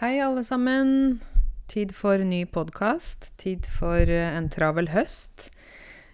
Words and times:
Hei, 0.00 0.16
alle 0.24 0.40
sammen. 0.48 1.18
Tid 1.68 1.90
for 1.92 2.22
ny 2.24 2.46
podkast. 2.48 3.26
Tid 3.36 3.66
for 3.68 4.08
eh, 4.08 4.30
en 4.32 4.46
travel 4.48 4.86
høst. 4.94 5.50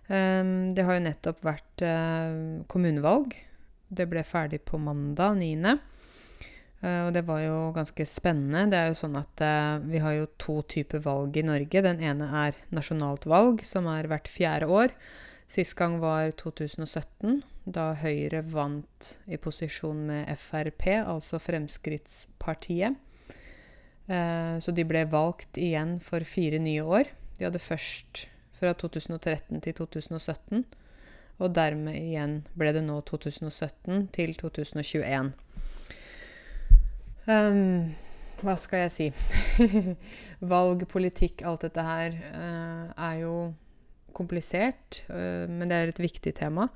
Um, 0.08 0.72
det 0.74 0.82
har 0.88 0.96
jo 0.96 1.04
nettopp 1.04 1.44
vært 1.46 1.84
uh, 1.86 2.64
kommunevalg. 2.66 3.36
Det 3.86 4.08
ble 4.10 4.24
ferdig 4.26 4.58
på 4.66 4.80
mandag 4.82 5.38
9. 5.38 5.76
Uh, 6.82 7.04
og 7.04 7.12
det 7.14 7.22
var 7.30 7.44
jo 7.44 7.60
ganske 7.78 8.08
spennende. 8.10 8.64
Det 8.74 8.80
er 8.80 8.90
jo 8.90 8.98
sånn 9.04 9.20
at 9.22 9.46
vi 9.86 10.02
har 10.02 10.18
jo 10.18 10.26
to 10.34 10.58
typer 10.66 11.06
valg 11.06 11.38
i 11.38 11.46
Norge. 11.46 11.86
Den 11.86 12.02
ene 12.02 12.26
er 12.42 12.58
nasjonalt 12.74 13.30
valg, 13.30 13.62
som 13.62 13.86
er 13.94 14.10
hvert 14.10 14.26
fjerde 14.26 14.66
år. 14.66 14.98
Sist 15.46 15.78
gang 15.78 16.00
var 16.02 16.34
2017, 16.34 17.38
da 17.70 17.92
Høyre 18.02 18.42
vant 18.50 19.14
i 19.30 19.38
posisjon 19.38 20.08
med 20.10 20.34
Frp, 20.42 20.88
altså 21.06 21.38
Fremskrittspartiet. 21.38 22.98
Eh, 24.06 24.56
så 24.62 24.72
de 24.74 24.84
ble 24.86 25.02
valgt 25.10 25.58
igjen 25.58 25.96
for 26.02 26.24
fire 26.28 26.60
nye 26.62 26.84
år. 26.84 27.10
De 27.38 27.46
hadde 27.48 27.62
først 27.62 28.26
fra 28.56 28.72
2013 28.78 29.60
til 29.64 29.76
2017. 29.76 30.64
Og 31.42 31.52
dermed 31.52 31.98
igjen 31.98 32.38
ble 32.56 32.72
det 32.72 32.84
nå 32.86 33.00
2017 33.08 34.06
til 34.14 34.32
2021. 34.40 35.34
Um, 37.26 37.34
ehm, 37.34 37.92
hva 38.40 38.54
skal 38.60 38.86
jeg 38.86 38.94
si? 38.94 39.08
Valg, 40.52 40.86
politikk, 40.88 41.42
alt 41.48 41.66
dette 41.66 41.84
her 41.84 42.16
uh, 42.30 42.86
er 42.94 43.18
jo 43.24 43.34
komplisert, 44.16 45.02
uh, 45.10 45.44
men 45.50 45.68
det 45.68 45.76
er 45.76 45.92
et 45.92 46.00
viktig 46.00 46.32
tema. 46.38 46.70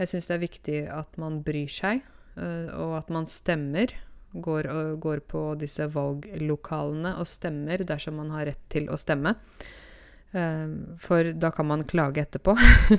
Jeg 0.00 0.10
syns 0.10 0.30
det 0.30 0.36
er 0.36 0.42
viktig 0.46 0.78
at 0.90 1.18
man 1.20 1.42
bryr 1.46 1.70
seg, 1.70 2.02
uh, 2.34 2.70
og 2.80 2.96
at 3.02 3.12
man 3.14 3.28
stemmer 3.30 3.94
går, 4.32 4.68
og, 4.70 4.96
går 5.02 5.22
på 5.30 5.42
disse 5.60 5.86
valglokalene 5.90 7.16
og 7.18 7.28
stemmer 7.28 7.82
dersom 7.86 8.20
man 8.20 8.32
har 8.34 8.50
rett 8.50 8.64
til 8.72 8.90
å 8.90 8.98
stemme. 9.00 9.34
Uh, 10.30 10.94
for 11.02 11.32
da 11.34 11.50
kan 11.50 11.66
man 11.66 11.86
klage 11.90 12.22
etterpå. 12.22 12.54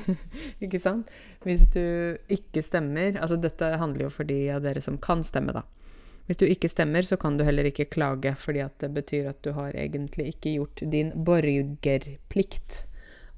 ikke 0.64 0.82
sant? 0.84 1.12
Hvis 1.46 1.64
du 1.72 2.18
ikke 2.28 2.60
stemmer 2.60 3.16
Altså 3.24 3.38
dette 3.40 3.70
handler 3.80 4.10
jo 4.10 4.12
for 4.12 4.28
de 4.28 4.42
av 4.52 4.66
dere 4.66 4.84
som 4.84 5.00
kan 5.00 5.24
stemme, 5.24 5.56
da. 5.56 5.64
Hvis 6.28 6.40
du 6.40 6.46
ikke 6.46 6.70
stemmer, 6.72 7.04
så 7.08 7.18
kan 7.20 7.38
du 7.38 7.46
heller 7.48 7.68
ikke 7.68 7.90
klage, 7.92 8.36
fordi 8.40 8.62
at 8.64 8.78
det 8.84 8.92
betyr 8.96 9.32
at 9.32 9.40
du 9.44 9.52
har 9.58 9.74
egentlig 9.76 10.30
ikke 10.36 10.54
gjort 10.60 10.84
din 10.94 11.10
borgerplikt. 11.28 12.86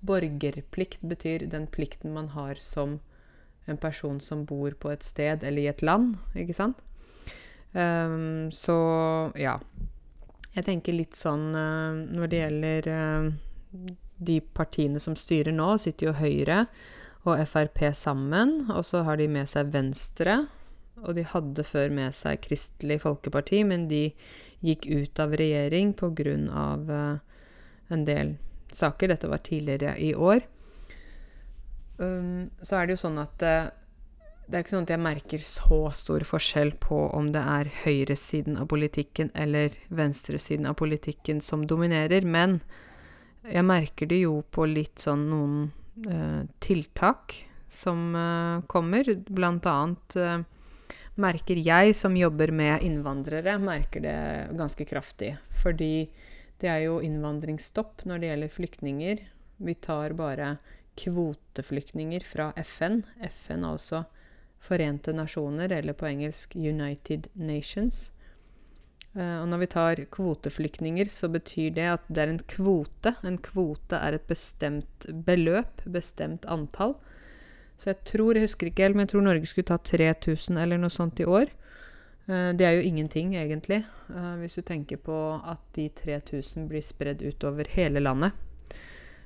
Borgerplikt 0.03 1.05
betyr 1.08 1.47
den 1.49 1.69
plikten 1.71 2.14
man 2.14 2.33
har 2.36 2.59
som 2.61 2.99
en 3.66 3.80
person 3.80 4.19
som 4.19 4.44
bor 4.45 4.75
på 4.75 4.91
et 4.91 5.05
sted 5.05 5.45
eller 5.47 5.64
i 5.64 5.69
et 5.71 5.81
land, 5.81 6.17
ikke 6.36 6.58
sant? 6.58 6.83
Um, 7.73 8.52
så 8.53 8.77
ja. 9.39 9.57
Jeg 10.53 10.67
tenker 10.67 10.93
litt 10.93 11.17
sånn 11.17 11.49
uh, 11.57 11.97
når 12.13 12.30
det 12.30 12.41
gjelder 12.43 12.89
uh, 12.93 13.30
de 14.21 14.38
partiene 14.53 15.02
som 15.02 15.17
styrer 15.17 15.55
nå, 15.55 15.71
sitter 15.81 16.11
jo 16.11 16.17
Høyre 16.19 16.65
og 17.23 17.39
Frp 17.49 17.81
sammen, 17.97 18.67
og 18.69 18.83
så 18.85 19.02
har 19.07 19.17
de 19.17 19.30
med 19.31 19.49
seg 19.49 19.71
Venstre. 19.73 20.43
Og 21.03 21.17
de 21.17 21.25
hadde 21.25 21.65
før 21.65 21.89
med 21.91 22.13
seg 22.15 22.43
Kristelig 22.43 22.99
Folkeparti, 23.03 23.63
men 23.65 23.87
de 23.89 24.09
gikk 24.63 24.85
ut 24.87 25.19
av 25.19 25.33
regjering 25.39 25.95
pga. 25.97 26.35
Uh, 26.87 27.21
en 27.91 28.05
del 28.08 28.35
saker. 28.71 29.11
Dette 29.11 29.30
var 29.30 29.41
tidligere 29.43 29.95
i 30.02 30.13
år. 30.15 30.45
Um, 31.97 32.49
så 32.61 32.80
er 32.80 32.87
det 32.87 32.95
jo 32.95 33.03
sånn 33.05 33.19
at 33.21 33.43
uh, 33.45 33.71
det 34.47 34.58
er 34.58 34.63
ikke 34.63 34.73
sånn 34.73 34.88
at 34.88 34.91
jeg 34.94 35.03
merker 35.03 35.44
så 35.44 35.77
stor 35.95 36.25
forskjell 36.27 36.73
på 36.83 36.97
om 37.16 37.30
det 37.31 37.41
er 37.41 37.69
høyresiden 37.86 38.58
av 38.59 38.67
politikken 38.72 39.31
eller 39.39 39.75
venstresiden 39.88 40.67
av 40.67 40.75
politikken 40.81 41.39
som 41.41 41.63
dominerer, 41.67 42.27
men 42.27 42.59
jeg 43.44 43.64
merker 43.67 44.08
det 44.11 44.21
jo 44.23 44.41
på 44.55 44.67
litt 44.69 45.03
sånn 45.03 45.25
noen 45.31 45.55
eh, 46.08 46.44
tiltak 46.64 47.36
som 47.71 48.14
eh, 48.15 48.64
kommer. 48.71 49.09
Blant 49.27 49.67
annet 49.67 50.17
eh, 50.20 50.43
merker 51.20 51.60
jeg, 51.60 51.95
som 51.98 52.15
jobber 52.17 52.54
med 52.55 52.83
innvandrere, 52.86 53.58
merker 53.60 54.04
det 54.05 54.17
ganske 54.60 54.87
kraftig. 54.87 55.33
Fordi 55.64 56.08
det 56.61 56.71
er 56.71 56.86
jo 56.86 57.02
innvandringsstopp 57.04 58.05
når 58.08 58.21
det 58.21 58.31
gjelder 58.31 58.55
flyktninger. 58.58 59.23
Vi 59.64 59.75
tar 59.83 60.15
bare 60.20 60.55
kvoteflyktninger 60.99 62.23
fra 62.27 62.52
FN. 62.64 63.02
FN 63.20 63.67
altså 63.67 64.05
Forente 64.63 65.11
nasjoner, 65.15 65.71
eller 65.75 65.95
på 65.97 66.07
engelsk 66.07 66.55
United 66.55 67.27
Nations. 67.33 68.09
Uh, 69.13 69.43
og 69.43 69.49
når 69.51 69.59
vi 69.61 69.69
tar 69.69 69.99
kvoteflyktninger, 70.13 71.09
så 71.11 71.29
betyr 71.29 71.73
det 71.75 71.89
at 71.91 72.05
det 72.09 72.23
er 72.23 72.31
en 72.31 72.45
kvote. 72.49 73.13
En 73.27 73.37
kvote 73.37 73.99
er 73.99 74.17
et 74.17 74.29
bestemt 74.29 75.09
beløp, 75.27 75.83
bestemt 75.85 76.47
antall. 76.49 76.95
Så 77.77 77.91
jeg 77.91 77.99
tror, 78.09 78.33
jeg 78.33 78.47
husker 78.47 78.69
ikke 78.69 78.87
helt, 78.87 78.97
men 78.97 79.05
jeg 79.05 79.13
tror 79.13 79.27
Norge 79.27 79.49
skulle 79.49 79.69
ta 79.69 79.77
3000 79.77 80.57
eller 80.63 80.81
noe 80.81 80.93
sånt 80.93 81.21
i 81.21 81.27
år. 81.30 81.51
Uh, 82.25 82.55
det 82.57 82.65
er 82.65 82.80
jo 82.80 82.87
ingenting, 82.87 83.35
egentlig, 83.37 83.83
uh, 84.09 84.33
hvis 84.41 84.57
du 84.57 84.63
tenker 84.65 84.97
på 85.03 85.19
at 85.37 85.61
de 85.77 85.89
3000 86.01 86.71
blir 86.71 86.81
spredd 86.81 87.21
utover 87.21 87.69
hele 87.75 88.01
landet. 88.01 88.33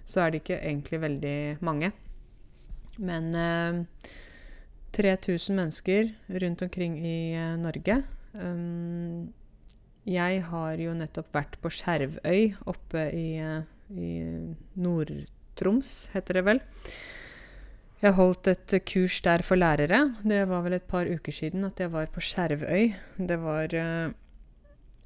Så 0.08 0.24
er 0.24 0.32
det 0.32 0.42
ikke 0.42 0.64
egentlig 0.64 1.04
veldig 1.04 1.40
mange. 1.68 1.94
Men 2.98 3.30
3000 4.98 5.56
mennesker 5.56 6.14
rundt 6.42 6.62
omkring 6.66 6.98
i 7.06 7.38
uh, 7.38 7.54
Norge. 7.62 8.02
Um, 8.34 9.30
jeg 10.08 10.42
har 10.50 10.80
jo 10.82 10.96
nettopp 10.98 11.30
vært 11.36 11.58
på 11.62 11.72
Skjervøy 11.74 12.56
oppe 12.70 13.04
i, 13.14 13.28
uh, 13.38 13.62
i 13.94 14.12
Nord-Troms, 14.80 15.96
heter 16.16 16.40
det 16.40 16.46
vel. 16.48 16.62
Jeg 18.02 18.14
holdt 18.14 18.50
et 18.52 18.78
kurs 18.86 19.18
der 19.26 19.42
for 19.46 19.58
lærere. 19.58 20.04
Det 20.22 20.44
var 20.50 20.64
vel 20.66 20.78
et 20.78 20.86
par 20.90 21.10
uker 21.10 21.34
siden 21.34 21.66
at 21.66 21.82
jeg 21.82 21.94
var 21.94 22.10
på 22.14 22.22
Skjervøy. 22.22 22.94
Det 23.18 23.38
var 23.42 23.74
uh, 23.78 24.10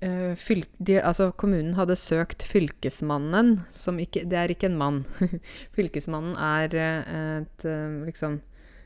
de, 0.01 0.95
altså, 0.97 1.29
kommunen 1.37 1.75
hadde 1.77 1.99
søkt 1.99 2.43
Fylkesmannen, 2.47 3.59
som 3.75 3.99
ikke 4.01 4.23
Det 4.25 4.39
er 4.39 4.55
ikke 4.55 4.71
en 4.71 4.79
mann. 4.79 5.03
fylkesmannen 5.75 6.33
er 6.39 6.79
et 6.79 7.67
liksom 8.07 8.39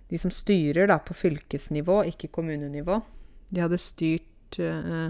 de 0.09 0.17
som 0.21 0.31
styrer 0.31 0.89
da, 0.89 0.99
på 1.01 1.15
fylkesnivå, 1.17 2.03
ikke 2.11 2.29
kommunenivå. 2.33 2.99
De 3.49 3.63
hadde 3.63 3.81
styrt 3.81 4.59
uh, 4.61 5.09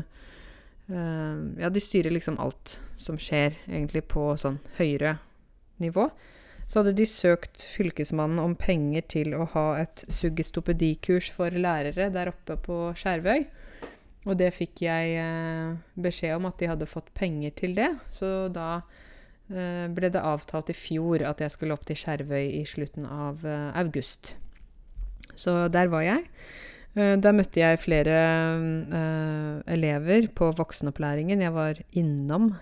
uh, 0.91 1.35
Ja, 1.59 1.71
de 1.71 1.83
styrer 1.83 2.13
liksom 2.13 2.39
alt 2.39 2.77
som 3.01 3.19
skjer, 3.19 3.57
egentlig, 3.67 4.05
på 4.11 4.31
sånn 4.39 4.61
høyere 4.79 5.17
nivå. 5.83 6.07
Så 6.65 6.79
hadde 6.79 6.95
de 6.97 7.05
søkt 7.05 7.67
Fylkesmannen 7.69 8.39
om 8.41 8.55
penger 8.57 9.03
til 9.11 9.35
å 9.37 9.45
ha 9.51 9.65
et 9.83 10.05
suggestopedikurs 10.09 11.27
for 11.35 11.53
lærere 11.53 12.07
der 12.13 12.31
oppe 12.31 12.57
på 12.57 12.79
Skjervøy. 12.97 13.43
Og 14.25 14.39
det 14.39 14.49
fikk 14.55 14.81
jeg 14.87 15.19
uh, 15.19 15.75
beskjed 16.01 16.39
om 16.39 16.47
at 16.49 16.57
de 16.61 16.71
hadde 16.71 16.89
fått 16.89 17.11
penger 17.17 17.53
til 17.59 17.75
det. 17.77 17.91
Så 18.15 18.47
da 18.53 18.79
ble 19.45 20.09
det 20.09 20.23
avtalt 20.25 20.71
i 20.71 20.73
fjor 20.73 21.21
at 21.21 21.37
jeg 21.43 21.53
skulle 21.53 21.75
opp 21.75 21.83
til 21.85 21.99
Skjervøy 22.01 22.47
i 22.57 22.63
slutten 22.65 23.05
av 23.05 23.43
august. 23.77 24.31
Så 25.39 25.65
der 25.73 25.91
var 25.91 26.05
jeg. 26.05 26.23
Uh, 26.95 27.15
der 27.19 27.35
møtte 27.35 27.59
jeg 27.59 27.81
flere 27.83 28.19
uh, 28.87 29.59
elever 29.71 30.29
på 30.35 30.49
voksenopplæringen. 30.55 31.43
Jeg 31.43 31.53
var 31.55 31.81
innom 31.91 32.53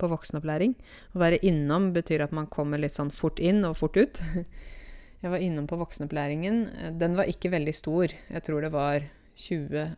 på 0.00 0.08
voksenopplæring. 0.10 0.74
Å 1.12 1.20
være 1.22 1.40
innom 1.46 1.92
betyr 1.94 2.24
at 2.24 2.32
man 2.34 2.48
kommer 2.50 2.80
litt 2.80 2.96
sånn 2.96 3.12
fort 3.14 3.42
inn 3.42 3.62
og 3.68 3.76
fort 3.78 3.98
ut. 4.00 4.22
Jeg 5.22 5.30
var 5.30 5.38
innom 5.38 5.68
på 5.70 5.76
voksenopplæringen. 5.78 6.64
Den 6.98 7.12
var 7.14 7.28
ikke 7.30 7.52
veldig 7.52 7.74
stor. 7.76 8.10
Jeg 8.10 8.42
tror 8.42 8.64
det 8.64 8.72
var 8.74 9.04
20 9.38 9.92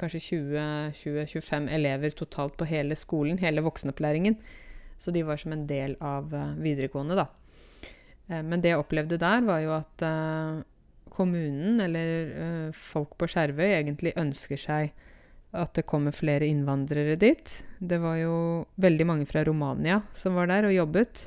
Kanskje 0.00 0.18
20-25 0.24 1.68
elever 1.70 2.14
totalt 2.16 2.56
på 2.58 2.64
hele 2.66 2.96
skolen, 2.96 3.36
hele 3.38 3.62
voksenopplæringen. 3.62 4.38
Så 4.98 5.12
de 5.12 5.22
var 5.28 5.38
som 5.38 5.52
en 5.52 5.66
del 5.68 5.94
av 6.00 6.32
uh, 6.32 6.56
videregående, 6.58 7.20
da. 7.20 7.28
Men 8.30 8.62
det 8.62 8.70
jeg 8.72 8.80
opplevde 8.80 9.18
der, 9.20 9.40
var 9.42 9.58
jo 9.60 9.72
at 9.74 10.04
kommunen, 11.20 11.78
eller 11.84 12.32
uh, 12.32 12.74
folk 12.76 13.16
på 13.20 13.28
Skjervøy, 13.30 13.68
egentlig 13.76 14.16
ønsker 14.20 14.60
seg 14.60 14.92
at 15.50 15.74
det 15.74 15.86
kommer 15.90 16.14
flere 16.14 16.46
innvandrere 16.46 17.16
dit. 17.18 17.54
Det 17.78 17.98
var 18.02 18.20
jo 18.20 18.34
veldig 18.80 19.06
mange 19.08 19.26
fra 19.26 19.42
Romania 19.46 19.98
som 20.14 20.36
var 20.38 20.50
der 20.50 20.68
og 20.68 20.76
jobbet. 20.76 21.24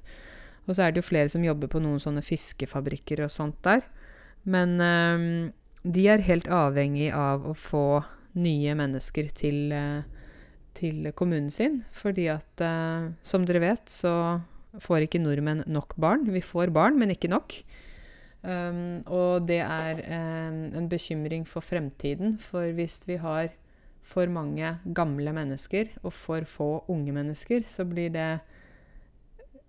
Og 0.63 0.77
så 0.77 0.85
er 0.85 0.93
det 0.93 1.01
jo 1.01 1.09
flere 1.09 1.31
som 1.31 1.43
jobber 1.43 1.67
på 1.71 1.81
noen 1.83 1.99
sånne 1.99 2.23
fiskefabrikker 2.23 3.25
og 3.25 3.33
sånt 3.33 3.59
der. 3.67 3.83
Men 4.47 4.79
uh, 4.79 5.51
de 5.83 6.07
er 6.07 6.23
helt 6.23 6.47
avhengig 6.47 7.11
av 7.11 7.43
å 7.51 7.55
få 7.57 7.87
nye 8.39 8.73
mennesker 8.79 9.27
til, 9.35 9.75
uh, 9.75 10.07
til 10.79 11.11
kommunen 11.19 11.51
sin. 11.51 11.81
Fordi 11.91 12.29
at, 12.31 12.63
som 13.27 13.43
dere 13.45 13.61
vet, 13.65 13.91
så 13.91 14.39
får 14.81 15.05
ikke 15.05 15.21
nordmenn 15.21 15.65
nok 15.67 15.97
barn. 16.01 16.23
Vi 16.31 16.41
får 16.41 16.71
barn, 16.73 16.95
men 16.97 17.11
ikke 17.13 17.31
nok. 17.31 17.59
Um, 18.43 19.03
og 19.07 19.45
det 19.47 19.61
er 19.63 20.01
um, 20.03 20.57
en 20.75 20.87
bekymring 20.91 21.45
for 21.47 21.63
fremtiden. 21.63 22.35
For 22.41 22.73
hvis 22.75 23.01
vi 23.07 23.17
har 23.21 23.53
for 24.03 24.27
mange 24.27 24.67
gamle 24.95 25.31
mennesker 25.31 25.93
og 26.03 26.11
for 26.11 26.43
få 26.47 26.69
unge 26.91 27.15
mennesker, 27.15 27.63
så 27.67 27.87
blir 27.87 28.11
det 28.11 28.39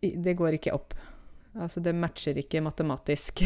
Det 0.03 0.35
går 0.37 0.59
ikke 0.59 0.75
opp. 0.75 0.93
Altså, 1.57 1.81
det 1.81 1.95
matcher 1.95 2.37
ikke 2.37 2.61
matematisk. 2.61 3.41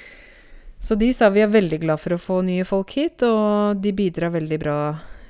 så 0.86 0.94
de 0.94 1.10
sa 1.12 1.28
vi 1.28 1.42
er 1.42 1.50
veldig 1.50 1.80
glad 1.82 2.00
for 2.00 2.14
å 2.14 2.22
få 2.22 2.38
nye 2.46 2.64
folk 2.64 2.94
hit, 2.96 3.20
og 3.26 3.82
de 3.82 3.92
bidrar 3.92 4.32
veldig 4.32 4.58
bra 4.62 4.78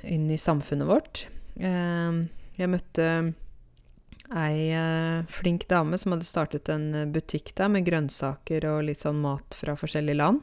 inn 0.07 0.29
i 0.31 0.37
samfunnet 0.39 0.87
vårt. 0.87 1.25
Um, 1.59 2.29
jeg 2.55 2.71
møtte 2.71 3.09
ei 4.33 4.71
eh, 4.73 5.25
flink 5.29 5.67
dame 5.69 5.97
som 6.01 6.15
hadde 6.15 6.27
startet 6.27 6.69
en 6.73 7.11
butikk 7.13 7.53
der 7.57 7.69
med 7.69 7.85
grønnsaker 7.85 8.65
og 8.71 8.87
litt 8.87 9.05
sånn 9.05 9.21
mat 9.21 9.57
fra 9.59 9.75
forskjellige 9.77 10.17
land. 10.17 10.41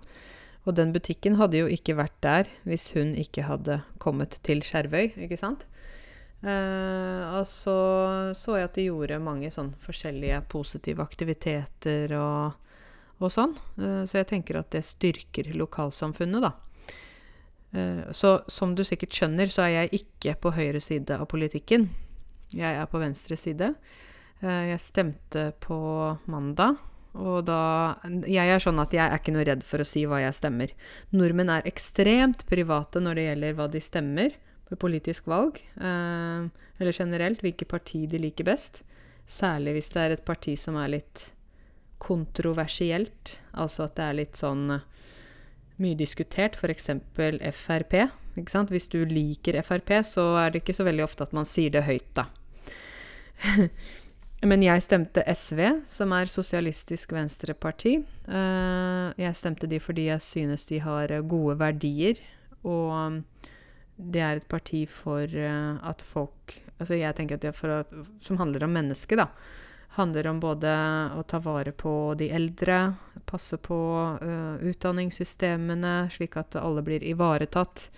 Og 0.62 0.76
den 0.78 0.92
butikken 0.94 1.40
hadde 1.40 1.58
jo 1.58 1.70
ikke 1.70 1.96
vært 1.98 2.18
der 2.22 2.50
hvis 2.68 2.92
hun 2.94 3.16
ikke 3.18 3.48
hadde 3.48 3.80
kommet 4.02 4.38
til 4.46 4.62
Skjervøy, 4.62 5.16
ikke 5.26 5.38
sant? 5.40 5.66
Eh, 6.42 7.22
og 7.38 7.46
så 7.46 7.76
så 8.34 8.56
jeg 8.58 8.66
at 8.66 8.78
de 8.78 8.88
gjorde 8.88 9.20
mange 9.22 9.50
sånn 9.54 9.70
forskjellige 9.82 10.40
positive 10.50 11.02
aktiviteter 11.02 12.14
og, 12.18 12.54
og 13.22 13.34
sånn. 13.34 13.56
Eh, 13.78 14.02
så 14.10 14.22
jeg 14.22 14.30
tenker 14.34 14.58
at 14.58 14.70
det 14.74 14.84
styrker 14.86 15.50
lokalsamfunnet, 15.58 16.46
da. 16.46 16.54
Eh, 17.72 18.02
så 18.14 18.40
som 18.50 18.74
du 18.78 18.84
sikkert 18.86 19.14
skjønner, 19.14 19.50
så 19.50 19.66
er 19.66 19.76
jeg 19.76 20.02
ikke 20.02 20.38
på 20.42 20.54
høyre 20.58 20.82
side 20.82 21.18
av 21.18 21.26
politikken. 21.30 21.90
Jeg 22.56 22.78
er 22.78 22.88
på 22.90 23.00
venstre 23.02 23.38
side. 23.40 23.72
Eh, 24.42 24.64
jeg 24.72 24.82
stemte 24.82 25.50
på 25.62 25.78
mandag 26.30 26.80
og 27.12 27.44
da 27.44 27.98
Jeg 28.24 28.48
er 28.48 28.62
sånn 28.62 28.80
at 28.80 28.94
jeg 28.96 29.04
er 29.04 29.18
ikke 29.18 29.34
noe 29.34 29.44
redd 29.44 29.64
for 29.66 29.82
å 29.82 29.86
si 29.86 30.06
hva 30.08 30.22
jeg 30.22 30.36
stemmer. 30.36 30.72
Nordmenn 31.12 31.52
er 31.52 31.68
ekstremt 31.68 32.46
private 32.48 33.02
når 33.04 33.18
det 33.18 33.26
gjelder 33.26 33.58
hva 33.58 33.68
de 33.68 33.82
stemmer 33.84 34.38
på 34.70 34.78
politisk 34.86 35.28
valg. 35.28 35.60
Eh, 35.76 36.48
eller 36.80 36.96
generelt 36.96 37.44
hvilke 37.44 37.68
parti 37.68 38.06
de 38.08 38.20
liker 38.22 38.48
best. 38.48 38.80
Særlig 39.28 39.76
hvis 39.76 39.92
det 39.92 40.02
er 40.02 40.16
et 40.16 40.24
parti 40.24 40.56
som 40.56 40.80
er 40.80 40.94
litt 40.96 41.28
kontroversielt. 42.02 43.36
Altså 43.52 43.86
at 43.86 43.96
det 44.00 44.08
er 44.08 44.20
litt 44.22 44.40
sånn 44.40 44.78
eh, 44.78 44.88
mye 45.82 45.98
diskutert, 45.98 46.56
f.eks. 46.56 46.94
Frp. 47.58 47.98
Hvis 48.72 48.88
du 48.88 49.02
liker 49.04 49.60
Frp, 49.66 49.98
så 50.08 50.30
er 50.40 50.52
det 50.52 50.62
ikke 50.62 50.76
så 50.80 50.88
veldig 50.88 51.04
ofte 51.04 51.26
at 51.26 51.36
man 51.36 51.44
sier 51.48 51.74
det 51.74 51.84
høyt, 51.84 52.08
da. 52.16 52.30
Men 54.50 54.64
jeg 54.64 54.82
stemte 54.82 55.22
SV, 55.22 55.60
som 55.86 56.12
er 56.16 56.30
Sosialistisk 56.30 57.12
Venstreparti. 57.14 58.00
Uh, 58.26 59.14
jeg 59.20 59.38
stemte 59.38 59.68
de 59.70 59.78
fordi 59.82 60.08
jeg 60.08 60.24
synes 60.24 60.66
de 60.66 60.80
har 60.82 61.14
gode 61.30 61.54
verdier, 61.60 62.18
og 62.66 63.22
det 63.96 64.22
er 64.22 64.40
et 64.40 64.48
parti 64.50 64.82
for 64.90 65.26
uh, 65.30 65.78
at 65.86 66.02
folk 66.02 66.58
Altså 66.82 66.96
jeg 66.98 67.14
tenker 67.14 67.38
at 67.38 67.44
det 67.44 67.52
er 67.52 67.54
for 67.54 67.70
at, 67.70 67.92
Som 68.18 68.40
handler 68.40 68.64
om 68.66 68.72
mennesket, 68.74 69.20
da. 69.20 69.28
Handler 69.94 70.26
om 70.32 70.40
både 70.42 70.72
å 71.14 71.22
ta 71.28 71.38
vare 71.44 71.70
på 71.76 72.14
de 72.18 72.30
eldre, 72.32 72.94
passe 73.28 73.58
på 73.60 73.78
uh, 74.18 74.56
utdanningssystemene, 74.58 76.08
slik 76.10 76.38
at 76.40 76.56
alle 76.58 76.82
blir 76.82 77.04
ivaretatt. 77.06 77.90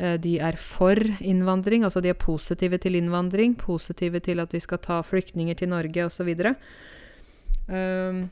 Eh, 0.00 0.18
de 0.20 0.38
er 0.40 0.56
for 0.56 0.96
innvandring, 1.20 1.84
altså 1.84 2.00
de 2.00 2.12
er 2.12 2.18
positive 2.18 2.78
til 2.80 2.96
innvandring, 2.96 3.56
positive 3.58 4.22
til 4.24 4.40
at 4.40 4.54
vi 4.54 4.60
skal 4.64 4.80
ta 4.80 5.00
flyktninger 5.04 5.58
til 5.58 5.68
Norge 5.72 6.06
osv. 6.06 6.30
Um, 6.32 7.74
ehm, 7.76 8.22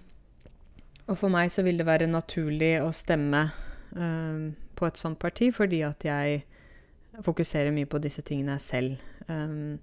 og 1.06 1.18
for 1.18 1.32
meg 1.32 1.50
så 1.52 1.64
vil 1.66 1.80
det 1.80 1.86
være 1.86 2.08
naturlig 2.08 2.78
å 2.80 2.92
stemme 2.96 3.50
um, 3.92 4.54
på 4.74 4.86
et 4.88 5.00
sånt 5.00 5.18
parti, 5.20 5.50
fordi 5.52 5.82
at 5.84 6.04
jeg 6.06 6.44
fokuserer 7.20 7.74
mye 7.74 7.88
på 7.90 8.00
disse 8.00 8.22
tingene 8.24 8.56
selv. 8.62 8.96
Um, 9.28 9.80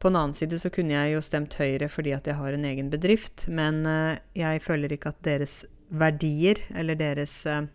på 0.00 0.08
en 0.08 0.16
annen 0.18 0.34
side 0.34 0.58
så 0.58 0.70
kunne 0.72 0.96
jeg 0.96 1.12
jo 1.12 1.20
stemt 1.22 1.54
Høyre 1.60 1.86
fordi 1.92 2.14
at 2.16 2.26
jeg 2.26 2.38
har 2.38 2.56
en 2.56 2.64
egen 2.66 2.88
bedrift, 2.90 3.44
men 3.46 3.84
uh, 3.84 4.16
jeg 4.34 4.64
føler 4.64 4.94
ikke 4.94 5.12
at 5.12 5.20
deres 5.26 5.60
verdier 5.92 6.62
eller 6.74 6.96
deres 6.96 7.34
uh, 7.44 7.66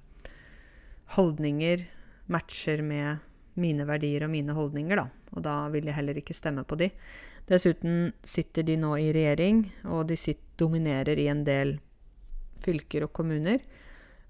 holdninger 1.15 1.85
matcher 2.31 2.83
med 2.85 3.23
mine 3.57 3.87
verdier 3.89 4.27
og 4.27 4.33
mine 4.33 4.53
holdninger, 4.53 4.99
da. 4.99 5.07
Og 5.35 5.43
da 5.45 5.55
vil 5.73 5.87
jeg 5.89 5.97
heller 5.97 6.19
ikke 6.19 6.35
stemme 6.37 6.63
på 6.67 6.77
de. 6.79 6.91
Dessuten 7.47 8.11
sitter 8.27 8.65
de 8.67 8.75
nå 8.79 8.91
i 8.99 9.11
regjering, 9.15 9.63
og 9.87 10.07
de 10.11 10.17
sitter, 10.19 10.43
dominerer 10.57 11.19
i 11.21 11.27
en 11.31 11.43
del 11.45 11.77
fylker 12.57 13.05
og 13.05 13.13
kommuner. 13.15 13.61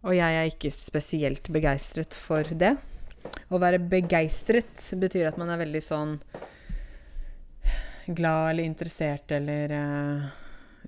Og 0.06 0.16
jeg 0.18 0.40
er 0.40 0.50
ikke 0.52 0.72
spesielt 0.74 1.50
begeistret 1.54 2.16
for 2.16 2.48
det. 2.52 2.76
Å 3.48 3.60
være 3.60 3.80
begeistret 3.80 4.90
betyr 5.00 5.30
at 5.32 5.40
man 5.40 5.52
er 5.52 5.62
veldig 5.64 5.84
sånn 5.84 6.18
glad 8.08 8.54
eller 8.54 8.64
interessert 8.64 9.34
eller 9.36 9.74
uh, 9.76 10.28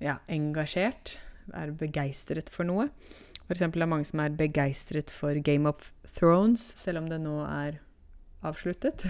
ja, 0.00 0.18
engasjert. 0.32 1.16
Er 1.56 1.72
begeistret 1.76 2.52
for 2.52 2.68
noe. 2.68 2.88
Eksempel 3.50 3.82
er 3.82 3.90
mange 3.90 4.06
som 4.06 4.22
er 4.22 4.34
begeistret 4.38 5.10
for 5.10 5.34
Game 5.42 5.68
of 5.68 5.90
Thrones, 6.16 6.62
selv 6.78 7.02
om 7.02 7.10
det 7.10 7.18
nå 7.22 7.40
er 7.46 7.80
avsluttet. 8.46 9.04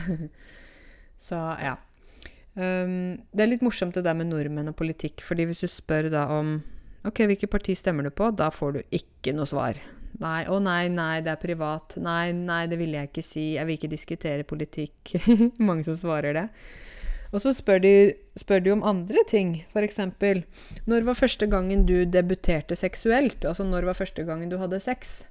Så 1.29 1.39
ja. 1.61 1.77
Um, 2.57 3.21
det 3.31 3.45
er 3.45 3.51
litt 3.53 3.63
morsomt 3.65 3.95
det 3.95 4.03
der 4.09 4.17
med 4.19 4.31
nordmenn 4.33 4.73
og 4.73 4.79
politikk, 4.79 5.23
fordi 5.23 5.47
hvis 5.49 5.63
du 5.63 5.69
spør 5.71 6.11
da 6.13 6.27
om 6.35 6.59
Ok, 7.07 7.23
hvilket 7.25 7.49
parti 7.49 7.73
stemmer 7.79 8.05
du 8.05 8.11
på? 8.13 8.27
Da 8.37 8.51
får 8.53 8.75
du 8.75 8.81
ikke 8.93 9.33
noe 9.33 9.49
svar. 9.49 9.79
Nei, 10.21 10.43
å 10.53 10.59
nei, 10.61 10.91
nei, 10.93 11.23
det 11.25 11.33
er 11.33 11.41
privat. 11.41 11.95
Nei, 12.03 12.33
nei, 12.37 12.67
det 12.69 12.77
vil 12.77 12.93
jeg 12.93 13.09
ikke 13.09 13.25
si. 13.25 13.45
Jeg 13.55 13.65
vil 13.65 13.79
ikke 13.79 13.89
diskutere 13.89 14.45
politikk. 14.45 15.15
Mange 15.69 15.87
som 15.87 15.97
svarer 15.97 16.37
det. 16.37 16.45
Og 17.31 17.43
så 17.43 17.53
spør 17.55 17.83
de, 17.85 17.95
spør 18.39 18.63
de 18.65 18.73
om 18.75 18.85
andre 18.87 19.23
ting. 19.31 19.61
F.eks.: 19.71 20.01
Når 20.87 21.07
var 21.07 21.19
første 21.19 21.47
gangen 21.47 21.87
du 21.87 22.05
debuterte 22.05 22.77
seksuelt? 22.77 23.45
Altså 23.45 23.65
når 23.65 23.87
var 23.87 23.99
første 23.99 24.25
gangen 24.25 24.51
du 24.51 24.59
hadde 24.59 24.81
sex? 24.81 25.23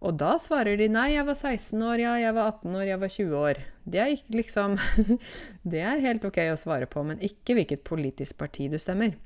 Og 0.00 0.16
da 0.16 0.36
svarer 0.40 0.78
de 0.80 0.88
nei, 0.88 1.10
jeg 1.12 1.26
var 1.28 1.36
16 1.36 1.82
år, 1.84 2.00
ja, 2.00 2.12
jeg 2.16 2.32
var 2.32 2.54
18 2.54 2.76
år, 2.76 2.84
jeg 2.88 3.00
var 3.00 3.10
20 3.12 3.34
år. 3.36 3.58
Det 3.84 4.00
er 4.00 4.22
liksom 4.32 4.78
Det 5.72 5.82
er 5.84 6.04
helt 6.04 6.24
ok 6.24 6.38
å 6.48 6.60
svare 6.60 6.88
på, 6.88 7.04
men 7.04 7.20
ikke 7.20 7.58
hvilket 7.58 7.84
politisk 7.84 8.38
parti 8.40 8.70
du 8.72 8.78
stemmer. 8.80 9.16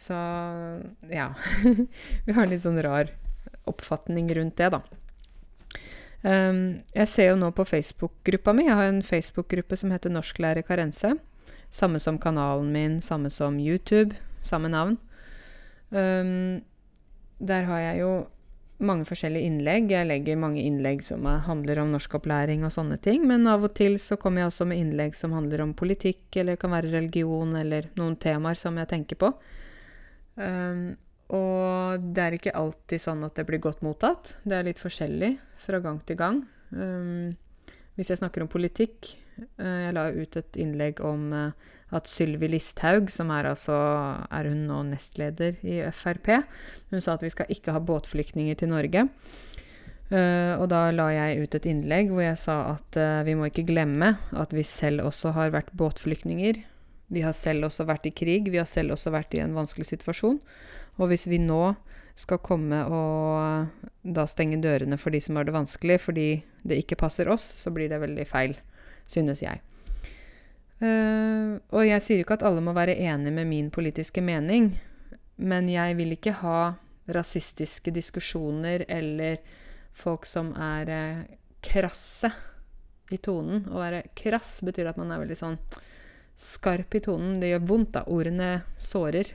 Så 0.00 0.16
ja. 1.12 1.32
Vi 2.26 2.36
har 2.36 2.48
litt 2.48 2.64
sånn 2.64 2.80
rar 2.80 3.12
oppfatning 3.68 4.30
rundt 4.32 4.56
det, 4.56 4.72
da. 4.72 4.80
Um, 6.24 6.80
jeg 6.96 7.08
ser 7.12 7.28
jo 7.30 7.38
nå 7.38 7.52
på 7.54 7.66
Facebook-gruppa 7.68 8.54
mi. 8.56 8.64
Jeg 8.66 8.78
har 8.80 8.88
en 8.88 9.04
Facebook-gruppe 9.04 9.76
som 9.78 9.92
heter 9.92 10.12
Norsklærer 10.14 10.64
Karense. 10.66 11.18
Samme 11.70 12.00
som 12.00 12.18
kanalen 12.18 12.72
min, 12.72 13.00
samme 13.04 13.30
som 13.30 13.58
YouTube. 13.60 14.16
Samme 14.42 14.70
navn. 14.72 14.96
Um, 15.90 16.60
der 17.38 17.68
har 17.68 17.80
jeg 17.80 18.02
jo 18.02 18.12
mange 18.78 19.06
forskjellige 19.08 19.48
innlegg. 19.48 19.90
Jeg 19.90 20.06
legger 20.06 20.38
mange 20.38 20.62
innlegg 20.62 21.02
som 21.06 21.26
handler 21.26 21.82
om 21.82 21.92
norskopplæring 21.94 22.64
og 22.66 22.72
sånne 22.74 22.98
ting. 23.02 23.26
Men 23.26 23.46
av 23.50 23.66
og 23.66 23.74
til 23.78 23.98
så 24.02 24.18
kommer 24.20 24.44
jeg 24.44 24.52
også 24.52 24.68
med 24.70 24.80
innlegg 24.82 25.18
som 25.18 25.34
handler 25.36 25.64
om 25.64 25.74
politikk, 25.78 26.24
eller 26.38 26.60
kan 26.60 26.74
være 26.74 26.92
religion, 26.94 27.56
eller 27.58 27.90
noen 27.98 28.16
temaer 28.20 28.58
som 28.58 28.78
jeg 28.78 28.90
tenker 28.90 29.20
på. 29.20 29.32
Um, 30.38 30.94
og 31.34 32.04
det 32.14 32.24
er 32.24 32.38
ikke 32.38 32.56
alltid 32.56 33.02
sånn 33.02 33.26
at 33.26 33.36
det 33.36 33.44
blir 33.48 33.60
godt 33.60 33.82
mottatt. 33.84 34.36
Det 34.48 34.56
er 34.56 34.68
litt 34.70 34.80
forskjellig 34.80 35.34
fra 35.60 35.82
gang 35.84 35.98
til 36.06 36.18
gang. 36.20 36.42
Um, 36.72 37.34
hvis 37.98 38.12
jeg 38.12 38.20
snakker 38.20 38.44
om 38.44 38.50
politikk 38.50 39.16
Jeg 39.38 39.94
la 39.94 40.08
ut 40.14 40.38
et 40.40 40.58
innlegg 40.60 41.02
om 41.04 41.28
uh, 41.34 41.74
at 41.94 42.08
Sylvi 42.10 42.50
Listhaug, 42.50 43.10
som 43.12 43.30
er 43.32 43.48
altså 43.48 43.76
Er 44.34 44.48
hun 44.50 44.66
nå 44.68 44.82
nestleder 44.90 45.58
i 45.62 45.80
Frp? 45.94 46.32
Hun 46.92 47.04
sa 47.04 47.14
at 47.14 47.24
vi 47.24 47.32
skal 47.32 47.52
ikke 47.52 47.74
ha 47.76 47.82
båtflyktninger 47.82 48.58
til 48.58 48.72
Norge. 48.72 49.06
Uh, 50.08 50.56
og 50.56 50.68
da 50.72 50.88
la 50.94 51.10
jeg 51.12 51.44
ut 51.44 51.58
et 51.58 51.68
innlegg 51.68 52.12
hvor 52.12 52.24
jeg 52.24 52.40
sa 52.40 52.58
at 52.74 52.96
vi 53.28 53.34
må 53.36 53.50
ikke 53.50 53.66
glemme 53.68 54.14
at 54.32 54.54
vi 54.56 54.64
selv 54.64 55.04
også 55.08 55.34
har 55.36 55.52
vært 55.54 55.74
båtflyktninger. 55.76 56.62
Vi 57.08 57.24
har 57.24 57.36
selv 57.36 57.68
også 57.68 57.86
vært 57.88 58.08
i 58.08 58.12
krig. 58.12 58.50
Vi 58.52 58.60
har 58.60 58.68
selv 58.68 58.96
også 58.96 59.12
vært 59.14 59.36
i 59.36 59.42
en 59.44 59.56
vanskelig 59.56 59.88
situasjon. 59.92 60.40
Og 60.98 61.12
hvis 61.12 61.28
vi 61.30 61.40
nå 61.40 61.76
skal 62.18 62.40
komme 62.42 62.80
og 62.90 63.78
da 64.02 64.24
stenge 64.26 64.58
dørene 64.62 64.98
for 64.98 65.14
de 65.14 65.20
som 65.22 65.38
har 65.38 65.46
det 65.46 65.54
vanskelig, 65.54 66.00
fordi 66.02 66.28
det 66.66 66.80
ikke 66.82 66.98
passer 66.98 67.30
oss, 67.30 67.44
så 67.60 67.70
blir 67.74 67.90
det 67.92 68.00
veldig 68.02 68.26
feil, 68.28 68.56
synes 69.08 69.42
jeg. 69.42 69.62
Uh, 70.78 71.58
og 71.74 71.82
jeg 71.82 72.02
sier 72.04 72.20
jo 72.20 72.26
ikke 72.26 72.36
at 72.38 72.44
alle 72.46 72.62
må 72.62 72.74
være 72.76 72.94
enig 73.02 73.32
med 73.34 73.48
min 73.50 73.70
politiske 73.74 74.22
mening, 74.22 74.76
men 75.42 75.70
jeg 75.70 75.96
vil 75.98 76.14
ikke 76.14 76.36
ha 76.44 76.60
rasistiske 77.08 77.90
diskusjoner 77.94 78.84
eller 78.86 79.40
folk 79.96 80.28
som 80.28 80.52
er 80.54 80.92
uh, 80.92 81.24
krasse 81.64 82.30
i 83.10 83.18
tonen. 83.18 83.64
Å 83.72 83.80
være 83.80 84.04
krass 84.18 84.58
betyr 84.66 84.92
at 84.92 85.00
man 85.00 85.10
er 85.10 85.22
veldig 85.24 85.38
sånn 85.40 85.58
skarp 86.38 86.94
i 86.94 87.02
tonen. 87.02 87.40
Det 87.42 87.50
gjør 87.50 87.64
vondt, 87.72 87.94
da. 87.96 88.04
Ordene 88.14 88.50
sårer. 88.78 89.32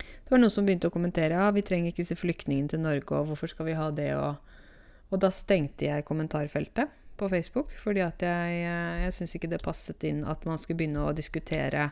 Det 0.00 0.32
var 0.32 0.40
noen 0.40 0.54
som 0.54 0.64
begynte 0.64 0.88
å 0.88 0.94
kommentere 0.94 1.36
ja, 1.36 1.50
vi 1.52 1.64
trenger 1.66 1.90
ikke 1.90 2.04
disse 2.04 2.16
flyktningene 2.16 2.70
til 2.72 2.80
Norge, 2.84 3.18
og 3.18 3.32
hvorfor 3.32 3.50
skal 3.50 3.66
vi 3.66 3.76
ha 3.76 3.90
det, 3.92 4.12
og, 4.16 4.38
og 5.10 5.20
da 5.20 5.28
stengte 5.34 5.90
jeg 5.90 6.06
kommentarfeltet 6.08 6.94
på 7.20 7.28
Facebook, 7.28 7.74
fordi 7.76 8.02
at 8.04 8.24
jeg, 8.24 8.62
eh, 8.64 9.04
jeg 9.04 9.16
syns 9.16 9.36
ikke 9.36 9.52
det 9.52 9.62
passet 9.64 10.08
inn 10.08 10.24
at 10.28 10.46
man 10.48 10.60
skulle 10.60 10.80
begynne 10.80 11.04
å 11.04 11.16
diskutere 11.16 11.90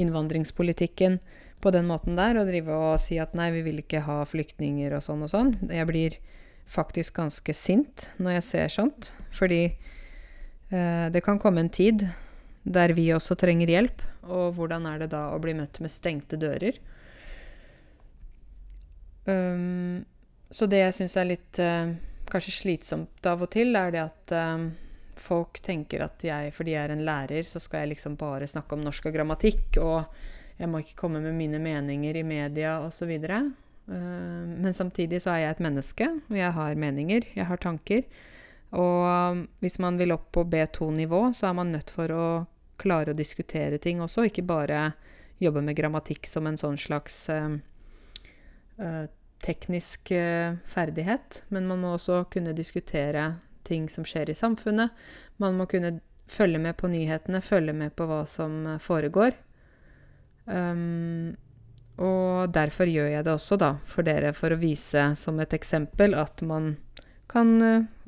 innvandringspolitikken 0.00 1.18
på 1.60 1.72
den 1.74 1.88
måten 1.90 2.16
der, 2.16 2.38
og 2.40 2.48
drive 2.48 2.72
og 2.72 3.00
si 3.02 3.18
at 3.20 3.34
nei, 3.36 3.50
vi 3.52 3.64
vil 3.66 3.82
ikke 3.82 4.04
ha 4.06 4.22
flyktninger 4.28 4.94
og 4.96 5.04
sånn 5.04 5.26
og 5.26 5.32
sånn. 5.32 5.54
Jeg 5.68 5.88
blir 5.90 6.16
faktisk 6.70 7.18
ganske 7.18 7.54
sint 7.56 8.08
når 8.22 8.38
jeg 8.38 8.46
ser 8.48 8.74
sånt, 8.76 9.12
fordi 9.34 9.62
eh, 9.68 11.06
det 11.12 11.24
kan 11.26 11.40
komme 11.42 11.66
en 11.66 11.72
tid 11.72 12.06
der 12.64 12.94
vi 12.96 13.08
også 13.12 13.36
trenger 13.40 13.72
hjelp, 13.72 14.04
og 14.30 14.54
hvordan 14.56 14.86
er 14.86 15.02
det 15.02 15.10
da 15.14 15.30
å 15.34 15.40
bli 15.42 15.54
møtt 15.56 15.80
med 15.82 15.92
stengte 15.92 16.38
dører? 16.40 16.76
Um, 19.24 20.04
så 20.50 20.66
det 20.70 20.80
jeg 20.80 20.96
syns 20.96 21.16
er 21.20 21.28
litt 21.28 21.60
uh, 21.62 21.92
kanskje 22.32 22.56
slitsomt 22.56 23.26
av 23.28 23.44
og 23.44 23.50
til, 23.54 23.74
er 23.76 23.92
det 23.94 24.02
at 24.02 24.34
um, 24.36 24.70
folk 25.20 25.60
tenker 25.64 26.04
at 26.04 26.22
jeg, 26.24 26.52
fordi 26.56 26.74
jeg 26.74 26.82
er 26.86 26.94
en 26.94 27.04
lærer, 27.06 27.46
så 27.46 27.60
skal 27.62 27.84
jeg 27.84 27.94
liksom 27.94 28.16
bare 28.20 28.48
snakke 28.50 28.76
om 28.76 28.84
norsk 28.86 29.10
og 29.10 29.16
grammatikk, 29.16 29.80
og 29.82 30.60
jeg 30.60 30.68
må 30.70 30.82
ikke 30.82 30.98
komme 31.02 31.22
med 31.24 31.36
mine 31.36 31.60
meninger 31.62 32.20
i 32.20 32.24
media 32.26 32.78
osv. 32.84 33.12
Uh, 33.20 33.90
men 33.90 34.76
samtidig 34.76 35.22
så 35.24 35.34
er 35.34 35.44
jeg 35.44 35.56
et 35.56 35.64
menneske, 35.68 36.10
og 36.30 36.40
jeg 36.40 36.56
har 36.56 36.82
meninger, 36.86 37.28
jeg 37.36 37.48
har 37.50 37.62
tanker. 37.62 38.06
Og 38.70 39.04
um, 39.06 39.44
hvis 39.64 39.80
man 39.82 39.98
vil 39.98 40.14
opp 40.14 40.30
på 40.36 40.46
B2-nivå, 40.46 41.30
så 41.34 41.50
er 41.50 41.56
man 41.58 41.72
nødt 41.74 41.90
for 41.90 42.12
å 42.14 42.26
klare 42.80 43.12
å 43.12 43.18
diskutere 43.18 43.80
ting 43.82 44.00
også, 44.00 44.28
ikke 44.28 44.46
bare 44.48 44.92
jobbe 45.40 45.62
med 45.64 45.76
grammatikk 45.76 46.28
som 46.28 46.46
en 46.48 46.58
sånn 46.60 46.78
slags 46.80 47.24
uh, 47.32 47.56
teknisk 49.44 50.12
uh, 50.14 50.56
ferdighet, 50.68 51.42
men 51.48 51.68
man 51.70 51.82
må 51.82 51.94
også 51.96 52.24
kunne 52.32 52.56
diskutere 52.56 53.34
ting 53.66 53.88
som 53.92 54.06
skjer 54.08 54.30
i 54.30 54.36
samfunnet. 54.36 54.90
Man 55.40 55.56
må 55.58 55.66
kunne 55.70 55.98
følge 56.30 56.60
med 56.62 56.76
på 56.78 56.90
nyhetene, 56.90 57.42
følge 57.42 57.74
med 57.76 57.94
på 57.96 58.06
hva 58.08 58.24
som 58.28 58.76
foregår. 58.82 59.34
Um, 60.46 61.36
og 62.00 62.52
derfor 62.54 62.88
gjør 62.88 63.10
jeg 63.12 63.26
det 63.26 63.32
også, 63.32 63.58
da, 63.60 63.74
for 63.84 64.06
dere, 64.06 64.32
for 64.36 64.54
å 64.54 64.60
vise 64.60 65.10
som 65.20 65.40
et 65.42 65.52
eksempel 65.56 66.16
at 66.16 66.42
man 66.46 66.76
kan 67.30 67.60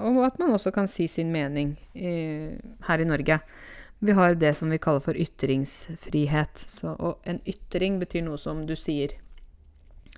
Og 0.02 0.24
at 0.26 0.38
man 0.40 0.50
også 0.50 0.72
kan 0.74 0.88
si 0.90 1.06
sin 1.06 1.30
mening 1.30 1.76
i, 1.94 2.56
her 2.88 2.98
i 2.98 3.06
Norge. 3.06 3.38
Vi 4.02 4.12
har 4.18 4.34
det 4.34 4.56
som 4.58 4.70
vi 4.72 4.80
kaller 4.82 5.04
for 5.04 5.14
ytringsfrihet. 5.14 6.64
Så, 6.66 6.96
og 6.98 7.20
en 7.22 7.38
ytring 7.46 8.00
betyr 8.00 8.24
noe 8.26 8.40
som 8.40 8.64
du 8.66 8.74
sier. 8.74 9.14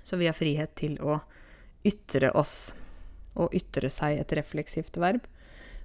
Så 0.05 0.19
vi 0.21 0.29
har 0.29 0.37
frihet 0.37 0.75
til 0.77 0.99
å 1.01 1.17
ytre 1.85 2.29
oss. 2.37 2.73
Å 3.35 3.49
ytre 3.51 3.89
seg 3.89 4.21
et 4.21 4.33
refleksivt 4.37 4.99
verb. 5.01 5.25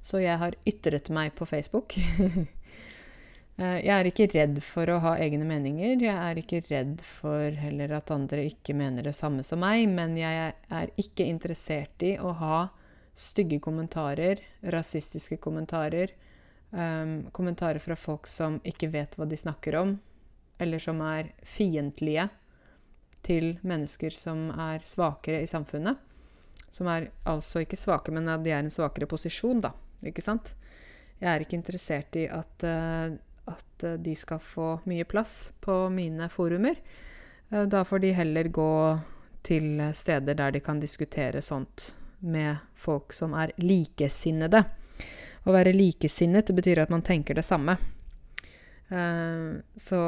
Så 0.04 0.20
jeg 0.20 0.36
har 0.40 0.56
ytret 0.68 1.08
meg 1.12 1.36
på 1.36 1.48
Facebook. 1.48 1.96
Eh, 3.60 3.82
jeg 3.84 3.92
er 3.92 4.06
ikke 4.08 4.24
redd 4.32 4.60
for 4.64 4.88
å 4.88 4.94
ha 5.04 5.10
egne 5.20 5.44
meninger. 5.44 5.98
Jeg 6.00 6.16
er 6.16 6.38
ikke 6.40 6.62
redd 6.70 7.02
for 7.04 7.52
heller 7.60 7.92
at 7.98 8.08
andre 8.14 8.46
ikke 8.48 8.72
mener 8.72 9.04
det 9.04 9.12
samme 9.12 9.44
som 9.44 9.60
meg, 9.60 9.82
men 9.92 10.14
jeg 10.16 10.54
er 10.56 10.92
ikke 10.96 11.26
interessert 11.28 12.00
i 12.06 12.14
å 12.16 12.32
ha 12.40 12.60
stygge 13.12 13.58
kommentarer, 13.60 14.40
rasistiske 14.72 15.36
kommentarer, 15.44 16.14
um, 16.72 17.26
kommentarer 17.36 17.84
fra 17.84 17.98
folk 18.00 18.30
som 18.32 18.62
ikke 18.64 18.88
vet 18.94 19.18
hva 19.18 19.28
de 19.28 19.36
snakker 19.36 19.76
om, 19.82 19.98
eller 20.56 20.80
som 20.80 21.04
er 21.04 21.34
fiendtlige 21.44 22.30
til 23.26 23.52
mennesker 23.66 24.14
som 24.14 24.48
er 24.54 24.84
svakere 24.86 25.42
i 25.44 25.50
samfunnet. 25.50 25.98
Som 26.70 26.88
er 26.90 27.10
altså 27.28 27.64
ikke 27.64 27.78
svake, 27.78 28.12
men 28.14 28.28
at 28.30 28.44
de 28.44 28.52
er 28.52 28.62
i 28.62 28.68
en 28.68 28.72
svakere 28.72 29.08
posisjon, 29.10 29.62
da. 29.64 29.72
Ikke 30.06 30.22
sant? 30.24 30.54
Jeg 31.20 31.28
er 31.28 31.44
ikke 31.44 31.58
interessert 31.58 32.16
i 32.16 32.24
at, 32.30 32.64
uh, 32.64 33.12
at 33.50 33.86
de 34.00 34.14
skal 34.16 34.40
få 34.40 34.72
mye 34.88 35.04
plass 35.08 35.50
på 35.60 35.82
mine 35.92 36.30
forumer. 36.32 36.78
Uh, 37.50 37.66
da 37.68 37.82
får 37.84 38.04
de 38.06 38.12
heller 38.16 38.48
gå 38.48 38.74
til 39.44 39.82
steder 39.96 40.36
der 40.36 40.54
de 40.54 40.60
kan 40.64 40.80
diskutere 40.80 41.42
sånt 41.42 41.94
med 42.20 42.60
folk 42.76 43.12
som 43.16 43.34
er 43.34 43.52
likesinnede. 43.60 44.62
Å 45.48 45.52
være 45.54 45.72
likesinnet 45.72 46.52
betyr 46.56 46.82
at 46.82 46.92
man 46.92 47.02
tenker 47.02 47.34
det 47.36 47.46
samme. 47.46 47.78
Så 49.80 50.00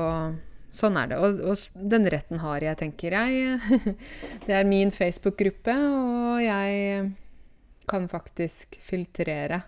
sånn 0.73 0.97
er 0.99 1.13
det. 1.13 1.19
Og, 1.21 1.43
og, 1.53 1.83
den 1.93 2.09
retten 2.11 2.41
har 2.43 2.65
jeg, 2.65 2.79
tenker 2.81 3.17
jeg. 3.19 3.59
det 4.47 4.57
er 4.57 4.69
min 4.69 4.93
Facebook-gruppe, 4.95 5.75
og 5.77 6.41
jeg 6.43 7.13
kan 7.91 8.09
faktisk 8.11 8.79
filtrere. 8.81 9.63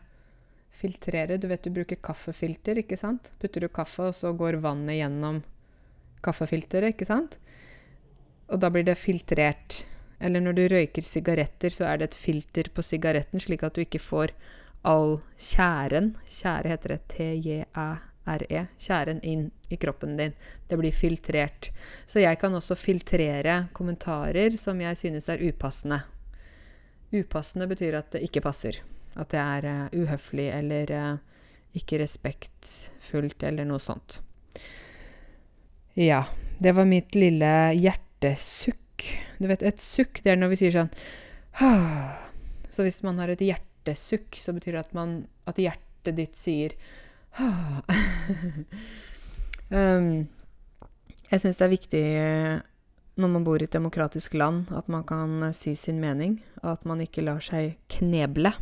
Filtrere 0.75 1.39
Du 1.41 1.47
vet 1.49 1.65
du 1.65 1.73
bruker 1.75 2.01
kaffefilter, 2.03 2.81
ikke 2.83 2.99
sant? 3.01 3.33
Putter 3.41 3.65
du 3.65 3.71
kaffe, 3.73 4.11
og 4.11 4.17
så 4.17 4.33
går 4.37 4.61
vannet 4.65 5.01
gjennom 5.03 5.43
kaffefilteret, 6.25 6.95
ikke 6.95 7.09
sant? 7.09 7.39
Og 8.53 8.61
da 8.61 8.71
blir 8.73 8.87
det 8.87 8.99
filtrert. 9.01 9.83
Eller 10.25 10.41
når 10.41 10.57
du 10.57 10.65
røyker 10.73 11.05
sigaretter, 11.05 11.73
så 11.75 11.89
er 11.91 12.01
det 12.01 12.11
et 12.11 12.19
filter 12.19 12.71
på 12.73 12.85
sigaretten, 12.85 13.43
slik 13.43 13.65
at 13.67 13.77
du 13.77 13.85
ikke 13.85 14.03
får 14.03 14.33
all 14.85 15.21
tjæren 15.41 16.13
Tjære 16.29 16.75
heter 16.75 16.99
det 16.99 18.05
T-j-æ-r-e. 18.25 18.67
Tjæren 18.79 19.21
inn 19.21 19.51
i 19.69 19.77
kroppen 19.77 20.17
din. 20.17 20.33
Det 20.69 20.77
blir 20.77 20.93
filtrert. 20.93 21.71
Så 22.07 22.21
jeg 22.21 22.39
kan 22.41 22.55
også 22.55 22.75
filtrere 22.75 23.67
kommentarer 23.73 24.57
som 24.57 24.81
jeg 24.81 24.97
synes 24.97 25.29
er 25.29 25.43
upassende. 25.43 26.01
Upassende 27.13 27.69
betyr 27.69 27.99
at 27.99 28.11
det 28.13 28.25
ikke 28.25 28.43
passer. 28.45 28.81
At 29.15 29.31
det 29.31 29.41
er 29.41 29.69
uh, 29.69 30.01
uhøflig 30.03 30.49
eller 30.51 30.91
uh, 30.91 31.19
ikke 31.75 32.01
respektfullt 32.01 33.43
eller 33.43 33.65
noe 33.69 33.83
sånt. 33.83 34.21
Ja. 35.95 36.25
Det 36.59 36.73
var 36.75 36.87
mitt 36.87 37.15
lille 37.15 37.75
hjertesukk. 37.75 39.09
Du 39.39 39.49
vet, 39.51 39.63
et 39.63 39.81
sukk, 39.83 40.21
det 40.23 40.33
er 40.33 40.39
når 40.39 40.53
vi 40.53 40.59
sier 40.61 40.75
sånn 40.77 40.91
Så 42.71 42.85
hvis 42.87 43.01
man 43.03 43.19
har 43.19 43.33
et 43.33 43.43
hjertesukk, 43.43 44.39
så 44.39 44.55
betyr 44.55 44.77
det 44.77 44.85
at, 44.85 44.93
man, 44.95 45.25
at 45.51 45.59
hjertet 45.59 46.15
ditt 46.15 46.39
sier 46.39 46.77
um, 49.75 50.29
Jeg 51.31 51.41
syns 51.43 51.59
det 51.59 51.65
er 51.67 51.73
viktig 51.73 52.03
eh, 52.21 52.61
når 53.19 53.31
man 53.31 53.45
bor 53.47 53.63
i 53.63 53.67
et 53.67 53.75
demokratisk 53.75 54.35
land, 54.39 54.71
at 54.75 54.89
man 54.91 55.05
kan 55.07 55.43
eh, 55.49 55.55
si 55.57 55.75
sin 55.79 56.01
mening, 56.03 56.37
og 56.63 56.71
at 56.77 56.85
man 56.87 57.01
ikke 57.03 57.25
lar 57.27 57.41
seg 57.43 57.77
kneble. 57.91 58.53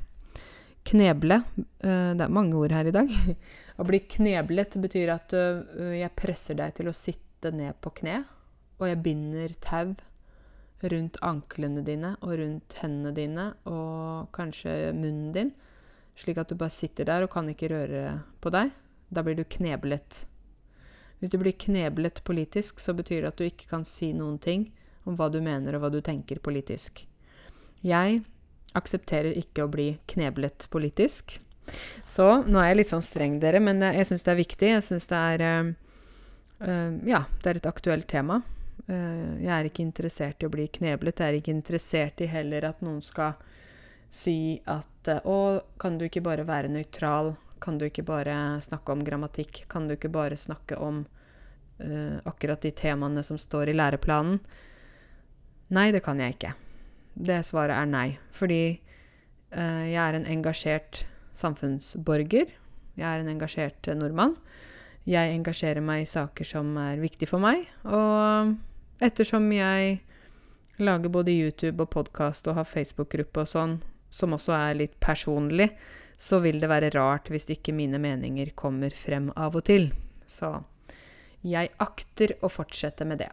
Kneble 0.88 1.36
uh, 1.46 2.10
Det 2.16 2.24
er 2.24 2.32
mange 2.32 2.56
ord 2.58 2.72
her 2.74 2.88
i 2.90 2.94
dag. 2.94 3.10
Å 3.80 3.84
bli 3.86 4.00
kneblet 4.16 4.76
betyr 4.82 5.12
at 5.14 5.34
uh, 5.36 5.62
jeg 5.94 6.16
presser 6.18 6.58
deg 6.58 6.74
til 6.78 6.88
å 6.90 6.96
sitte 6.96 7.52
ned 7.54 7.78
på 7.84 7.90
kne, 8.00 8.24
og 8.80 8.88
jeg 8.88 9.02
binder 9.04 9.52
tau 9.62 9.94
rundt 10.82 11.16
anklene 11.22 11.84
dine 11.86 12.16
og 12.24 12.34
rundt 12.40 12.74
hendene 12.80 13.12
dine 13.14 13.44
og 13.70 14.32
kanskje 14.34 14.90
munnen 14.96 15.30
din, 15.36 15.52
slik 16.18 16.38
at 16.40 16.50
du 16.50 16.58
bare 16.58 16.72
sitter 16.72 17.08
der 17.08 17.24
og 17.24 17.32
kan 17.32 17.48
ikke 17.50 17.70
røre 17.72 18.20
på 18.42 18.52
deg. 18.52 18.72
Da 19.12 19.24
blir 19.24 19.36
du 19.36 19.44
kneblet. 19.44 20.24
Hvis 21.20 21.30
du 21.30 21.38
blir 21.38 21.54
kneblet 21.54 22.22
politisk, 22.26 22.80
så 22.80 22.94
betyr 22.98 23.22
det 23.22 23.32
at 23.32 23.38
du 23.38 23.46
ikke 23.46 23.68
kan 23.70 23.84
si 23.86 24.10
noen 24.16 24.40
ting 24.42 24.66
om 25.06 25.16
hva 25.18 25.28
du 25.30 25.40
mener 25.44 25.76
og 25.76 25.84
hva 25.84 25.90
du 25.92 26.00
tenker 26.04 26.40
politisk. 26.42 27.04
Jeg 27.82 28.22
aksepterer 28.78 29.36
ikke 29.38 29.66
å 29.66 29.70
bli 29.70 29.88
kneblet 30.10 30.68
politisk. 30.72 31.38
Så 32.04 32.42
nå 32.42 32.58
er 32.58 32.72
jeg 32.72 32.80
litt 32.80 32.90
sånn 32.90 33.04
streng, 33.04 33.38
dere, 33.42 33.60
men 33.62 33.82
jeg 33.84 34.08
syns 34.08 34.26
det 34.26 34.32
er 34.32 34.40
viktig. 34.40 34.70
Jeg 34.72 34.86
syns 34.86 35.08
det 35.10 35.20
er 35.36 35.44
uh, 35.46 36.90
Ja, 37.06 37.24
det 37.42 37.52
er 37.52 37.60
et 37.60 37.70
aktuelt 37.70 38.08
tema. 38.10 38.40
Uh, 38.88 39.38
jeg 39.42 39.52
er 39.54 39.68
ikke 39.68 39.84
interessert 39.84 40.42
i 40.42 40.48
å 40.48 40.52
bli 40.52 40.66
kneblet. 40.74 41.22
Jeg 41.22 41.28
er 41.28 41.38
ikke 41.38 41.54
interessert 41.54 42.22
i 42.22 42.30
heller 42.30 42.66
at 42.72 42.82
noen 42.82 43.02
skal 43.04 43.38
si 44.12 44.60
at 44.68 45.10
uh, 45.10 45.18
Å, 45.24 45.38
kan 45.80 45.98
du 45.98 46.06
ikke 46.06 46.22
bare 46.24 46.46
være 46.48 46.70
nøytral? 46.72 47.34
Kan 47.62 47.78
du 47.78 47.86
ikke 47.88 48.04
bare 48.06 48.60
snakke 48.62 48.94
om 48.94 49.02
grammatikk? 49.06 49.64
Kan 49.72 49.88
du 49.88 49.96
ikke 49.96 50.12
bare 50.12 50.38
snakke 50.38 50.78
om 50.78 51.04
uh, 51.04 52.18
akkurat 52.28 52.62
de 52.62 52.74
temaene 52.76 53.24
som 53.26 53.40
står 53.40 53.72
i 53.72 53.76
læreplanen? 53.76 54.40
Nei, 55.72 55.88
det 55.94 56.02
kan 56.04 56.20
jeg 56.20 56.36
ikke. 56.36 56.52
Det 57.14 57.40
svaret 57.48 57.78
er 57.78 57.88
nei. 57.88 58.08
Fordi 58.32 58.64
jeg 59.52 60.00
er 60.00 60.16
en 60.16 60.26
engasjert 60.28 61.02
samfunnsborger. 61.36 62.52
Jeg 62.96 63.06
er 63.08 63.20
en 63.22 63.30
engasjert 63.32 63.88
nordmann. 63.96 64.34
Jeg 65.08 65.32
engasjerer 65.32 65.84
meg 65.84 66.04
i 66.04 66.10
saker 66.10 66.48
som 66.48 66.76
er 66.80 67.00
viktige 67.00 67.28
for 67.28 67.40
meg. 67.40 67.64
Og 67.88 68.52
Ettersom 69.02 69.48
jeg 69.50 69.96
lager 70.78 71.10
både 71.10 71.32
YouTube 71.34 71.82
og 71.82 71.90
podkast 71.90 72.46
og 72.46 72.54
har 72.54 72.68
Facebook-gruppe 72.70 73.42
og 73.42 73.48
sånn, 73.50 73.72
som 74.12 74.36
også 74.36 74.54
er 74.56 74.78
litt 74.78 74.98
personlig, 75.00 75.70
så 76.20 76.38
vil 76.44 76.60
det 76.62 76.70
være 76.70 76.92
rart 76.94 77.32
hvis 77.32 77.48
ikke 77.50 77.74
mine 77.74 77.98
meninger 77.98 78.52
kommer 78.58 78.94
frem 78.94 79.30
av 79.34 79.56
og 79.58 79.64
til. 79.66 79.88
Så 80.28 80.52
jeg 81.42 81.72
akter 81.82 82.36
å 82.44 82.50
fortsette 82.52 83.06
med 83.08 83.24
det. 83.24 83.32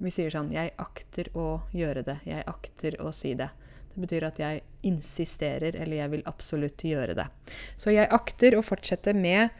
Vi 0.00 0.12
sier 0.14 0.32
sånn 0.32 0.52
Jeg 0.54 0.72
akter 0.80 1.28
å 1.36 1.60
gjøre 1.76 2.04
det. 2.06 2.20
Jeg 2.28 2.46
akter 2.48 2.96
å 3.02 3.10
si 3.12 3.34
det. 3.36 3.50
Det 3.90 4.00
betyr 4.04 4.28
at 4.28 4.38
jeg 4.38 4.62
insisterer, 4.86 5.74
eller 5.74 5.98
jeg 5.98 6.12
vil 6.14 6.22
absolutt 6.30 6.84
gjøre 6.86 7.16
det. 7.18 7.26
Så 7.76 7.92
jeg 7.92 8.08
akter 8.14 8.54
å 8.56 8.62
fortsette 8.64 9.12
med 9.18 9.50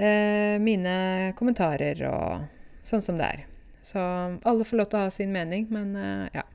eh, 0.00 0.56
mine 0.62 0.96
kommentarer 1.38 2.00
og 2.08 2.48
sånn 2.88 3.04
som 3.04 3.20
det 3.20 3.28
er. 3.28 3.44
Så 3.84 4.00
alle 4.00 4.66
får 4.66 4.80
lov 4.80 4.88
til 4.88 4.98
å 4.98 5.04
ha 5.04 5.12
sin 5.12 5.34
mening, 5.34 5.68
men 5.74 5.92
eh, 6.00 6.40
ja. 6.40 6.46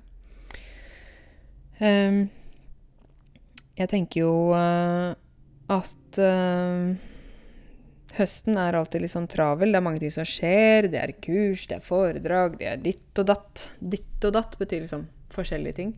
Um, 1.83 2.25
jeg 3.79 3.89
tenker 3.89 4.21
jo 4.21 4.33
uh, 4.53 5.13
at 5.73 6.19
uh, 6.21 6.93
høsten 8.17 8.57
er 8.61 8.77
alltid 8.77 9.03
litt 9.03 9.13
sånn 9.13 9.29
travel. 9.31 9.73
Det 9.73 9.79
er 9.79 9.85
mange 9.85 10.03
ting 10.03 10.13
som 10.13 10.27
skjer. 10.27 10.89
Det 10.93 10.99
er 11.01 11.15
kurs, 11.23 11.65
det 11.69 11.79
er 11.79 11.85
foredrag, 11.85 12.59
det 12.61 12.69
er 12.69 12.81
ditt 12.83 13.21
og 13.21 13.29
datt. 13.31 13.67
Ditt 13.79 14.27
og 14.27 14.35
datt 14.37 14.57
betyr 14.61 14.83
liksom 14.85 15.07
forskjellige 15.33 15.79
ting. 15.79 15.95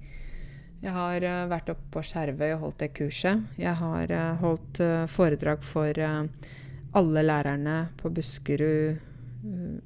Jeg 0.86 0.94
har 0.96 1.25
uh, 1.25 1.41
vært 1.51 1.74
oppe 1.74 1.91
på 1.98 2.05
Skjervøy 2.05 2.53
og 2.53 2.62
holdt 2.67 2.86
det 2.86 2.94
kurset. 2.96 3.44
Jeg 3.60 3.75
har 3.82 4.15
holdt 4.44 4.84
foredrag 5.12 5.63
for 5.65 6.05
alle 6.96 7.24
lærerne 7.25 7.79
på 8.00 8.12
Buskerud 8.13 9.03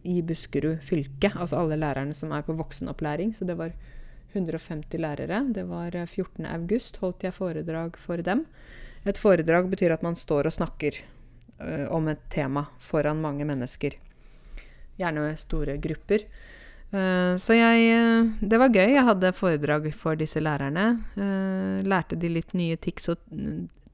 i 0.08 0.22
Buskerud 0.24 0.84
fylke. 0.86 1.32
Altså 1.34 1.60
alle 1.60 1.78
lærerne 1.80 2.14
som 2.16 2.32
er 2.36 2.46
på 2.46 2.56
voksenopplæring. 2.58 3.34
Så 3.36 3.48
det 3.48 3.58
var 3.58 3.74
150 4.34 5.00
lærere. 5.02 5.42
Det 5.54 5.66
var 5.70 5.96
14. 6.06 6.46
august 6.46 7.00
holdt 7.02 7.24
jeg 7.26 7.34
foredrag 7.34 7.98
for 7.98 8.22
dem. 8.22 8.46
Et 9.08 9.18
foredrag 9.18 9.70
betyr 9.72 9.96
at 9.96 10.04
man 10.06 10.16
står 10.20 10.50
og 10.50 10.54
snakker 10.54 11.02
om 11.92 12.08
et 12.08 12.22
tema 12.32 12.66
foran 12.80 13.20
mange 13.22 13.46
mennesker. 13.48 13.96
Gjerne 15.00 15.34
store 15.40 15.78
grupper. 15.82 16.26
Uh, 16.90 17.38
så 17.38 17.54
jeg 17.54 17.92
uh, 17.94 18.32
Det 18.42 18.58
var 18.58 18.72
gøy. 18.74 18.96
Jeg 18.96 19.06
hadde 19.06 19.34
foredrag 19.38 19.92
for 19.94 20.18
disse 20.18 20.42
lærerne. 20.42 21.04
Uh, 21.14 21.86
lærte 21.86 22.18
de 22.18 22.32
litt 22.34 22.56
nye 22.58 22.80
triks 22.82 23.12
og, 23.14 23.22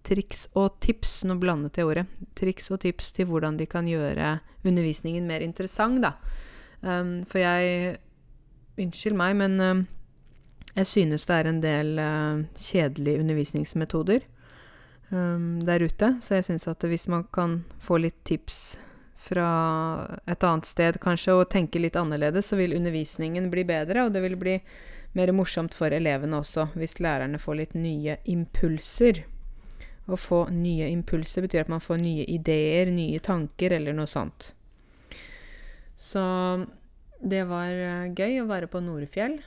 triks 0.07 0.47
og 0.55 0.79
tips. 0.83 1.23
Nå 1.27 1.35
blandet 1.41 1.77
jeg 1.77 1.89
ordet. 1.89 2.05
Triks 2.39 2.71
og 2.71 2.81
tips 2.85 3.11
til 3.17 3.27
hvordan 3.29 3.59
de 3.59 3.67
kan 3.67 3.87
gjøre 3.89 4.37
undervisningen 4.65 5.27
mer 5.27 5.43
interessant, 5.43 6.01
da. 6.05 6.15
Um, 6.81 7.21
for 7.27 7.43
jeg 7.43 8.01
Unnskyld 8.75 9.15
meg, 9.15 9.37
men 9.39 9.85
jeg 10.75 10.87
synes 10.87 11.25
det 11.27 11.35
er 11.35 11.49
en 11.49 11.61
del 11.63 11.99
kjedelige 12.59 13.21
undervisningsmetoder 13.23 14.25
um, 15.09 15.61
der 15.65 15.85
ute. 15.85 16.15
Så 16.21 16.39
jeg 16.39 16.47
syns 16.49 16.67
at 16.67 16.83
hvis 16.83 17.07
man 17.11 17.25
kan 17.33 17.63
få 17.79 17.99
litt 18.03 18.17
tips 18.27 18.77
fra 19.25 19.49
et 20.29 20.43
annet 20.45 20.67
sted 20.69 20.99
kanskje 21.01 21.33
og 21.33 21.49
tenke 21.53 21.81
litt 21.81 21.97
annerledes, 21.97 22.51
så 22.51 22.59
vil 22.59 22.75
undervisningen 22.77 23.49
bli 23.53 23.65
bedre, 23.65 24.05
og 24.05 24.13
det 24.13 24.21
vil 24.25 24.37
bli 24.37 24.59
mer 25.15 25.31
morsomt 25.33 25.73
for 25.73 25.93
elevene 25.95 26.41
også, 26.41 26.67
hvis 26.75 26.99
lærerne 27.01 27.39
får 27.41 27.59
litt 27.61 27.73
nye 27.79 28.19
impulser. 28.29 29.23
Å 30.05 30.19
få 30.19 30.43
nye 30.53 30.91
impulser 30.91 31.45
betyr 31.45 31.63
at 31.63 31.71
man 31.71 31.81
får 31.81 31.97
nye 32.03 32.27
ideer, 32.29 32.91
nye 32.93 33.21
tanker 33.23 33.73
eller 33.73 33.95
noe 33.97 34.11
sånt. 34.11 34.51
Så 35.97 36.21
det 37.23 37.45
var 37.49 37.71
eh, 37.71 38.11
gøy 38.13 38.43
å 38.43 38.49
være 38.49 38.69
på 38.69 38.83
Norefjell. 38.83 39.39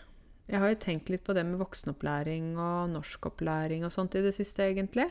Jeg 0.49 0.62
har 0.62 0.73
jo 0.73 0.81
tenkt 0.81 1.11
litt 1.12 1.25
på 1.26 1.35
det 1.37 1.45
med 1.45 1.61
voksenopplæring 1.61 2.55
og 2.57 2.93
norskopplæring 2.95 3.85
og 3.85 3.93
sånt 3.93 4.17
i 4.17 4.25
det 4.25 4.33
siste, 4.37 4.64
egentlig. 4.64 5.11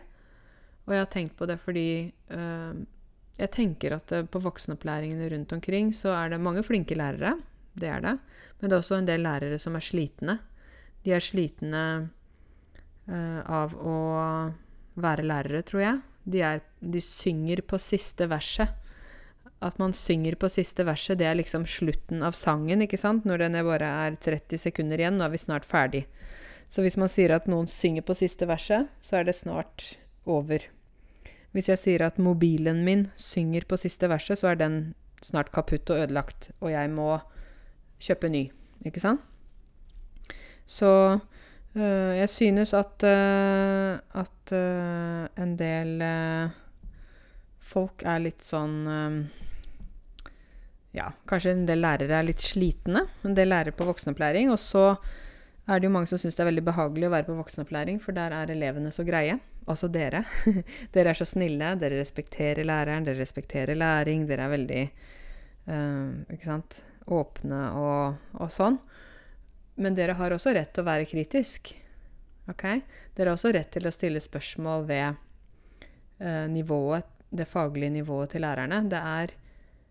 Og 0.87 0.95
jeg 0.95 1.03
har 1.03 1.11
tenkt 1.13 1.35
på 1.37 1.45
det 1.49 1.59
fordi 1.61 1.89
øh, 2.33 2.79
jeg 3.37 3.51
tenker 3.53 3.97
at 3.97 4.13
eh, 4.15 4.25
på 4.25 4.41
voksenopplæringene 4.41 5.29
rundt 5.33 5.53
omkring 5.53 5.91
så 5.93 6.15
er 6.15 6.33
det 6.33 6.41
mange 6.41 6.63
flinke 6.65 6.97
lærere. 6.97 7.35
Det 7.77 7.89
er 7.91 8.01
det. 8.01 8.15
Men 8.57 8.69
det 8.69 8.75
er 8.75 8.81
også 8.81 8.97
en 8.97 9.09
del 9.09 9.21
lærere 9.21 9.59
som 9.61 9.77
er 9.77 9.85
slitne. 9.85 10.39
De 11.05 11.13
er 11.13 11.21
slitne 11.21 11.83
øh, 13.05 13.41
av 13.45 13.75
å 13.77 13.97
være 14.97 15.27
lærere, 15.27 15.61
tror 15.67 15.83
jeg. 15.83 16.01
De, 16.25 16.41
er, 16.41 16.63
de 16.81 17.03
synger 17.03 17.61
på 17.67 17.77
siste 17.81 18.25
verset. 18.31 18.73
At 19.63 19.79
man 19.81 19.93
synger 19.97 20.35
på 20.37 20.49
siste 20.53 20.85
verset, 20.85 21.17
det 21.17 21.25
er 21.25 21.37
liksom 21.39 21.65
slutten 21.65 22.21
av 22.25 22.35
sangen, 22.37 22.83
ikke 22.85 22.99
sant? 23.01 23.25
Når 23.25 23.41
den 23.41 23.57
bare 23.65 23.89
er 24.05 24.17
30 24.21 24.61
sekunder 24.67 25.01
igjen, 25.01 25.17
nå 25.17 25.25
er 25.25 25.33
vi 25.33 25.41
snart 25.41 25.65
ferdig. 25.65 26.05
Så 26.69 26.83
hvis 26.83 26.97
man 26.99 27.09
sier 27.09 27.33
at 27.33 27.47
noen 27.49 27.69
synger 27.71 28.05
på 28.05 28.15
siste 28.17 28.47
verset, 28.49 28.91
så 29.01 29.19
er 29.19 29.27
det 29.27 29.37
snart 29.39 29.95
over. 30.27 30.67
Hvis 31.55 31.71
jeg 31.71 31.81
sier 31.81 32.03
at 32.05 32.19
mobilen 32.21 32.83
min 32.85 33.07
synger 33.17 33.65
på 33.65 33.79
siste 33.81 34.09
verset, 34.11 34.37
så 34.37 34.51
er 34.51 34.59
den 34.59 34.77
snart 35.25 35.49
kaputt 35.55 35.89
og 35.89 36.03
ødelagt, 36.03 36.51
og 36.59 36.71
jeg 36.75 36.91
må 36.93 37.15
kjøpe 38.03 38.29
ny. 38.29 38.43
Ikke 38.85 39.01
sant? 39.01 39.23
Så 40.67 41.17
øh, 41.75 42.13
jeg 42.17 42.29
synes 42.29 42.73
at, 42.73 43.03
øh, 43.03 43.97
at 44.13 44.53
øh, 44.53 45.43
en 45.43 45.59
del 45.59 46.03
folk 47.67 48.05
er 48.07 48.23
litt 48.23 48.45
sånn 48.45 48.87
Ja, 50.95 51.11
kanskje 51.29 51.53
en 51.53 51.65
del 51.67 51.83
lærere 51.83 52.15
er 52.17 52.25
litt 52.25 52.41
slitne. 52.41 53.03
En 53.27 53.35
del 53.37 53.51
lærere 53.51 53.75
på 53.75 53.85
voksenopplæring. 53.85 54.49
Og 54.49 54.57
så 54.61 54.95
er 55.67 55.81
det 55.81 55.89
jo 55.89 55.93
mange 55.93 56.09
som 56.09 56.19
syns 56.21 56.37
det 56.37 56.45
er 56.45 56.49
veldig 56.49 56.63
behagelig 56.69 57.09
å 57.09 57.13
være 57.13 57.27
på 57.27 57.35
voksenopplæring, 57.37 57.99
for 58.01 58.15
der 58.15 58.33
er 58.33 58.53
elevene 58.53 58.91
så 58.95 59.03
greie. 59.07 59.35
Altså 59.67 59.89
dere. 59.91 60.23
dere 60.95 61.11
er 61.11 61.19
så 61.19 61.27
snille. 61.27 61.73
Dere 61.79 61.99
respekterer 61.99 62.63
læreren, 62.67 63.05
dere 63.07 63.19
respekterer 63.19 63.75
læring. 63.75 64.23
Dere 64.29 64.47
er 64.47 64.53
veldig 64.53 64.83
uh, 65.67 66.31
ikke 66.33 66.47
sant, 66.47 66.79
åpne 67.11 67.59
og, 67.75 68.31
og, 68.39 68.47
sånn. 68.53 68.79
Men 69.77 69.97
dere 69.97 70.15
har 70.17 70.33
også 70.33 70.55
rett 70.55 70.71
til 70.73 70.85
å 70.85 70.87
være 70.87 71.09
kritisk. 71.09 71.73
Ok? 72.47 72.63
Dere 73.17 73.29
har 73.29 73.35
også 73.35 73.51
rett 73.53 73.69
til 73.75 73.89
å 73.89 73.93
stille 73.93 74.23
spørsmål 74.23 74.87
ved 74.87 75.19
eh, 76.23 76.45
nivået, 76.49 77.05
det 77.29 77.47
faglige 77.49 77.93
nivået 77.99 78.33
til 78.33 78.43
lærerne. 78.45 78.83
Det 78.89 78.99
er, 78.99 79.33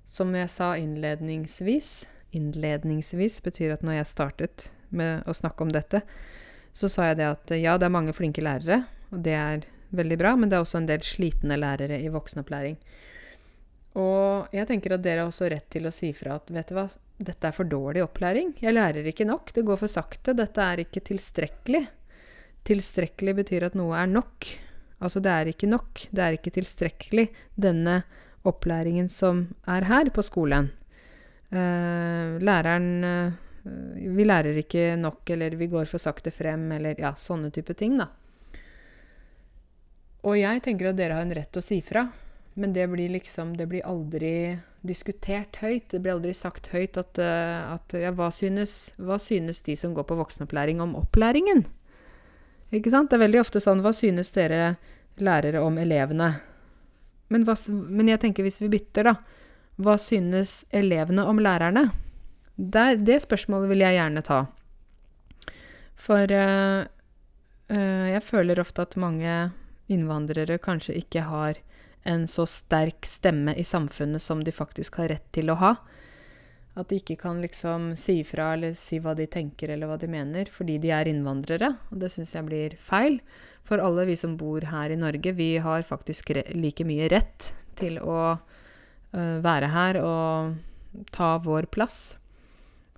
som 0.06 0.34
jeg 0.34 0.50
sa 0.52 0.74
innledningsvis 0.80 2.06
Innledningsvis 2.36 3.38
betyr 3.40 3.76
at 3.76 3.84
når 3.86 4.00
jeg 4.00 4.08
startet 4.10 4.64
med 4.90 5.24
å 5.30 5.34
snakke 5.36 5.64
om 5.64 5.70
dette, 5.72 6.02
så 6.76 6.90
sa 6.92 7.06
jeg 7.08 7.20
det 7.20 7.28
at 7.30 7.52
ja, 7.56 7.76
det 7.78 7.86
er 7.86 7.94
mange 7.94 8.12
flinke 8.16 8.42
lærere, 8.44 8.82
og 9.14 9.22
det 9.24 9.36
er 9.38 9.64
veldig 9.96 10.18
bra, 10.20 10.34
men 10.36 10.50
det 10.50 10.58
er 10.58 10.64
også 10.66 10.82
en 10.82 10.88
del 10.90 11.04
slitne 11.06 11.56
lærere 11.56 12.00
i 12.02 12.10
voksenopplæring. 12.12 12.76
Og 13.96 14.52
jeg 14.52 14.68
tenker 14.68 14.96
at 14.96 15.04
dere 15.04 15.24
har 15.24 15.30
også 15.30 15.48
rett 15.48 15.68
til 15.72 15.88
å 15.88 15.94
si 15.94 16.10
fra 16.16 16.36
at 16.36 16.50
vet 16.52 16.68
du 16.68 16.76
hva, 16.76 16.84
dette 17.16 17.48
er 17.48 17.56
for 17.56 17.68
dårlig 17.70 18.02
opplæring. 18.04 18.52
Jeg 18.60 18.76
lærer 18.76 19.08
ikke 19.08 19.24
nok, 19.28 19.54
det 19.56 19.64
går 19.64 19.80
for 19.80 19.92
sakte, 19.92 20.36
dette 20.36 20.60
er 20.60 20.84
ikke 20.84 21.00
tilstrekkelig. 21.06 21.86
Tilstrekkelig 22.68 23.36
betyr 23.40 23.70
at 23.70 23.78
noe 23.78 23.96
er 23.96 24.10
nok. 24.10 24.50
Altså 25.04 25.20
det 25.20 25.32
er 25.32 25.50
ikke 25.50 25.68
nok, 25.68 26.06
det 26.10 26.22
er 26.24 26.36
ikke 26.38 26.54
tilstrekkelig, 26.56 27.26
denne 27.52 28.00
opplæringen 28.48 29.10
som 29.12 29.46
er 29.68 29.86
her 29.90 30.10
på 30.14 30.24
skolen. 30.24 30.70
Uh, 31.52 32.42
læreren 32.42 32.88
uh, 33.06 33.34
Vi 34.16 34.24
lærer 34.24 34.56
ikke 34.58 34.94
nok, 34.98 35.28
eller 35.30 35.56
vi 35.58 35.68
går 35.70 35.88
for 35.90 36.02
sakte 36.02 36.30
frem, 36.30 36.68
eller 36.76 36.98
ja, 37.02 37.12
sånne 37.18 37.50
type 37.54 37.74
ting, 37.74 37.96
da. 37.98 38.08
Og 40.26 40.38
jeg 40.38 40.62
tenker 40.62 40.90
at 40.90 40.98
dere 40.98 41.18
har 41.18 41.26
en 41.26 41.34
rett 41.34 41.52
til 41.54 41.62
å 41.62 41.66
si 41.66 41.80
fra, 41.82 42.06
men 42.56 42.72
det 42.72 42.86
blir 42.88 43.12
liksom 43.12 43.52
Det 43.58 43.66
blir 43.68 43.84
aldri 43.84 44.56
diskutert 44.86 45.58
høyt. 45.60 45.90
Det 45.90 46.00
blir 46.00 46.14
aldri 46.14 46.32
sagt 46.34 46.70
høyt 46.72 46.96
at, 46.96 47.18
uh, 47.18 47.74
at 47.74 47.94
ja, 47.98 48.14
hva 48.16 48.30
synes, 48.32 48.94
hva 48.96 49.18
synes 49.20 49.62
de 49.66 49.76
som 49.76 49.94
går 49.94 50.06
på 50.08 50.18
voksenopplæring, 50.18 50.80
om 50.80 50.96
opplæringen? 50.96 51.66
Ikke 52.74 52.90
sant? 52.90 53.10
Det 53.10 53.18
er 53.18 53.26
veldig 53.26 53.42
ofte 53.44 53.62
sånn 53.62 53.82
Hva 53.84 53.92
synes 53.94 54.32
dere 54.34 54.76
lærere 55.22 55.62
om 55.64 55.78
elevene? 55.78 56.32
Men, 57.32 57.46
hva, 57.46 57.56
men 57.70 58.10
jeg 58.10 58.22
tenker 58.22 58.46
hvis 58.46 58.60
vi 58.62 58.70
bytter, 58.70 59.10
da. 59.10 59.14
Hva 59.82 59.96
synes 60.00 60.62
elevene 60.74 61.24
om 61.26 61.40
lærerne? 61.42 61.88
Det, 62.56 63.02
det 63.04 63.20
spørsmålet 63.24 63.70
vil 63.72 63.84
jeg 63.84 63.98
gjerne 63.98 64.22
ta. 64.24 64.40
For 66.00 66.32
uh, 66.32 66.86
uh, 67.72 68.06
jeg 68.12 68.22
føler 68.24 68.60
ofte 68.62 68.86
at 68.86 68.96
mange 69.00 69.34
innvandrere 69.92 70.58
kanskje 70.62 70.96
ikke 71.00 71.26
har 71.28 71.60
en 72.06 72.26
så 72.30 72.46
sterk 72.46 73.06
stemme 73.08 73.54
i 73.58 73.64
samfunnet 73.66 74.22
som 74.22 74.42
de 74.44 74.54
faktisk 74.54 75.00
har 75.00 75.10
rett 75.10 75.26
til 75.34 75.50
å 75.50 75.58
ha. 75.60 75.74
At 76.76 76.90
de 76.90 76.98
ikke 77.00 77.16
kan 77.22 77.38
liksom 77.40 77.94
si 77.96 78.18
ifra 78.20 78.50
eller 78.52 78.74
si 78.76 78.98
hva 79.00 79.14
de 79.16 79.24
tenker 79.32 79.70
eller 79.72 79.88
hva 79.88 79.96
de 80.00 80.10
mener, 80.12 80.50
fordi 80.52 80.76
de 80.82 80.90
er 80.92 81.08
innvandrere. 81.08 81.70
Og 81.88 82.02
det 82.02 82.10
syns 82.12 82.34
jeg 82.36 82.44
blir 82.44 82.76
feil. 82.76 83.16
For 83.66 83.80
alle 83.82 84.04
vi 84.10 84.16
som 84.20 84.36
bor 84.36 84.66
her 84.68 84.92
i 84.92 84.98
Norge, 85.00 85.32
vi 85.38 85.56
har 85.62 85.86
faktisk 85.88 86.34
like 86.52 86.84
mye 86.86 87.08
rett 87.10 87.54
til 87.80 87.96
å 87.98 88.20
uh, 88.36 89.38
være 89.42 89.72
her 89.72 90.00
og 90.04 91.08
ta 91.16 91.36
vår 91.42 91.70
plass. 91.72 92.18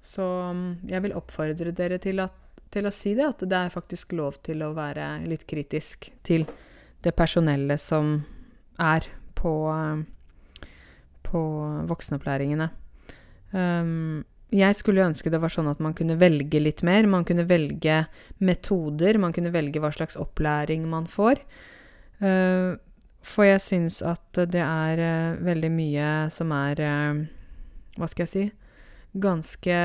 Så 0.02 0.26
um, 0.26 0.66
jeg 0.88 1.04
vil 1.06 1.14
oppfordre 1.16 1.70
dere 1.76 2.00
til, 2.02 2.18
at, 2.24 2.34
til 2.74 2.88
å 2.88 2.94
si 2.94 3.14
det, 3.14 3.30
at 3.30 3.46
det 3.46 3.62
er 3.62 3.74
faktisk 3.74 4.16
lov 4.18 4.40
til 4.42 4.66
å 4.66 4.74
være 4.76 5.20
litt 5.28 5.46
kritisk 5.48 6.10
til 6.26 6.48
det 7.04 7.14
personellet 7.14 7.80
som 7.80 8.18
er 8.82 9.06
på, 9.38 9.54
på 11.30 11.42
voksenopplæringene. 11.90 12.70
Um, 13.52 14.24
jeg 14.48 14.76
skulle 14.78 15.04
ønske 15.04 15.28
det 15.32 15.40
var 15.42 15.52
sånn 15.52 15.68
at 15.68 15.80
man 15.84 15.94
kunne 15.96 16.16
velge 16.20 16.60
litt 16.62 16.82
mer. 16.86 17.08
Man 17.10 17.26
kunne 17.28 17.46
velge 17.48 18.04
metoder, 18.40 19.18
man 19.20 19.34
kunne 19.36 19.52
velge 19.52 19.80
hva 19.82 19.90
slags 19.92 20.16
opplæring 20.20 20.86
man 20.88 21.08
får. 21.10 21.42
Uh, 22.22 22.80
for 23.22 23.44
jeg 23.44 23.60
syns 23.60 24.00
at 24.06 24.40
det 24.50 24.62
er 24.64 25.02
uh, 25.02 25.42
veldig 25.44 25.70
mye 25.70 26.08
som 26.34 26.50
er 26.54 26.80
uh, 26.80 27.20
Hva 27.98 28.08
skal 28.10 28.24
jeg 28.24 28.32
si 28.32 28.44
Ganske 29.18 29.76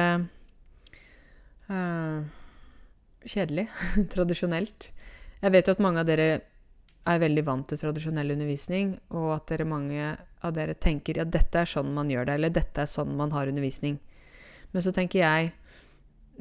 kjedelig. 3.23 3.63
Tradisjonelt. 4.13 4.89
Jeg 5.41 5.53
vet 5.55 5.67
jo 5.67 5.73
at 5.73 5.81
mange 5.81 6.03
av 6.03 6.07
dere 6.07 6.27
er 7.09 7.19
veldig 7.19 7.43
vant 7.47 7.67
til 7.67 7.79
tradisjonell 7.81 8.33
undervisning, 8.35 8.95
og 9.11 9.33
at 9.35 9.49
dere 9.51 9.67
mange 9.67 10.13
av 10.43 10.53
dere 10.55 10.75
tenker 10.75 11.19
ja, 11.19 11.25
dette 11.27 11.63
er 11.63 11.69
sånn 11.69 11.91
man 11.95 12.11
gjør 12.11 12.29
det, 12.29 12.37
eller 12.39 12.53
dette 12.53 12.83
er 12.83 12.89
sånn 12.89 13.15
man 13.19 13.33
har 13.35 13.51
undervisning. 13.51 13.97
Men 14.73 14.85
så 14.85 14.93
tenker 14.95 15.23
jeg 15.23 15.51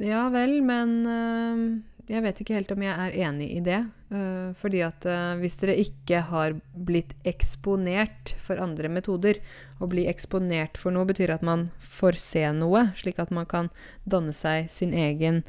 ja 0.01 0.25
vel, 0.33 0.61
men 0.65 0.95
øh, 1.05 1.65
jeg 2.09 2.23
vet 2.25 2.41
ikke 2.43 2.57
helt 2.57 2.73
om 2.75 2.83
jeg 2.83 2.95
er 2.95 3.19
enig 3.29 3.49
i 3.59 3.61
det. 3.65 3.83
Øh, 4.13 4.55
fordi 4.59 4.81
at 4.87 5.05
øh, 5.07 5.37
hvis 5.43 5.59
dere 5.61 5.77
ikke 5.83 6.23
har 6.31 6.57
blitt 6.73 7.13
eksponert 7.29 8.35
for 8.41 8.61
andre 8.61 8.91
metoder 8.93 9.39
Å 9.81 9.89
bli 9.89 10.05
eksponert 10.11 10.77
for 10.81 10.95
noe 10.95 11.09
betyr 11.09 11.33
at 11.35 11.45
man 11.47 11.71
får 11.81 12.19
se 12.21 12.43
noe, 12.55 12.91
slik 12.99 13.21
at 13.23 13.33
man 13.35 13.49
kan 13.51 13.71
danne 14.05 14.35
seg 14.37 14.69
sin 14.71 14.93
egen 14.95 15.43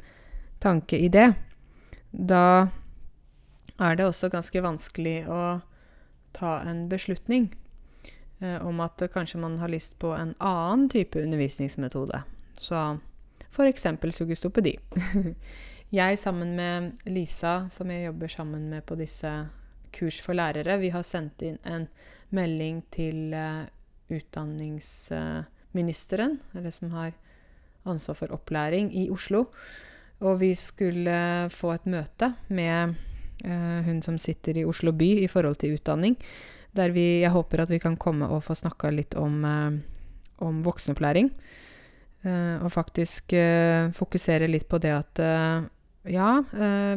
tanke 0.64 0.98
i 0.98 1.10
det. 1.12 1.34
Da 2.10 2.70
er 3.80 3.96
det 3.96 4.06
også 4.06 4.28
ganske 4.30 4.62
vanskelig 4.62 5.26
å 5.30 5.60
ta 6.34 6.62
en 6.66 6.88
beslutning 6.90 7.54
eh, 8.40 8.62
om 8.62 8.80
at 8.84 9.02
kanskje 9.14 9.40
man 9.42 9.58
har 9.62 9.68
lyst 9.72 9.98
på 10.02 10.12
en 10.14 10.34
annen 10.38 10.88
type 10.90 11.22
undervisningsmetode. 11.22 12.22
Så 12.58 12.98
f.eks. 13.50 13.86
sugestopedi. 14.14 14.74
jeg 15.94 16.18
sammen 16.18 16.56
med 16.58 16.92
Lisa, 17.06 17.68
som 17.70 17.90
jeg 17.90 18.04
jobber 18.08 18.28
sammen 18.28 18.70
med 18.70 18.84
på 18.86 18.94
disse 18.98 19.48
kurs 19.94 20.20
for 20.22 20.32
lærere, 20.34 20.78
vi 20.82 20.88
har 20.90 21.02
sendt 21.06 21.42
inn 21.46 21.58
en 21.62 21.88
melding 22.34 22.82
til 22.94 23.34
eh, 23.34 23.64
utdanningsministeren, 24.14 26.40
eller 26.54 26.70
som 26.74 26.90
har 26.94 27.12
ansvar 27.84 28.14
for 28.18 28.28
opplæring 28.34 28.96
i 28.96 29.10
Oslo. 29.10 29.44
Og 30.24 30.40
vi 30.40 30.54
skulle 30.54 31.50
få 31.50 31.72
et 31.74 31.86
møte 31.90 32.34
med 32.48 32.94
hun 33.44 34.00
som 34.04 34.18
sitter 34.18 34.56
i 34.56 34.64
Oslo 34.64 34.92
by 34.96 35.10
i 35.24 35.28
forhold 35.28 35.58
til 35.60 35.74
utdanning, 35.76 36.16
der 36.74 36.94
vi, 36.94 37.20
jeg 37.22 37.30
håper 37.34 37.62
at 37.62 37.70
vi 37.70 37.78
kan 37.82 37.98
komme 38.00 38.26
og 38.32 38.42
få 38.46 38.56
snakka 38.56 38.90
litt 38.90 39.14
om, 39.20 39.44
uh, 39.44 39.76
om 40.44 40.62
voksenopplæring. 40.64 41.28
Uh, 42.24 42.64
og 42.64 42.72
faktisk 42.72 43.36
fokusere 43.94 44.48
litt 44.48 44.64
på 44.68 44.80
det 44.80 44.94
at 44.96 45.20
ja, 46.08 46.30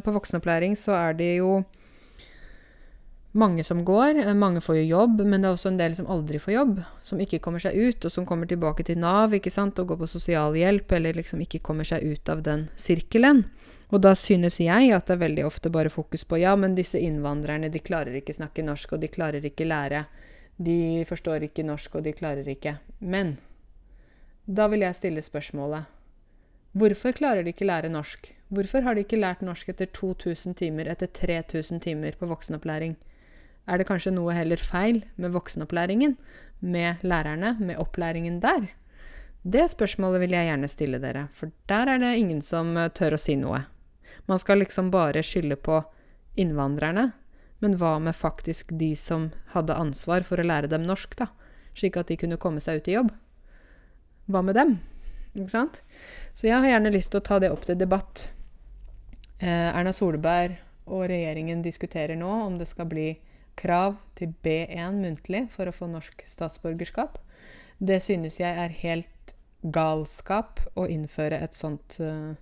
på 0.04 0.14
voksenopplæring 0.16 0.74
så 0.80 0.96
er 0.96 1.14
det 1.20 1.34
jo 1.38 1.62
mange 3.38 3.64
som 3.64 3.84
går. 3.86 4.20
Mange 4.38 4.62
får 4.64 4.80
jo 4.82 4.88
jobb, 4.90 5.22
men 5.22 5.42
det 5.42 5.50
er 5.50 5.58
også 5.58 5.72
en 5.72 5.80
del 5.80 5.96
som 5.98 6.10
aldri 6.12 6.42
får 6.42 6.54
jobb. 6.54 6.80
Som 7.06 7.22
ikke 7.24 7.40
kommer 7.44 7.62
seg 7.64 7.78
ut, 7.78 8.06
og 8.06 8.14
som 8.14 8.26
kommer 8.28 8.50
tilbake 8.50 8.86
til 8.88 9.00
Nav 9.02 9.36
ikke 9.38 9.54
sant, 9.54 9.80
og 9.80 9.92
går 9.92 10.02
på 10.02 10.12
sosialhjelp, 10.16 10.98
eller 10.98 11.18
liksom 11.18 11.44
ikke 11.46 11.62
kommer 11.66 11.88
seg 11.88 12.06
ut 12.06 12.34
av 12.34 12.44
den 12.46 12.68
sirkelen. 12.80 13.46
Og 13.88 14.02
da 14.04 14.12
synes 14.20 14.60
jeg 14.60 14.92
at 14.92 15.08
det 15.08 15.16
er 15.16 15.24
veldig 15.24 15.46
ofte 15.48 15.72
bare 15.72 15.92
fokus 15.92 16.26
på 16.28 16.42
ja, 16.42 16.56
men 16.60 16.76
disse 16.76 17.00
innvandrerne, 17.00 17.70
de 17.72 17.80
klarer 17.80 18.18
ikke 18.20 18.36
snakke 18.36 18.66
norsk, 18.66 18.98
og 18.98 19.04
de 19.04 19.08
klarer 19.12 19.46
ikke 19.48 19.68
lære. 19.68 20.04
De 20.60 21.06
forstår 21.08 21.46
ikke 21.48 21.64
norsk, 21.64 21.96
og 21.96 22.04
de 22.04 22.16
klarer 22.18 22.48
ikke. 22.52 22.78
Men 23.00 23.38
da 24.48 24.68
vil 24.72 24.84
jeg 24.84 24.96
stille 24.96 25.24
spørsmålet 25.24 25.94
Hvorfor 26.78 27.16
klarer 27.16 27.44
de 27.44 27.54
ikke 27.56 27.66
lære 27.66 27.90
norsk? 27.90 28.28
Hvorfor 28.54 28.84
har 28.86 28.94
de 28.94 29.02
ikke 29.02 29.18
lært 29.18 29.42
norsk 29.42 29.70
etter 29.72 29.88
2000 29.96 30.56
timer, 30.60 30.92
etter 30.92 31.08
3000 31.08 31.82
timer 31.82 32.16
på 32.20 32.28
voksenopplæring? 32.30 32.98
Er 33.68 33.80
det 33.80 33.88
kanskje 33.88 34.14
noe 34.14 34.36
heller 34.36 34.62
feil 34.62 35.02
med 35.16 35.34
voksenopplæringen? 35.34 36.18
Med 36.60 37.02
lærerne? 37.02 37.56
Med 37.60 37.80
opplæringen 37.82 38.42
der? 38.44 38.68
Det 39.44 39.66
spørsmålet 39.72 40.22
vil 40.22 40.36
jeg 40.36 40.52
gjerne 40.52 40.68
stille 40.68 41.00
dere, 41.00 41.28
for 41.34 41.52
der 41.70 41.96
er 41.96 41.98
det 42.04 42.14
ingen 42.20 42.42
som 42.42 42.76
tør 42.96 43.16
å 43.16 43.22
si 43.22 43.36
noe. 43.40 43.64
Man 44.28 44.40
skal 44.40 44.60
liksom 44.62 44.92
bare 44.92 45.24
skylde 45.24 45.56
på 45.56 45.82
innvandrerne. 46.36 47.12
Men 47.60 47.78
hva 47.80 47.96
med 48.00 48.16
faktisk 48.16 48.70
de 48.78 48.92
som 49.00 49.32
hadde 49.56 49.78
ansvar 49.80 50.26
for 50.28 50.38
å 50.38 50.46
lære 50.46 50.70
dem 50.70 50.86
norsk, 50.86 51.16
da? 51.18 51.32
Slik 51.78 51.98
at 51.98 52.12
de 52.12 52.20
kunne 52.20 52.38
komme 52.42 52.62
seg 52.62 52.82
ut 52.82 52.90
i 52.92 52.98
jobb? 52.98 53.10
Hva 54.30 54.44
med 54.46 54.58
dem? 54.60 54.76
Ikke 55.34 55.54
sant? 55.54 55.82
Så 56.38 56.50
jeg 56.50 56.58
har 56.58 56.70
gjerne 56.70 56.94
lyst 56.94 57.14
til 57.14 57.22
å 57.22 57.26
ta 57.26 57.40
det 57.42 57.50
opp 57.54 57.66
til 57.66 57.80
debatt. 57.80 58.28
Eh, 59.40 59.70
Erna 59.72 59.94
Solberg 59.94 60.58
og 60.88 61.08
regjeringen 61.12 61.64
diskuterer 61.66 62.18
nå 62.20 62.30
om 62.46 62.58
det 62.60 62.70
skal 62.70 62.90
bli 62.90 63.10
krav 63.58 63.98
til 64.18 64.34
B1 64.46 65.00
muntlig 65.02 65.48
for 65.54 65.70
å 65.70 65.76
få 65.76 65.90
norsk 65.90 66.24
statsborgerskap. 66.30 67.18
Det 67.78 68.00
synes 68.04 68.40
jeg 68.42 68.54
er 68.54 68.76
helt 68.84 69.34
galskap 69.74 70.62
å 70.78 70.86
innføre 70.90 71.40
et 71.42 71.58
sånt 71.58 71.98
uh, 72.02 72.38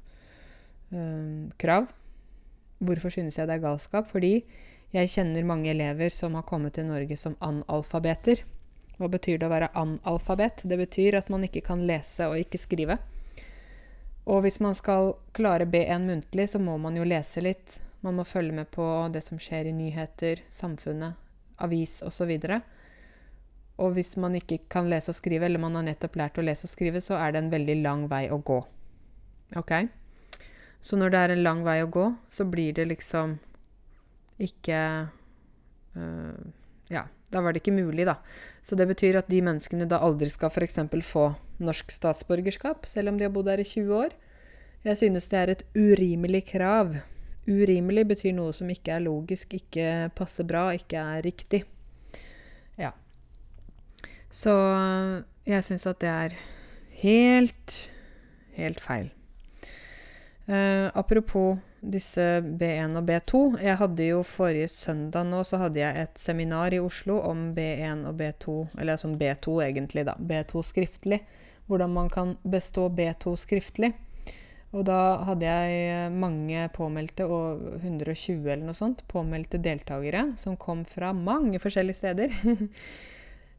uh, 0.94 1.52
krav. 1.62 1.90
Hvorfor 2.86 3.14
synes 3.14 3.38
jeg 3.40 3.48
det 3.48 3.58
er 3.58 3.64
galskap? 3.64 4.10
Fordi 4.12 4.40
jeg 4.96 5.12
kjenner 5.12 5.48
mange 5.48 5.72
elever 5.72 6.14
som 6.14 6.36
har 6.38 6.46
kommet 6.48 6.76
til 6.78 6.88
Norge 6.88 7.18
som 7.20 7.38
analfabeter. 7.44 8.44
Hva 8.96 9.10
betyr 9.12 9.40
det 9.40 9.48
å 9.50 9.52
være 9.52 9.74
analfabet? 9.76 10.64
Det 10.64 10.78
betyr 10.80 11.18
at 11.20 11.32
man 11.34 11.44
ikke 11.48 11.66
kan 11.66 11.84
lese 11.88 12.30
og 12.30 12.40
ikke 12.40 12.62
skrive. 12.62 13.00
Og 14.26 14.42
hvis 14.46 14.62
man 14.64 14.74
skal 14.78 15.14
klare 15.38 15.68
B1 15.70 16.08
muntlig, 16.08 16.48
så 16.50 16.62
må 16.64 16.78
man 16.82 16.96
jo 16.98 17.06
lese 17.06 17.44
litt. 17.44 17.80
Man 18.06 18.18
må 18.18 18.26
følge 18.26 18.56
med 18.56 18.72
på 18.74 18.86
det 19.14 19.22
som 19.26 19.42
skjer 19.42 19.70
i 19.70 19.76
nyheter, 19.76 20.42
samfunnet, 20.54 21.20
avis 21.62 22.00
osv. 22.06 22.32
Og, 22.32 22.56
og 23.84 23.94
hvis 23.98 24.16
man 24.22 24.38
ikke 24.40 24.64
kan 24.72 24.90
lese 24.90 25.12
og 25.12 25.20
skrive, 25.20 25.46
eller 25.50 25.62
man 25.62 25.76
har 25.78 25.86
nettopp 25.90 26.18
lært 26.22 26.40
å 26.40 26.46
lese 26.46 26.70
og 26.70 26.74
skrive, 26.74 27.04
så 27.04 27.20
er 27.20 27.36
det 27.36 27.44
en 27.44 27.54
veldig 27.54 27.78
lang 27.84 28.08
vei 28.10 28.26
å 28.32 28.40
gå. 28.40 28.62
OK? 29.60 29.76
Så 30.86 31.00
når 31.02 31.14
det 31.14 31.24
er 31.24 31.34
en 31.34 31.44
lang 31.46 31.66
vei 31.66 31.80
å 31.82 31.90
gå, 31.90 32.12
så 32.30 32.46
blir 32.46 32.76
det 32.78 32.86
liksom 32.92 33.40
ikke 34.46 34.80
øh, 35.98 36.40
Ja 36.94 37.08
da 37.36 37.42
var 37.44 37.54
det 37.54 37.64
ikke 37.64 37.76
mulig, 37.76 38.06
da. 38.08 38.20
Så 38.64 38.78
det 38.80 38.88
betyr 38.90 39.20
at 39.20 39.30
de 39.32 39.42
menneskene 39.44 39.88
da 39.90 40.00
aldri 40.06 40.30
skal 40.32 40.52
f.eks. 40.54 40.80
få 41.04 41.28
norsk 41.64 41.92
statsborgerskap, 41.92 42.86
selv 42.88 43.12
om 43.12 43.20
de 43.20 43.28
har 43.28 43.34
bodd 43.34 43.50
her 43.52 43.62
i 43.62 43.68
20 43.68 43.96
år. 43.98 44.16
Jeg 44.86 45.02
synes 45.02 45.30
det 45.32 45.40
er 45.40 45.54
et 45.54 45.64
urimelig 45.76 46.46
krav. 46.52 46.96
Urimelig 47.46 48.06
betyr 48.14 48.36
noe 48.38 48.54
som 48.58 48.70
ikke 48.70 48.96
er 48.96 49.06
logisk, 49.06 49.58
ikke 49.58 50.12
passer 50.18 50.48
bra, 50.48 50.70
ikke 50.78 51.02
er 51.02 51.26
riktig. 51.26 51.64
Ja. 52.80 52.94
Så 54.30 54.54
jeg 55.48 55.66
syns 55.66 55.88
at 55.90 56.02
det 56.04 56.14
er 56.14 56.40
helt, 57.02 57.78
helt 58.58 58.82
feil. 58.82 59.15
Uh, 60.46 60.92
apropos 60.94 61.58
disse 61.82 62.22
B1 62.42 62.98
og 62.98 63.06
B2. 63.08 63.42
Jeg 63.64 63.80
hadde 63.82 64.10
jo 64.10 64.22
forrige 64.26 64.70
søndag 64.74 65.26
nå 65.30 65.42
så 65.46 65.60
hadde 65.64 65.82
jeg 65.82 66.06
et 66.06 66.22
seminar 66.22 66.74
i 66.74 66.82
Oslo 66.82 67.20
om 67.26 67.48
B1 67.56 68.06
og 68.10 68.18
B2, 68.20 68.58
eller 68.82 69.02
sånn 69.02 69.18
B2 69.22 69.60
egentlig, 69.68 70.06
da. 70.08 70.18
B2 70.18 70.66
skriftlig. 70.66 71.22
Hvordan 71.66 71.94
man 71.96 72.12
kan 72.14 72.36
bestå 72.46 72.90
B2 72.94 73.34
skriftlig. 73.42 73.96
Og 74.76 74.84
da 74.90 75.24
hadde 75.24 75.48
jeg 75.48 76.12
mange 76.14 76.68
påmeldte, 76.76 77.26
og 77.26 77.80
120 77.80 78.44
eller 78.44 78.66
noe 78.68 78.78
sånt, 78.78 79.06
påmeldte 79.10 79.62
deltakere 79.64 80.34
som 80.38 80.58
kom 80.60 80.84
fra 80.90 81.14
mange 81.16 81.62
forskjellige 81.64 82.02
steder. 82.02 82.36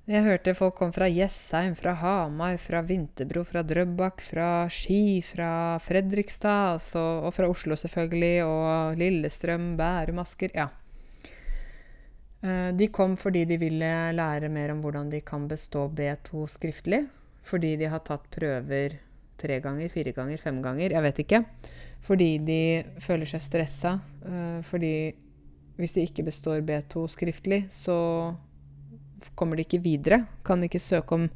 Jeg 0.07 0.23
hørte 0.23 0.53
folk 0.55 0.77
kom 0.79 0.93
fra 0.95 1.09
Jessheim, 1.11 1.73
fra 1.75 1.91
Hamar, 1.99 2.61
fra 2.63 2.79
Vinterbro, 2.87 3.43
fra 3.43 3.65
Drøbak, 3.67 4.21
fra 4.23 4.69
Ski, 4.71 5.19
fra 5.27 5.81
Fredrikstad 5.83 6.77
altså, 6.77 7.03
og 7.27 7.35
fra 7.35 7.49
Oslo 7.51 7.75
selvfølgelig, 7.75 8.45
og 8.47 9.01
Lillestrøm, 9.01 9.73
Bærum, 9.81 10.21
Asker 10.23 10.55
Ja. 10.55 10.69
Eh, 12.39 12.71
de 12.79 12.87
kom 12.95 13.17
fordi 13.19 13.43
de 13.51 13.59
ville 13.59 13.91
lære 14.15 14.49
mer 14.49 14.77
om 14.77 14.85
hvordan 14.85 15.11
de 15.11 15.25
kan 15.27 15.49
bestå 15.51 15.89
B2 15.91 16.47
skriftlig. 16.55 17.03
Fordi 17.43 17.75
de 17.77 17.91
har 17.91 18.07
tatt 18.07 18.31
prøver 18.31 19.01
tre 19.37 19.59
ganger, 19.61 19.91
fire 19.91 20.15
ganger, 20.15 20.39
fem 20.39 20.63
ganger, 20.63 20.95
jeg 20.95 21.03
vet 21.03 21.23
ikke. 21.27 21.45
Fordi 22.07 22.31
de 22.47 22.63
føler 23.03 23.27
seg 23.27 23.43
stressa. 23.43 23.99
Eh, 24.23 24.63
fordi 24.63 24.97
hvis 25.83 25.99
de 25.99 26.07
ikke 26.07 26.31
består 26.31 26.63
B2 26.63 27.09
skriftlig, 27.11 27.65
så 27.75 28.37
kommer 29.35 29.57
de 29.57 29.67
ikke 29.67 29.83
videre. 29.85 30.25
Kan 30.47 30.65
ikke 30.67 30.83
søke 30.83 31.17
om 31.17 31.29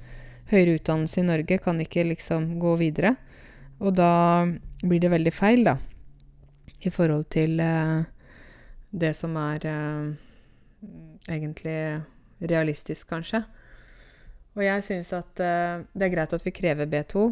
høyere 0.50 0.78
utdannelse 0.78 1.20
i 1.22 1.26
Norge, 1.26 1.60
kan 1.62 1.80
ikke 1.82 2.06
liksom 2.08 2.56
gå 2.62 2.74
videre. 2.80 3.14
Og 3.80 3.94
da 3.96 4.46
blir 4.82 5.00
det 5.00 5.12
veldig 5.12 5.32
feil, 5.32 5.64
da, 5.64 5.76
i 6.84 6.92
forhold 6.92 7.28
til 7.32 7.60
eh, 7.64 8.02
det 8.90 9.14
som 9.16 9.36
er 9.40 9.66
eh, 9.70 10.10
egentlig 11.30 11.78
realistisk, 12.50 13.08
kanskje. 13.12 13.44
Og 14.56 14.64
jeg 14.66 14.84
syns 14.84 15.12
at 15.16 15.40
eh, 15.44 15.86
det 15.94 16.08
er 16.08 16.12
greit 16.12 16.34
at 16.36 16.44
vi 16.44 16.52
krever 16.54 16.90
B2, 16.90 17.28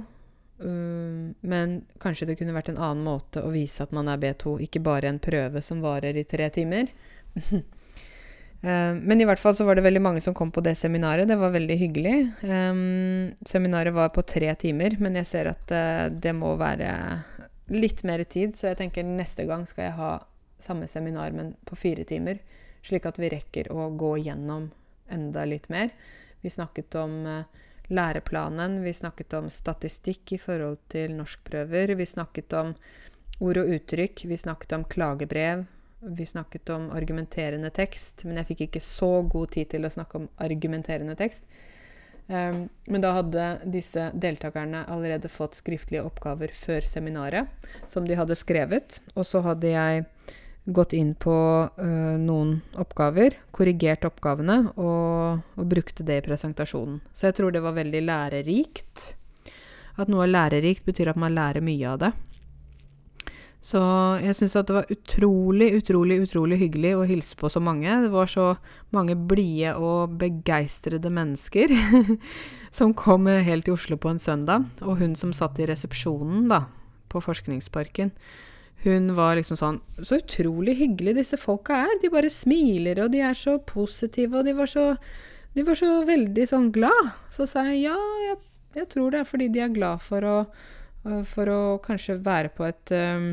um, 0.62 1.34
men 1.40 1.80
kanskje 2.00 2.30
det 2.30 2.38
kunne 2.38 2.54
vært 2.56 2.70
en 2.72 2.80
annen 2.80 3.04
måte 3.04 3.42
å 3.42 3.52
vise 3.52 3.82
at 3.84 3.92
man 3.96 4.08
er 4.08 4.20
B2, 4.22 4.60
ikke 4.68 4.84
bare 4.84 5.10
en 5.10 5.20
prøve 5.22 5.62
som 5.64 5.82
varer 5.84 6.16
i 6.16 6.26
tre 6.28 6.48
timer. 6.54 6.92
uh, 8.64 8.94
men 8.94 9.20
i 9.20 9.26
hvert 9.28 9.40
fall 9.42 9.56
så 9.56 9.66
var 9.68 9.78
det 9.78 9.86
veldig 9.86 10.02
mange 10.04 10.22
som 10.24 10.36
kom 10.36 10.52
på 10.54 10.64
det 10.64 10.74
seminaret. 10.78 11.28
Det 11.28 11.38
var 11.38 11.54
veldig 11.54 11.78
hyggelig. 11.80 12.16
Seminaret 13.46 13.94
var 13.94 14.12
på 14.14 14.24
tre 14.26 14.54
timer, 14.60 14.96
men 15.02 15.18
jeg 15.20 15.30
ser 15.30 15.52
at 15.52 15.74
uh, 15.74 16.06
det 16.10 16.34
må 16.36 16.54
være 16.60 16.92
litt 17.68 18.04
mer 18.08 18.24
tid, 18.24 18.56
så 18.56 18.70
jeg 18.70 18.80
tenker 18.80 19.04
neste 19.04 19.44
gang 19.48 19.66
skal 19.68 19.90
jeg 19.90 19.98
ha 19.98 20.12
samme 20.58 20.88
seminar, 20.90 21.30
men 21.36 21.54
på 21.68 21.76
fire 21.78 22.04
timer. 22.08 22.40
Slik 22.82 23.06
at 23.06 23.18
vi 23.20 23.30
rekker 23.30 23.70
å 23.74 23.90
gå 23.98 24.16
gjennom 24.22 24.70
enda 25.12 25.44
litt 25.44 25.68
mer. 25.72 25.90
Vi 26.40 26.50
snakket 26.50 26.94
om 26.98 27.18
uh, 27.26 27.64
læreplanen. 27.88 28.82
Vi 28.84 28.92
snakket 28.92 29.34
om 29.38 29.50
statistikk 29.50 30.32
i 30.32 30.38
forhold 30.38 30.78
til 30.92 31.16
norskprøver. 31.18 31.94
Vi 31.98 32.06
snakket 32.06 32.54
om 32.58 32.74
ord 33.40 33.60
og 33.62 33.74
uttrykk. 33.76 34.24
Vi 34.28 34.36
snakket 34.36 34.74
om 34.76 34.86
klagebrev. 34.88 35.66
Vi 36.00 36.26
snakket 36.26 36.70
om 36.70 36.90
argumenterende 36.94 37.70
tekst, 37.74 38.22
men 38.24 38.38
jeg 38.38 38.52
fikk 38.52 38.60
ikke 38.68 38.82
så 38.84 39.10
god 39.26 39.50
tid 39.56 39.72
til 39.72 39.86
å 39.86 39.90
snakke 39.90 40.20
om 40.20 40.28
argumenterende 40.38 41.16
tekst. 41.18 41.42
Um, 42.28 42.66
men 42.84 43.00
da 43.00 43.14
hadde 43.16 43.44
disse 43.72 44.10
deltakerne 44.12 44.84
allerede 44.92 45.30
fått 45.32 45.56
skriftlige 45.58 46.04
oppgaver 46.04 46.52
før 46.52 46.84
seminaret, 46.86 47.48
som 47.88 48.06
de 48.06 48.18
hadde 48.18 48.36
skrevet. 48.36 49.00
Og 49.16 49.26
så 49.26 49.40
hadde 49.46 49.72
jeg 49.72 50.04
gått 50.68 50.92
inn 50.92 51.14
på 51.16 51.34
uh, 51.34 52.16
noen 52.20 52.58
oppgaver, 52.78 53.38
korrigert 53.50 54.04
oppgavene 54.04 54.58
og, 54.76 55.40
og, 55.56 55.64
brukte 55.66 56.04
det 56.04 56.20
i 56.20 56.26
presentasjonen. 56.28 57.00
Så 57.10 57.30
jeg 57.30 57.38
tror 57.40 57.56
det 57.56 57.64
var 57.64 57.78
veldig 57.80 58.04
lærerikt. 58.04 59.14
At 59.98 60.12
noe 60.12 60.28
er 60.28 60.34
lærerikt, 60.34 60.84
betyr 60.86 61.14
at 61.14 61.18
man 61.18 61.34
lærer 61.34 61.64
mye 61.64 61.90
av 61.90 62.02
det. 62.04 62.12
Så 63.58 63.80
jeg 64.22 64.36
syns 64.38 64.54
at 64.56 64.68
det 64.68 64.76
var 64.76 64.90
utrolig, 64.92 65.72
utrolig, 65.80 66.20
utrolig 66.22 66.60
hyggelig 66.60 66.92
å 66.94 67.06
hilse 67.08 67.36
på 67.38 67.50
så 67.50 67.60
mange. 67.60 67.90
Det 68.04 68.10
var 68.12 68.30
så 68.30 68.52
mange 68.94 69.16
blide 69.18 69.74
og 69.82 70.14
begeistrede 70.20 71.10
mennesker 71.10 71.74
som 72.78 72.94
kom 72.96 73.26
helt 73.26 73.66
til 73.66 73.74
Oslo 73.74 73.98
på 73.98 74.12
en 74.12 74.22
søndag. 74.22 74.68
Og 74.86 75.02
hun 75.02 75.16
som 75.18 75.34
satt 75.34 75.58
i 75.58 75.66
resepsjonen 75.68 76.46
da, 76.52 76.66
på 77.10 77.22
Forskningsparken, 77.24 78.14
hun 78.84 79.10
var 79.18 79.34
liksom 79.34 79.58
sånn 79.58 79.78
Så 80.06 80.20
utrolig 80.20 80.76
hyggelig 80.78 81.16
disse 81.16 81.38
folka 81.40 81.80
er. 81.88 81.96
De 81.98 82.12
bare 82.14 82.30
smiler, 82.30 83.02
og 83.02 83.10
de 83.10 83.24
er 83.26 83.34
så 83.34 83.56
positive, 83.58 84.38
og 84.38 84.46
de 84.46 84.54
var 84.54 84.70
så, 84.70 84.92
de 85.58 85.66
var 85.66 85.78
så 85.80 85.90
veldig 86.06 86.46
sånn 86.46 86.70
glad. 86.74 87.10
Så 87.34 87.48
sa 87.50 87.66
jeg 87.66 87.88
ja, 87.88 87.98
jeg, 88.28 88.38
jeg, 88.78 88.90
tror 88.94 89.10
det 89.10 89.24
er 89.24 89.28
fordi 89.28 89.50
de 89.50 89.66
er 89.66 89.74
glad 89.74 90.06
for 90.06 90.22
å, 90.22 90.38
for 91.26 91.50
å 91.50 91.60
kanskje 91.82 92.20
være 92.22 92.54
på 92.54 92.68
et 92.70 92.94
um, 92.94 93.32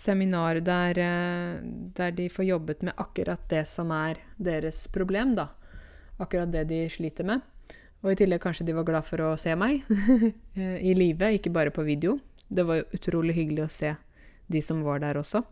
seminar 0.00 0.62
der, 0.64 0.98
uh, 0.98 1.60
der 1.96 2.16
de 2.16 2.28
får 2.32 2.48
jobbet 2.48 2.82
med 2.86 2.96
akkurat 2.96 3.42
det 3.52 3.66
som 3.68 3.92
er 3.94 4.20
deres 4.40 4.86
problem, 4.92 5.36
da. 5.38 5.50
Akkurat 6.20 6.50
det 6.52 6.66
de 6.72 6.84
sliter 6.92 7.28
med. 7.28 7.44
Og 8.00 8.14
i 8.14 8.16
tillegg 8.16 8.40
kanskje 8.40 8.64
de 8.64 8.76
var 8.76 8.86
glad 8.88 9.04
for 9.04 9.20
å 9.20 9.36
se 9.40 9.52
meg 9.60 9.84
i 10.90 10.94
live, 10.96 11.34
ikke 11.36 11.52
bare 11.52 11.72
på 11.74 11.84
video. 11.84 12.16
Det 12.48 12.64
var 12.66 12.86
utrolig 12.96 13.36
hyggelig 13.36 13.66
å 13.66 13.72
se 13.72 13.94
de 14.50 14.62
som 14.64 14.80
var 14.82 15.02
der 15.04 15.20
også. 15.20 15.44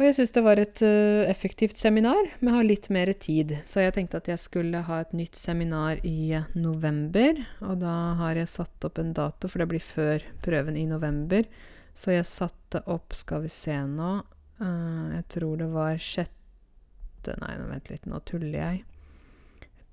Og 0.00 0.06
jeg 0.06 0.14
syns 0.16 0.32
det 0.32 0.42
var 0.46 0.56
et 0.56 0.80
uh, 0.80 1.28
effektivt 1.28 1.76
seminar, 1.76 2.30
men 2.40 2.54
har 2.56 2.64
litt 2.64 2.88
mer 2.88 3.10
tid. 3.20 3.52
Så 3.68 3.82
jeg 3.84 3.92
tenkte 3.98 4.16
at 4.22 4.30
jeg 4.32 4.40
skulle 4.40 4.80
ha 4.86 5.02
et 5.02 5.12
nytt 5.12 5.36
seminar 5.36 6.00
i 6.08 6.40
november. 6.56 7.42
Og 7.68 7.82
da 7.82 7.96
har 8.22 8.40
jeg 8.40 8.48
satt 8.48 8.88
opp 8.88 8.96
en 9.02 9.12
dato, 9.12 9.50
for 9.52 9.60
det 9.60 9.68
blir 9.74 9.84
før 9.84 10.24
prøven 10.40 10.80
i 10.80 10.86
november. 10.88 11.44
Så 11.94 12.14
jeg 12.14 12.28
satte 12.28 12.82
opp, 12.90 13.14
skal 13.16 13.44
vi 13.44 13.50
se 13.52 13.74
nå 13.84 14.10
uh, 14.20 15.06
Jeg 15.16 15.24
tror 15.34 15.58
det 15.60 15.70
var 15.72 15.98
sjette 16.00 17.34
Nei, 17.42 17.52
vent 17.68 17.90
litt, 17.92 18.06
nå 18.08 18.16
tuller 18.24 18.54
jeg. 18.56 18.78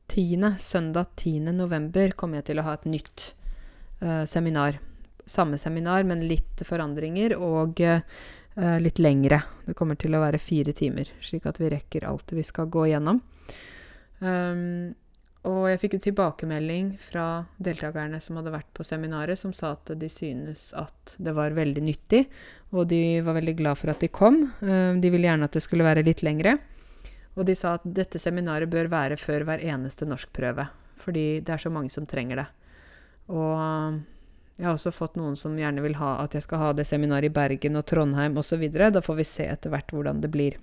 Tiende, 0.08 0.54
søndag 0.64 1.10
10. 1.20 1.50
november 1.52 2.14
kommer 2.16 2.40
jeg 2.40 2.54
til 2.54 2.62
å 2.62 2.68
ha 2.70 2.78
et 2.78 2.86
nytt 2.88 3.32
uh, 4.00 4.24
seminar 4.24 4.80
samme 5.28 5.58
seminar, 5.58 6.04
men 6.08 6.26
litt 6.28 6.64
forandringer 6.66 7.36
og 7.38 7.82
uh, 7.84 8.78
litt 8.82 9.00
lengre. 9.00 9.42
Det 9.68 9.76
kommer 9.78 10.00
til 10.00 10.16
å 10.16 10.24
være 10.24 10.42
fire 10.42 10.74
timer, 10.76 11.12
slik 11.22 11.48
at 11.50 11.60
vi 11.62 11.72
rekker 11.74 12.08
alt 12.08 12.34
vi 12.36 12.46
skal 12.48 12.72
gå 12.72 12.88
igjennom. 12.88 13.22
Um, 14.20 14.96
og 15.45 15.67
jeg 15.69 15.80
fikk 15.84 15.97
jo 15.97 16.04
tilbakemelding 16.08 16.95
fra 17.00 17.45
deltakerne 17.62 18.19
som 18.23 18.39
hadde 18.39 18.56
vært 18.56 18.69
på 18.76 18.86
seminaret, 18.88 19.39
som 19.39 19.54
sa 19.56 19.76
at 19.76 19.93
de 20.00 20.10
synes 20.12 20.71
at 20.78 21.13
det 21.21 21.36
var 21.38 21.56
veldig 21.56 21.84
nyttig, 21.86 22.26
og 22.73 22.89
de 22.89 23.21
var 23.23 23.38
veldig 23.38 23.54
glad 23.60 23.80
for 23.80 23.93
at 23.93 24.02
de 24.04 24.10
kom. 24.12 24.41
Uh, 24.63 24.97
de 24.97 25.12
ville 25.13 25.30
gjerne 25.30 25.47
at 25.47 25.56
det 25.56 25.63
skulle 25.63 25.88
være 25.88 26.06
litt 26.08 26.26
lengre. 26.26 26.58
Og 27.38 27.45
de 27.45 27.54
sa 27.56 27.76
at 27.78 27.86
dette 27.86 28.19
seminaret 28.19 28.69
bør 28.69 28.89
være 28.89 29.19
før 29.21 29.45
hver 29.45 29.62
eneste 29.62 30.08
norskprøve, 30.10 30.67
fordi 30.97 31.28
det 31.45 31.54
er 31.54 31.62
så 31.62 31.71
mange 31.71 31.93
som 31.93 32.08
trenger 32.10 32.41
det. 32.41 32.47
Og 33.30 34.02
jeg 34.58 34.65
har 34.65 34.73
også 34.73 34.93
fått 34.95 35.19
noen 35.19 35.36
som 35.38 35.58
gjerne 35.60 35.84
vil 35.86 36.00
ha 36.00 36.15
at 36.23 36.34
jeg 36.34 36.47
skal 36.47 36.63
ha 36.63 36.71
det 36.73 36.88
seminaret 36.89 37.30
i 37.30 37.34
Bergen 37.34 37.78
og 37.78 37.86
Trondheim 37.86 38.39
osv. 38.41 38.63
Da 38.73 39.04
får 39.06 39.19
vi 39.19 39.28
se 39.28 39.45
etter 39.45 39.69
hvert 39.69 39.93
hvordan 39.93 40.23
det 40.23 40.32
blir. 40.34 40.58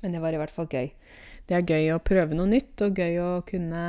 Men 0.00 0.16
det 0.16 0.22
var 0.22 0.32
i 0.32 0.40
hvert 0.40 0.54
fall 0.54 0.70
gøy. 0.70 0.88
Det 1.48 1.58
er 1.58 1.66
gøy 1.66 1.90
å 1.94 2.02
prøve 2.04 2.36
noe 2.38 2.50
nytt, 2.50 2.74
og 2.84 2.98
gøy 2.98 3.18
å 3.22 3.30
kunne 3.46 3.82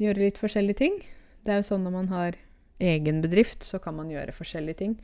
gjøre 0.00 0.24
litt 0.26 0.38
forskjellige 0.40 0.80
ting. 0.80 1.00
Det 1.44 1.52
er 1.52 1.60
jo 1.60 1.68
sånn 1.72 1.84
når 1.86 1.96
man 1.96 2.12
har 2.14 2.38
egen 2.80 3.20
bedrift, 3.24 3.64
så 3.66 3.80
kan 3.82 3.96
man 3.98 4.10
gjøre 4.12 4.34
forskjellige 4.36 4.80
ting. 4.80 4.96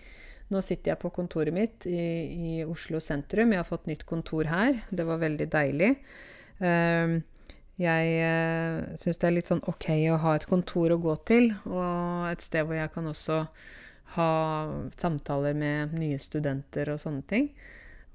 Nå 0.53 0.63
sitter 0.63 0.93
jeg 0.93 1.03
på 1.03 1.11
kontoret 1.15 1.55
mitt 1.55 1.87
i, 1.91 1.99
i 1.99 2.51
Oslo 2.65 3.01
sentrum. 3.03 3.53
Jeg 3.53 3.61
har 3.61 3.69
fått 3.69 3.89
nytt 3.91 4.07
kontor 4.07 4.47
her. 4.49 4.79
Det 4.95 5.07
var 5.09 5.23
veldig 5.23 5.49
deilig. 5.53 5.95
Uh, 6.63 7.19
jeg 7.77 8.13
uh, 8.25 8.85
syns 9.01 9.19
det 9.21 9.29
er 9.29 9.35
litt 9.35 9.51
sånn 9.51 9.65
ok 9.69 9.91
å 10.15 10.21
ha 10.23 10.37
et 10.39 10.47
kontor 10.49 10.95
å 10.95 11.01
gå 11.03 11.17
til, 11.29 11.51
og 11.69 12.31
et 12.31 12.45
sted 12.45 12.65
hvor 12.65 12.79
jeg 12.79 12.93
kan 12.95 13.11
også 13.11 13.43
ha 14.17 14.31
samtaler 14.97 15.57
med 15.59 15.97
nye 15.99 16.21
studenter 16.23 16.95
og 16.95 17.03
sånne 17.03 17.27
ting. 17.29 17.51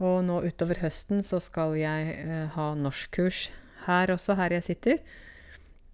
Og 0.02 0.22
nå 0.26 0.40
utover 0.48 0.82
høsten 0.82 1.22
så 1.26 1.40
skal 1.44 1.76
jeg 1.78 2.16
eh, 2.24 2.48
ha 2.56 2.72
norskkurs 2.78 3.50
her 3.86 4.14
også, 4.16 4.36
her 4.40 4.56
jeg 4.58 4.66
sitter. 4.66 5.02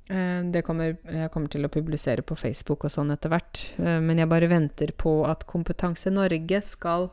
Eh, 0.07 0.41
det 0.53 0.63
kommer 0.67 0.95
jeg 0.95 1.31
kommer 1.33 1.51
til 1.51 1.67
å 1.67 1.71
publisere 1.71 2.23
på 2.23 2.37
Facebook 2.39 2.87
og 2.87 2.93
sånn 2.93 3.11
etter 3.15 3.33
hvert. 3.33 3.63
Eh, 3.81 3.99
men 4.03 4.21
jeg 4.21 4.31
bare 4.31 4.51
venter 4.51 4.93
på 4.95 5.19
at 5.27 5.47
Kompetanse 5.49 6.13
Norge 6.13 6.61
skal 6.63 7.09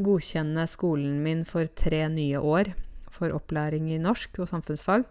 godkjenne 0.00 0.64
skolen 0.70 1.18
min 1.24 1.44
for 1.44 1.68
tre 1.76 2.06
nye 2.08 2.40
år 2.40 2.72
for 3.12 3.34
opplæring 3.34 3.90
i 3.92 4.00
norsk 4.00 4.40
og 4.40 4.48
samfunnsfag. 4.48 5.04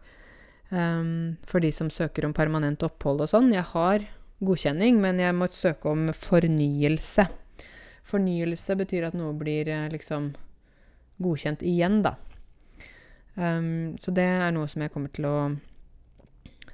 Um, 0.69 1.37
for 1.49 1.61
de 1.63 1.71
som 1.73 1.89
søker 1.89 2.27
om 2.27 2.33
permanent 2.37 2.83
opphold 2.85 3.23
og 3.25 3.31
sånn. 3.31 3.49
Jeg 3.53 3.65
har 3.71 4.05
godkjenning, 4.45 4.99
men 5.01 5.19
jeg 5.21 5.35
må 5.35 5.49
søke 5.51 5.89
om 5.89 6.11
fornyelse. 6.13 7.25
Fornyelse 8.09 8.77
betyr 8.77 9.09
at 9.09 9.17
noe 9.17 9.33
blir 9.37 9.69
eh, 9.69 9.89
liksom 9.93 10.31
godkjent 11.19 11.63
igjen, 11.67 12.01
da. 12.05 12.15
Um, 13.39 13.95
så 13.99 14.11
det 14.11 14.25
er 14.27 14.51
noe 14.51 14.67
som 14.67 14.83
jeg 14.83 14.91
kommer 14.91 15.11
til 15.15 15.27
å, 15.29 15.35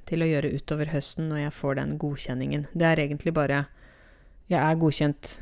til 0.10 0.26
å 0.26 0.30
gjøre 0.30 0.54
utover 0.56 0.90
høsten 0.94 1.30
når 1.30 1.44
jeg 1.46 1.58
får 1.60 1.80
den 1.82 1.98
godkjenningen. 2.02 2.70
Det 2.74 2.88
er 2.90 3.06
egentlig 3.06 3.36
bare 3.36 3.66
Jeg 4.46 4.62
er 4.62 4.78
godkjent 4.78 5.40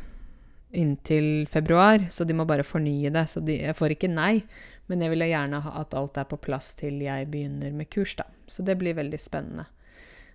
inntil 0.74 1.48
februar, 1.52 2.08
så 2.10 2.24
de 2.24 2.34
må 2.34 2.46
bare 2.46 2.64
fornye 2.64 3.12
det. 3.14 3.26
Så 3.30 3.44
de, 3.44 3.58
jeg 3.62 3.76
får 3.78 3.96
ikke 3.96 4.10
nei, 4.10 4.44
men 4.88 5.04
jeg 5.04 5.14
vil 5.14 5.26
gjerne 5.28 5.62
ha 5.64 5.74
at 5.82 5.96
alt 5.98 6.18
er 6.18 6.28
på 6.30 6.40
plass 6.42 6.74
til 6.80 7.02
jeg 7.04 7.30
begynner 7.32 7.76
med 7.76 7.90
kurs, 7.94 8.16
da. 8.20 8.26
Så 8.48 8.66
det 8.66 8.78
blir 8.80 8.98
veldig 8.98 9.20
spennende. 9.22 9.68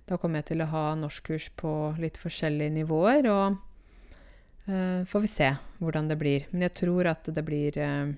Da 0.09 0.16
kommer 0.16 0.40
jeg 0.40 0.52
til 0.52 0.64
å 0.64 0.70
ha 0.70 0.85
norskkurs 0.96 1.50
på 1.59 1.72
litt 2.00 2.16
forskjellige 2.20 2.76
nivåer, 2.78 3.28
og 3.28 3.59
uh, 4.68 5.04
får 5.04 5.24
vi 5.24 5.33
se 5.33 5.50
hvordan 5.83 6.09
det 6.09 6.20
blir. 6.20 6.46
Men 6.52 6.68
jeg 6.68 6.76
tror 6.85 7.11
at 7.12 7.28
det 7.35 7.44
blir 7.44 7.76
uh, 7.83 8.14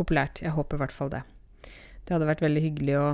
populært. 0.00 0.42
Jeg 0.42 0.56
håper 0.56 0.78
i 0.78 0.82
hvert 0.84 0.96
fall 0.96 1.12
det. 1.12 1.22
Det 2.04 2.16
hadde 2.16 2.30
vært 2.30 2.42
veldig 2.44 2.64
hyggelig 2.64 2.96
å 3.00 3.10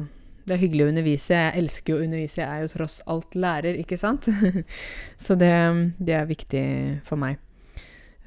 det 0.47 0.55
er 0.55 0.63
hyggelig 0.63 0.85
å 0.85 0.91
undervise. 0.93 1.35
Jeg 1.35 1.59
elsker 1.59 1.97
å 1.97 2.05
undervise. 2.05 2.39
Jeg 2.39 2.47
er 2.47 2.63
jo 2.63 2.71
tross 2.71 3.01
alt 3.11 3.35
lærer, 3.35 3.79
ikke 3.83 3.99
sant? 3.99 4.29
Så 5.25 5.35
det, 5.39 5.51
det, 5.99 6.15
er 6.15 6.29
viktig 6.29 6.63
for 7.07 7.19
meg. 7.19 7.41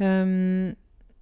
Um, 0.03 0.75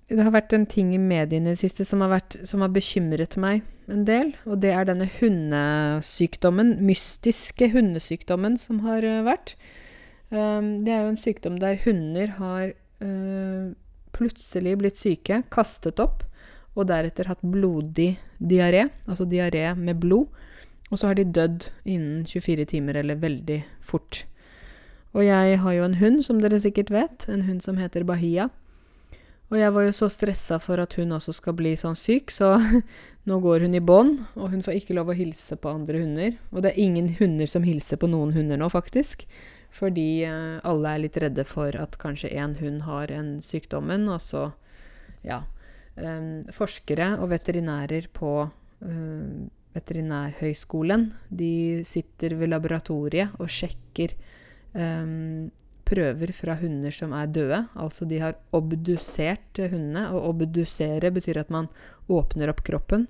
det 0.10 0.24
har 0.24 0.34
vært 0.34 0.56
en 0.56 0.66
ting 0.70 0.94
i 0.96 1.02
mediene 1.02 1.52
i 1.52 1.54
det 1.54 1.62
siste 1.62 1.86
som 1.86 2.02
har, 2.02 2.16
vært, 2.16 2.40
som 2.48 2.64
har, 2.64 2.72
bekymret 2.74 3.38
meg 3.42 3.66
en 3.92 4.06
del, 4.08 4.34
og 4.48 4.62
det 4.64 4.72
er 4.74 4.88
denne 4.88 5.08
hundesykdommen, 5.20 6.78
mystiske 6.88 7.70
hundesykdommen 7.76 8.58
som 8.62 8.82
har 8.88 9.06
uh, 9.06 9.22
vært. 9.28 9.54
Um, 10.32 10.80
det 10.88 10.96
er 10.96 11.06
jo 11.06 11.14
en 11.14 11.20
sykdom 11.20 11.60
der 11.62 11.78
hunder 11.86 12.34
har 12.40 12.72
uh, 13.04 13.70
plutselig 14.18 14.78
blitt 14.82 14.98
syke, 15.00 15.44
kastet 15.54 16.02
opp, 16.04 16.26
og 16.78 16.88
deretter 16.92 17.28
hatt 17.32 17.42
blodig 17.42 18.14
diaré, 18.38 18.88
altså 19.10 19.26
diaré 19.26 19.72
med 19.76 19.98
blod, 20.00 20.30
og 20.92 21.00
så 21.00 21.10
har 21.10 21.18
de 21.18 21.26
dødd 21.26 21.72
innen 21.90 22.24
24 22.30 22.68
timer 22.70 23.02
eller 23.02 23.20
veldig 23.20 23.64
fort. 23.84 24.24
Og 25.18 25.26
jeg 25.26 25.58
har 25.60 25.74
jo 25.74 25.84
en 25.84 25.98
hund, 25.98 26.22
som 26.24 26.40
dere 26.40 26.60
sikkert 26.62 26.92
vet. 26.94 27.26
En 27.32 27.44
hund 27.48 27.64
som 27.66 27.80
heter 27.82 28.06
Bahia. 28.08 28.48
Og 29.48 29.58
jeg 29.58 29.74
var 29.74 29.86
jo 29.88 29.94
så 29.96 30.10
stressa 30.12 30.60
for 30.60 30.80
at 30.84 30.94
hun 31.00 31.16
også 31.16 31.34
skal 31.38 31.56
bli 31.56 31.72
sånn 31.80 31.96
syk, 31.96 32.32
så 32.36 32.58
nå 33.28 33.40
går 33.44 33.64
hun 33.64 33.78
i 33.80 33.84
bånd, 33.84 34.20
og 34.36 34.52
hun 34.52 34.64
får 34.64 34.80
ikke 34.82 34.98
lov 34.98 35.12
å 35.12 35.18
hilse 35.18 35.56
på 35.60 35.72
andre 35.72 36.04
hunder. 36.04 36.34
Og 36.52 36.64
det 36.64 36.74
er 36.74 36.82
ingen 36.84 37.14
hunder 37.20 37.50
som 37.50 37.66
hilser 37.68 38.00
på 38.00 38.10
noen 38.12 38.36
hunder 38.36 38.60
nå, 38.60 38.68
faktisk. 38.72 39.24
Fordi 39.74 40.24
eh, 40.28 40.58
alle 40.68 40.94
er 40.94 41.04
litt 41.04 41.20
redde 41.22 41.44
for 41.48 41.76
at 41.80 41.96
kanskje 42.02 42.34
én 42.36 42.58
hund 42.60 42.84
har 42.88 43.12
en 43.12 43.38
sykdommen, 43.44 44.08
og 44.12 44.24
så 44.24 44.52
Ja. 45.26 45.44
Um, 45.98 46.46
forskere 46.54 47.16
og 47.18 47.32
veterinærer 47.32 48.06
på 48.14 48.32
um, 48.86 49.48
Veterinærhøgskolen, 49.74 51.08
de 51.30 51.82
sitter 51.86 52.36
ved 52.38 52.52
laboratoriet 52.52 53.34
og 53.42 53.50
sjekker 53.50 54.14
um, 54.78 55.50
prøver 55.88 56.34
fra 56.36 56.58
hunder 56.60 56.94
som 56.94 57.14
er 57.16 57.30
døde. 57.32 57.64
Altså 57.76 58.06
de 58.06 58.20
har 58.22 58.38
obdusert 58.56 59.62
hundene. 59.72 60.08
Og 60.14 60.34
obdusere 60.34 61.12
betyr 61.14 61.42
at 61.44 61.54
man 61.54 61.70
åpner 62.10 62.52
opp 62.52 62.64
kroppen. 62.68 63.08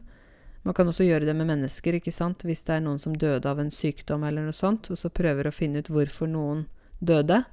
Man 0.63 0.76
kan 0.76 0.88
også 0.88 1.08
gjøre 1.08 1.26
det 1.30 1.36
med 1.36 1.47
mennesker, 1.47 1.95
ikke 1.95 2.12
sant? 2.12 2.43
hvis 2.43 2.65
det 2.67 2.76
er 2.76 2.82
noen 2.84 3.00
som 3.00 3.15
døde 3.15 3.47
av 3.47 3.60
en 3.62 3.71
sykdom 3.71 4.26
eller 4.28 4.43
noe 4.43 4.56
sånt, 4.56 4.89
og 4.91 5.00
så 5.00 5.08
prøver 5.08 5.47
å 5.47 5.56
finne 5.56 5.80
ut 5.80 5.91
hvorfor 5.91 6.28
noen 6.28 6.65
døde. 7.00 7.43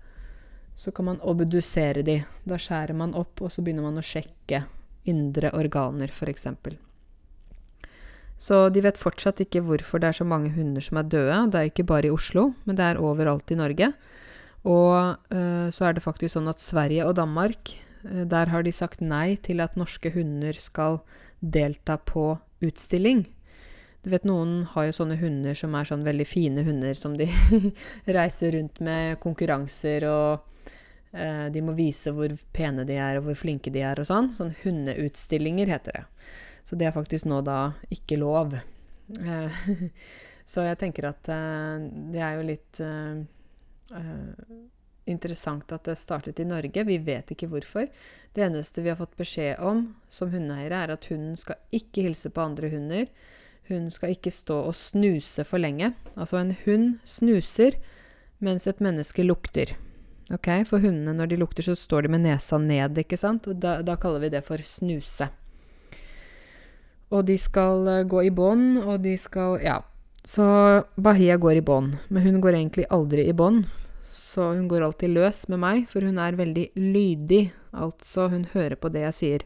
Så 0.74 0.90
kan 0.90 1.06
man 1.12 1.20
obdusere 1.22 2.02
de. 2.02 2.24
Da 2.42 2.58
skjærer 2.58 2.96
man 2.98 3.14
opp, 3.14 3.38
og 3.38 3.54
så 3.54 3.62
begynner 3.62 3.86
man 3.86 4.02
å 4.02 4.06
sjekke 4.06 4.64
indre 5.10 5.52
organer, 5.56 6.10
f.eks. 6.12 6.48
Så 8.40 8.68
de 8.74 8.82
vet 8.84 8.98
fortsatt 8.98 9.40
ikke 9.44 9.62
hvorfor 9.64 10.02
det 10.02 10.10
er 10.10 10.18
så 10.18 10.26
mange 10.26 10.50
hunder 10.56 10.84
som 10.84 10.98
er 11.00 11.08
døde. 11.08 11.38
Det 11.52 11.60
er 11.60 11.70
ikke 11.70 11.86
bare 11.88 12.08
i 12.08 12.14
Oslo, 12.14 12.50
men 12.64 12.76
det 12.78 12.84
er 12.86 13.00
overalt 13.00 13.52
i 13.54 13.58
Norge. 13.58 13.92
Og 14.64 15.16
øh, 15.30 15.68
så 15.72 15.88
er 15.88 15.94
det 15.94 16.04
faktisk 16.04 16.34
sånn 16.34 16.48
at 16.50 16.62
Sverige 16.62 17.06
og 17.06 17.16
Danmark, 17.20 17.76
øh, 18.08 18.24
der 18.28 18.50
har 18.50 18.64
de 18.64 18.72
sagt 18.72 19.04
nei 19.04 19.36
til 19.36 19.60
at 19.60 19.76
norske 19.76 20.12
hunder 20.14 20.56
skal 20.56 21.02
delta 21.40 21.98
på 22.00 22.32
utstilling. 22.64 23.26
Du 24.04 24.10
vet, 24.12 24.24
noen 24.28 24.64
har 24.72 24.88
jo 24.88 24.96
sånne 24.98 25.16
hunder 25.20 25.56
som 25.56 25.76
er 25.76 25.88
sånn 25.88 26.04
veldig 26.04 26.26
fine 26.28 26.64
hunder 26.64 26.96
som 26.96 27.14
de 27.16 27.28
reiser 28.16 28.56
rundt 28.56 28.80
med 28.84 29.20
konkurranser 29.22 30.04
og 30.08 30.50
uh, 31.14 31.46
De 31.54 31.62
må 31.64 31.76
vise 31.78 32.12
hvor 32.14 32.34
pene 32.54 32.84
de 32.88 32.98
er 33.00 33.18
og 33.18 33.28
hvor 33.28 33.38
flinke 33.38 33.72
de 33.74 33.84
er 33.86 34.00
og 34.00 34.08
sånn. 34.10 34.30
Sånn 34.34 34.54
hundeutstillinger 34.64 35.72
heter 35.72 36.00
det. 36.00 36.04
Så 36.64 36.78
det 36.80 36.88
er 36.88 36.96
faktisk 36.96 37.28
nå 37.28 37.42
da 37.44 37.74
ikke 37.92 38.20
lov. 38.20 38.56
så 40.52 40.64
jeg 40.64 40.80
tenker 40.80 41.10
at 41.10 41.28
det 41.28 42.22
er 42.24 42.38
jo 42.38 42.46
litt 42.48 42.80
interessant 45.04 45.72
at 45.72 45.84
det 45.84 45.96
startet 46.00 46.40
i 46.40 46.46
Norge. 46.48 46.84
Vi 46.84 46.98
vet 47.04 47.32
ikke 47.34 47.48
hvorfor. 47.52 47.88
Det 48.34 48.44
eneste 48.44 48.82
vi 48.82 48.90
har 48.90 48.98
fått 48.98 49.16
beskjed 49.20 49.60
om 49.62 49.86
som 50.08 50.32
hundeeiere, 50.32 50.84
er 50.84 50.94
at 50.96 51.08
hunden 51.10 51.36
skal 51.38 51.60
ikke 51.74 52.08
hilse 52.08 52.32
på 52.34 52.44
andre 52.44 52.70
hunder. 52.72 53.08
Hun 53.68 53.88
skal 53.92 54.14
ikke 54.16 54.32
stå 54.34 54.58
og 54.68 54.76
snuse 54.76 55.44
for 55.48 55.62
lenge. 55.62 55.92
Altså, 56.16 56.40
en 56.40 56.54
hund 56.64 56.98
snuser 57.08 57.78
mens 58.44 58.66
et 58.68 58.82
menneske 58.84 59.24
lukter. 59.24 59.76
Ok, 60.32 60.48
For 60.64 60.80
hundene, 60.80 61.12
når 61.18 61.32
de 61.32 61.38
lukter, 61.40 61.66
så 61.66 61.74
står 61.76 62.06
de 62.06 62.14
med 62.14 62.24
nesa 62.24 62.56
ned, 62.58 62.96
ikke 63.02 63.18
sant? 63.20 63.48
Da, 63.60 63.80
da 63.84 63.96
kaller 64.00 64.22
vi 64.22 64.32
det 64.32 64.44
for 64.46 64.62
snuse. 64.64 65.28
Og 67.12 67.26
de 67.28 67.36
skal 67.38 67.84
uh, 67.84 68.06
gå 68.08 68.24
i 68.24 68.32
bånd, 68.32 68.78
og 68.84 69.02
de 69.04 69.18
skal 69.20 69.60
Ja. 69.64 69.82
Så 70.24 70.44
Bahia 70.96 71.36
går 71.36 71.58
i 71.60 71.64
bånd. 71.64 71.98
Men 72.08 72.24
hun 72.24 72.40
går 72.40 72.56
egentlig 72.56 72.86
aldri 72.88 73.26
i 73.28 73.36
bånd, 73.36 73.66
så 74.08 74.54
hun 74.54 74.68
går 74.68 74.86
alltid 74.86 75.12
løs 75.12 75.42
med 75.52 75.60
meg, 75.60 75.84
for 75.90 76.00
hun 76.00 76.16
er 76.18 76.38
veldig 76.38 76.70
lydig. 76.80 77.52
Altså, 77.76 78.30
hun 78.32 78.46
hører 78.54 78.80
på 78.80 78.88
det 78.88 79.04
jeg 79.04 79.18
sier. 79.18 79.44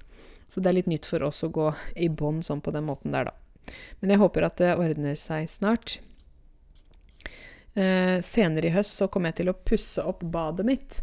Så 0.49 0.63
det 0.63 0.71
er 0.71 0.79
litt 0.79 0.93
nytt 0.93 1.09
for 1.09 1.27
oss 1.27 1.43
å 1.43 1.51
gå 1.51 1.73
i 1.99 2.07
bånd 2.09 2.47
sånn 2.47 2.63
på 2.63 2.71
den 2.73 2.87
måten 2.87 3.11
der, 3.11 3.27
da. 3.27 3.75
Men 3.99 4.15
jeg 4.15 4.23
håper 4.23 4.47
at 4.47 4.63
det 4.63 4.77
ordner 4.79 5.19
seg 5.19 5.51
snart. 5.51 5.99
Eh, 7.79 8.19
senere 8.27 8.67
i 8.67 8.75
høst 8.75 8.97
så 8.99 9.07
kommer 9.07 9.31
jeg 9.31 9.43
til 9.43 9.53
å 9.53 9.61
pusse 9.71 10.03
opp 10.03 10.25
badet 10.27 10.67
mitt. 10.67 10.97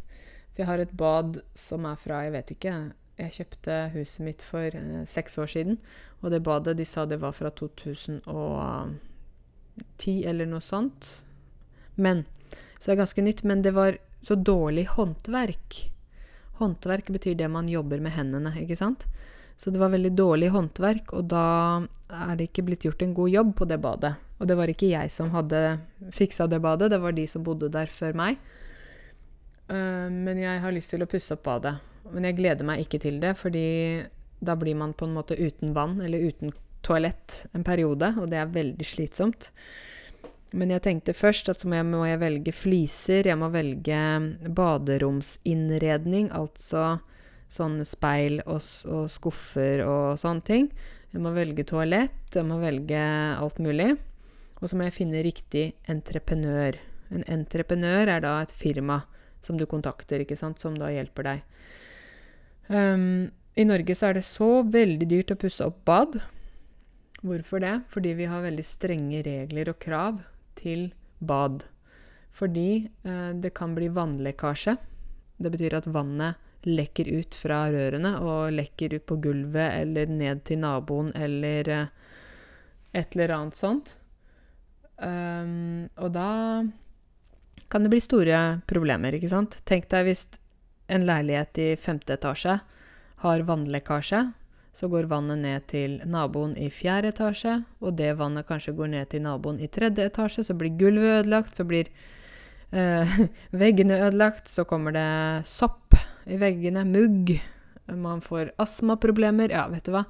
For 0.51 0.59
jeg 0.63 0.67
har 0.67 0.81
et 0.83 0.97
bad 0.97 1.38
som 1.55 1.85
er 1.88 1.95
fra, 1.99 2.23
jeg 2.25 2.33
vet 2.35 2.51
ikke 2.55 2.73
Jeg 3.15 3.31
kjøpte 3.31 3.75
huset 3.93 4.25
mitt 4.27 4.41
for 4.43 4.75
eh, 4.75 5.07
seks 5.07 5.39
år 5.39 5.47
siden, 5.47 5.77
og 6.19 6.31
det 6.33 6.43
badet, 6.43 6.75
de 6.75 6.83
sa 6.83 7.05
det 7.07 7.21
var 7.21 7.31
fra 7.31 7.47
2010 7.47 10.27
eller 10.27 10.45
noe 10.51 10.59
sånt. 10.59 11.23
Men 11.95 12.27
så 12.75 12.91
det 12.91 12.97
er 12.97 13.03
ganske 13.05 13.23
nytt, 13.23 13.47
men 13.47 13.63
det 13.63 13.71
var 13.71 13.95
så 14.21 14.35
dårlig 14.35 14.85
håndverk. 14.97 15.91
Håndverk 16.59 17.07
betyr 17.15 17.35
det 17.39 17.47
man 17.51 17.69
jobber 17.71 17.99
med 18.03 18.11
hendene, 18.17 18.51
ikke 18.61 18.75
sant? 18.75 19.05
Så 19.55 19.71
det 19.71 19.79
var 19.79 19.95
veldig 19.95 20.11
dårlig 20.11 20.51
håndverk, 20.51 21.13
og 21.15 21.31
da 21.31 21.88
er 22.11 22.35
det 22.35 22.49
ikke 22.49 22.67
blitt 22.67 22.83
gjort 22.83 22.99
en 23.05 23.15
god 23.15 23.31
jobb 23.31 23.55
på 23.55 23.63
det 23.71 23.79
badet. 23.79 24.19
Og 24.39 24.50
det 24.50 24.58
var 24.60 24.71
ikke 24.71 24.91
jeg 24.91 25.12
som 25.13 25.32
hadde 25.32 25.62
fiksa 26.15 26.48
det 26.52 26.60
badet, 26.63 26.91
det 26.91 27.00
var 27.04 27.15
de 27.15 27.24
som 27.30 27.43
bodde 27.45 27.71
der 27.71 27.91
før 27.91 28.17
meg. 28.19 28.39
Uh, 29.71 30.12
men 30.12 30.38
jeg 30.41 30.62
har 30.62 30.76
lyst 30.76 30.91
til 30.93 31.06
å 31.06 31.10
pusse 31.10 31.34
opp 31.38 31.45
badet. 31.48 31.78
Men 32.12 32.28
jeg 32.28 32.38
gleder 32.38 32.67
meg 32.67 32.84
ikke 32.84 33.00
til 33.02 33.17
det, 33.24 33.34
fordi 33.39 33.65
da 34.45 34.58
blir 34.60 34.78
man 34.78 34.93
på 34.93 35.08
en 35.08 35.15
måte 35.15 35.38
uten 35.39 35.74
vann, 35.74 35.98
eller 36.04 36.28
uten 36.28 36.54
toalett 36.86 37.45
en 37.56 37.65
periode, 37.65 38.12
og 38.19 38.30
det 38.30 38.38
er 38.38 38.54
veldig 38.54 38.86
slitsomt. 38.86 39.50
Men 40.56 40.71
jeg 40.71 40.84
tenkte 40.86 41.15
først 41.17 41.50
at 41.52 41.62
så 41.62 41.69
må 41.69 41.80
jeg, 41.80 41.88
må 41.89 42.04
jeg 42.06 42.21
velge 42.21 42.54
fliser, 42.56 43.28
jeg 43.28 43.39
må 43.39 43.50
velge 43.52 43.98
baderomsinnredning, 44.56 46.30
altså 46.36 47.00
sånn 47.52 47.80
speil 47.88 48.39
og, 48.45 48.62
og, 48.89 49.06
skuffer 49.12 49.84
og 49.86 50.19
sånne 50.21 50.45
ting. 50.45 50.69
Jeg 51.12 51.24
må 51.24 51.32
velge 51.36 51.65
toalett, 51.67 52.36
jeg 52.36 52.48
må 52.48 52.60
velge 52.62 53.02
alt 53.39 53.60
mulig. 53.63 53.93
Og 54.65 54.71
så 54.71 54.78
må 54.80 54.88
jeg 54.88 54.95
finne 54.95 55.21
riktig 55.21 55.65
entreprenør. 55.86 56.80
En 57.13 57.21
entreprenør 57.30 58.10
er 58.15 58.23
da 58.25 58.39
et 58.41 58.54
firma 58.58 59.04
som 59.45 59.60
du 59.60 59.67
kontakter, 59.69 60.23
ikke 60.23 60.38
sant, 60.39 60.58
som 60.58 60.73
da 60.73 60.89
hjelper 60.89 61.28
deg. 61.28 61.43
Um, 62.73 63.28
I 63.54 63.67
Norge 63.69 63.93
så 63.93 64.08
er 64.10 64.17
det 64.17 64.23
så 64.25 64.63
veldig 64.65 65.06
dyrt 65.12 65.36
å 65.36 65.38
pusse 65.38 65.67
opp 65.69 65.84
bad. 65.86 66.17
Hvorfor 67.21 67.62
det? 67.62 67.75
Fordi 67.93 68.15
vi 68.17 68.25
har 68.32 68.41
veldig 68.41 68.65
strenge 68.65 69.21
regler 69.28 69.69
og 69.69 69.78
krav 69.86 70.23
til 70.58 70.88
bad. 71.21 71.67
Fordi 72.34 72.88
eh, 73.06 73.30
det 73.38 73.54
kan 73.56 73.75
bli 73.78 73.88
vannlekkasje. 73.93 74.75
Det 75.38 75.51
betyr 75.54 75.78
at 75.78 75.88
vannet 75.93 76.41
lekker 76.65 77.08
ut 77.13 77.38
fra 77.38 77.67
rørene 77.69 78.15
og 78.25 78.56
lekker 78.58 78.97
ut 78.97 79.06
på 79.08 79.19
gulvet 79.21 79.78
eller 79.78 80.10
ned 80.10 80.41
til 80.49 80.60
naboen 80.65 81.13
eller 81.15 81.69
eh, 81.69 81.93
et 82.97 83.15
eller 83.15 83.38
annet 83.38 83.62
sånt. 83.62 83.95
Um, 84.95 85.89
og 85.99 86.13
da 86.15 86.63
kan 87.71 87.84
det 87.84 87.91
bli 87.91 87.99
store 88.03 88.62
problemer, 88.69 89.17
ikke 89.17 89.31
sant? 89.31 89.60
Tenk 89.67 89.89
deg 89.91 90.08
hvis 90.08 90.27
en 90.91 91.05
leilighet 91.08 91.60
i 91.60 91.69
femte 91.81 92.15
etasje 92.15 92.60
har 93.25 93.45
vannlekkasje 93.47 94.21
så 94.75 94.89
går 94.91 95.08
vannet 95.08 95.39
ned 95.39 95.63
til 95.71 95.95
naboen 96.12 96.58
i 96.60 96.67
fjerde 96.73 97.13
etasje, 97.13 97.62
og 97.79 97.95
det 97.95 98.12
vannet 98.19 98.47
kanskje 98.47 98.73
går 98.75 98.91
ned 98.91 99.10
til 99.13 99.23
naboen 99.23 99.62
i 99.63 99.69
tredje 99.71 100.03
etasje, 100.10 100.43
så 100.43 100.55
blir 100.58 100.75
gulvet 100.75 101.21
ødelagt, 101.21 101.55
så 101.55 101.63
blir 101.67 101.88
eh, 102.75 103.13
veggene 103.63 104.01
ødelagt, 104.10 104.51
så 104.51 104.65
kommer 104.67 104.95
det 104.95 105.47
sopp 105.47 105.95
i 106.27 106.39
veggene, 106.41 106.84
mugg, 106.89 107.38
man 107.86 108.19
får 108.25 108.51
astmaproblemer 108.60 109.53
Ja, 109.53 109.67
vet 109.69 109.86
du 109.86 109.93
hva? 109.93 110.03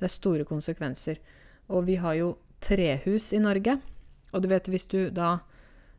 Det 0.00 0.06
er 0.08 0.12
store 0.14 0.46
konsekvenser. 0.48 1.18
Og 1.68 1.84
vi 1.84 1.98
har 2.00 2.16
jo 2.16 2.30
trehus 2.64 3.34
i 3.36 3.42
Norge, 3.44 3.76
og 4.32 4.42
du 4.42 4.48
vet 4.50 4.68
hvis 4.70 4.88
du 4.90 5.08
da 5.14 5.38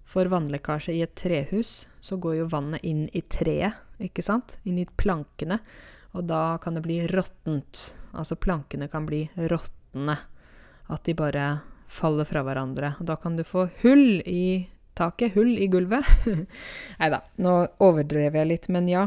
får 0.09 0.31
vannlekkasje 0.31 0.95
i 0.97 1.03
et 1.05 1.13
trehus, 1.17 1.85
så 2.01 2.17
går 2.17 2.39
jo 2.39 2.49
vannet 2.49 2.85
inn 2.87 3.05
i 3.13 3.21
treet, 3.21 3.77
ikke 4.01 4.25
sant? 4.25 4.57
Inn 4.65 4.79
i 4.81 4.87
plankene. 4.97 5.59
Og 6.17 6.25
da 6.25 6.57
kan 6.61 6.77
det 6.77 6.81
bli 6.85 7.03
råttent. 7.11 7.83
Altså 8.17 8.39
plankene 8.39 8.89
kan 8.89 9.05
bli 9.05 9.27
råtne. 9.37 10.15
At 10.89 11.05
de 11.05 11.13
bare 11.13 11.49
faller 11.89 12.25
fra 12.25 12.41
hverandre. 12.45 12.95
Og 12.97 13.05
da 13.09 13.17
kan 13.21 13.37
du 13.37 13.45
få 13.45 13.67
hull 13.83 14.23
i 14.25 14.65
taket, 14.97 15.35
hull 15.37 15.53
i 15.61 15.69
gulvet. 15.71 16.07
Nei 16.99 17.11
da, 17.13 17.21
nå 17.37 17.55
overdrev 17.85 18.39
jeg 18.39 18.49
litt, 18.49 18.67
men 18.73 18.89
ja. 18.89 19.05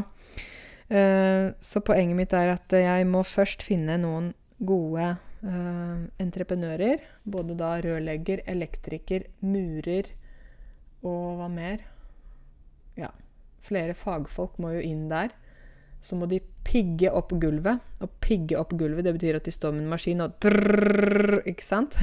Uh, 0.93 1.51
så 1.63 1.81
poenget 1.83 2.17
mitt 2.17 2.33
er 2.37 2.53
at 2.53 2.73
jeg 2.75 3.07
må 3.09 3.23
først 3.25 3.63
finne 3.65 3.97
noen 4.01 4.33
gode 4.63 5.15
uh, 5.45 6.03
entreprenører. 6.23 7.03
Både 7.23 7.57
da 7.59 7.75
rørlegger, 7.83 8.43
elektriker, 8.49 9.29
murer 9.45 10.11
og 11.03 11.39
hva 11.39 11.51
mer? 11.51 11.85
Ja, 12.99 13.11
flere 13.65 13.95
fagfolk 13.97 14.59
må 14.61 14.75
jo 14.77 14.83
inn 14.83 15.07
der 15.11 15.33
så 16.03 16.17
må 16.19 16.27
de 16.27 16.41
pigge 16.67 17.11
opp 17.15 17.31
gulvet. 17.39 17.81
Og 18.03 18.11
pigge 18.23 18.59
opp 18.59 18.75
gulvet, 18.75 19.05
det 19.07 19.15
betyr 19.15 19.39
at 19.39 19.47
de 19.47 19.55
står 19.55 19.75
med 19.75 19.85
en 19.85 19.91
maskin 19.95 20.23
og 20.25 20.37
drrrr, 20.43 21.41
Ikke 21.49 21.65
sant? 21.65 21.97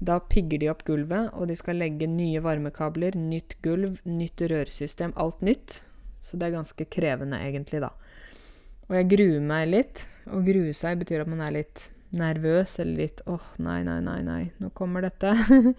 Da 0.00 0.14
pigger 0.32 0.62
de 0.62 0.68
opp 0.72 0.80
gulvet, 0.86 1.26
og 1.36 1.50
de 1.50 1.54
skal 1.58 1.76
legge 1.76 2.06
nye 2.08 2.40
varmekabler, 2.40 3.18
nytt 3.20 3.58
gulv, 3.60 3.98
nytt 4.08 4.40
rørsystem, 4.48 5.12
alt 5.12 5.42
nytt. 5.44 5.82
Så 6.24 6.38
det 6.40 6.46
er 6.46 6.54
ganske 6.54 6.86
krevende, 6.88 7.36
egentlig, 7.36 7.82
da. 7.84 7.90
Og 8.88 8.96
jeg 8.96 9.10
gruer 9.10 9.44
meg 9.44 9.66
litt. 9.68 10.06
Å 10.32 10.40
grue 10.46 10.72
seg 10.78 11.02
betyr 11.02 11.26
at 11.26 11.28
man 11.28 11.42
er 11.44 11.52
litt 11.58 11.90
nervøs 12.16 12.78
eller 12.82 13.04
litt 13.04 13.20
åh, 13.26 13.38
oh, 13.38 13.50
nei, 13.62 13.80
nei, 13.86 14.00
nei, 14.02 14.18
nei, 14.26 14.40
nå 14.58 14.70
kommer 14.74 15.04
dette. 15.04 15.30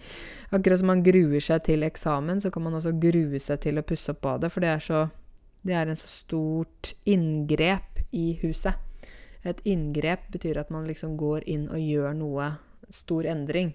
Akkurat 0.54 0.80
som 0.80 0.88
man 0.92 1.04
gruer 1.04 1.44
seg 1.44 1.64
til 1.68 1.84
eksamen, 1.86 2.40
så 2.40 2.52
kan 2.52 2.64
man 2.64 2.78
også 2.78 2.94
grue 3.00 3.40
seg 3.42 3.60
til 3.64 3.80
å 3.80 3.84
pusse 3.86 4.14
opp 4.14 4.22
badet, 4.24 4.52
for 4.52 4.64
det 4.64 4.72
er 4.72 4.86
så 4.86 5.08
Det 5.62 5.76
er 5.78 5.86
en 5.86 5.94
så 5.96 6.08
stort 6.10 6.88
inngrep 7.06 8.00
i 8.10 8.32
huset. 8.40 8.74
Et 9.46 9.60
inngrep 9.62 10.24
betyr 10.34 10.58
at 10.58 10.72
man 10.74 10.88
liksom 10.88 11.14
går 11.16 11.44
inn 11.46 11.68
og 11.70 11.78
gjør 11.78 12.16
noe 12.18 12.48
stor 12.90 13.28
endring. 13.30 13.70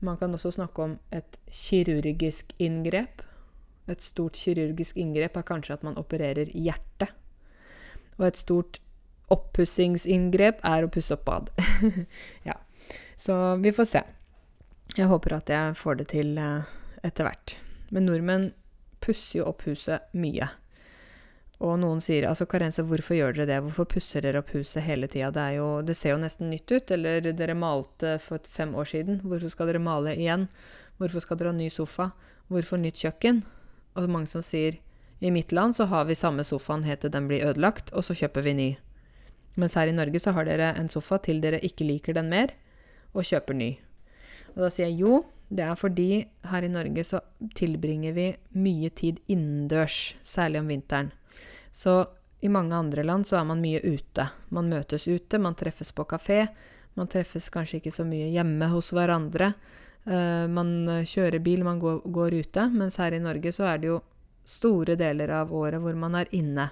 Man 0.00 0.18
kan 0.20 0.34
også 0.36 0.52
snakke 0.52 0.82
om 0.82 0.98
et 1.12 1.38
kirurgisk 1.48 2.52
inngrep. 2.60 3.22
Et 3.88 4.02
stort 4.02 4.36
kirurgisk 4.36 4.96
inngrep 4.96 5.36
er 5.36 5.46
kanskje 5.48 5.78
at 5.78 5.86
man 5.88 5.96
opererer 5.96 6.52
hjertet. 6.52 7.16
Og 8.18 8.26
et 8.28 8.36
stort 8.36 8.80
oppussingsinngrep 9.32 10.60
er 10.66 10.86
å 10.86 10.90
pusse 10.92 11.16
opp 11.16 11.24
bad. 11.26 11.50
ja. 12.48 12.58
Så 13.16 13.34
vi 13.62 13.72
får 13.74 13.88
se. 13.90 14.02
Jeg 14.96 15.10
håper 15.10 15.38
at 15.38 15.50
jeg 15.50 15.74
får 15.78 15.98
det 16.00 16.10
til 16.12 16.36
eh, 16.38 16.68
etter 17.06 17.26
hvert. 17.26 17.56
Men 17.90 18.06
nordmenn 18.08 18.46
pusser 19.02 19.40
jo 19.40 19.48
opp 19.50 19.66
huset 19.66 20.14
mye. 20.16 20.48
Og 21.64 21.78
noen 21.80 22.02
sier 22.04 22.26
altså 22.28 22.44
Karense, 22.48 22.84
hvorfor 22.84 23.16
gjør 23.16 23.36
dere 23.38 23.48
det? 23.48 23.60
Hvorfor 23.64 23.88
pusser 23.96 24.24
dere 24.24 24.42
opp 24.42 24.52
huset 24.52 24.84
hele 24.84 25.08
tida? 25.08 25.30
Det, 25.32 25.46
det, 25.88 25.96
ser 25.96 26.12
jo 26.12 26.20
nesten 26.20 26.50
nytt 26.52 26.70
ut. 26.70 26.90
Eller 26.92 27.32
dere 27.32 27.56
malte 27.56 28.16
for 28.22 28.42
fem 28.52 28.74
år 28.76 28.90
siden. 28.92 29.22
Hvorfor 29.24 29.52
skal 29.52 29.72
dere 29.72 29.82
male 29.82 30.14
igjen? 30.14 30.46
Hvorfor 31.00 31.24
skal 31.24 31.40
dere 31.40 31.54
ha 31.54 31.56
ny 31.56 31.70
sofa? 31.72 32.10
Hvorfor 32.52 32.80
nytt 32.80 33.00
kjøkken? 33.00 33.42
Og 33.96 34.10
mange 34.12 34.28
som 34.30 34.44
sier 34.44 34.76
i 35.24 35.30
mitt 35.32 35.52
land 35.56 35.72
så 35.72 35.86
har 35.88 36.04
vi 36.04 36.14
samme 36.14 36.44
sofaen 36.44 36.84
helt 36.84 37.00
til 37.00 37.12
den 37.12 37.28
blir 37.30 37.46
ødelagt, 37.48 37.88
og 37.96 38.04
så 38.04 38.12
kjøper 38.16 38.44
vi 38.44 38.52
ny. 38.52 38.68
Mens 39.56 39.76
her 39.78 39.88
i 39.88 39.96
Norge 39.96 40.20
så 40.20 40.34
har 40.36 40.46
dere 40.48 40.74
en 40.76 40.90
sofa 40.92 41.18
til 41.24 41.40
dere 41.40 41.62
ikke 41.64 41.86
liker 41.88 42.16
den 42.16 42.28
mer, 42.32 42.52
og 43.16 43.24
kjøper 43.24 43.56
ny. 43.56 43.70
Og 44.54 44.66
da 44.66 44.70
sier 44.72 44.90
jeg 44.90 45.00
jo, 45.00 45.22
det 45.48 45.64
er 45.64 45.78
fordi 45.78 46.10
her 46.50 46.66
i 46.66 46.72
Norge 46.72 47.04
så 47.06 47.20
tilbringer 47.56 48.14
vi 48.16 48.26
mye 48.58 48.90
tid 48.96 49.20
innendørs, 49.32 50.16
særlig 50.26 50.60
om 50.60 50.72
vinteren. 50.72 51.12
Så 51.72 52.02
i 52.44 52.50
mange 52.52 52.76
andre 52.76 53.04
land 53.06 53.26
så 53.28 53.38
er 53.40 53.46
man 53.48 53.62
mye 53.62 53.80
ute. 53.84 54.26
Man 54.52 54.70
møtes 54.72 55.06
ute, 55.08 55.38
man 55.38 55.56
treffes 55.56 55.92
på 55.96 56.04
kafé. 56.08 56.46
Man 56.96 57.08
treffes 57.12 57.48
kanskje 57.52 57.80
ikke 57.80 57.94
så 57.94 58.04
mye 58.08 58.28
hjemme 58.32 58.68
hos 58.72 58.90
hverandre. 58.96 59.52
Uh, 60.06 60.46
man 60.50 61.04
kjører 61.08 61.42
bil, 61.44 61.64
man 61.66 61.80
går, 61.82 62.02
går 62.12 62.36
ute. 62.42 62.66
Mens 62.72 62.98
her 63.00 63.16
i 63.16 63.22
Norge 63.22 63.52
så 63.54 63.68
er 63.70 63.80
det 63.82 63.92
jo 63.92 64.00
store 64.46 64.96
deler 64.98 65.32
av 65.40 65.52
året 65.54 65.82
hvor 65.82 65.96
man 65.98 66.14
er 66.20 66.30
inne 66.36 66.68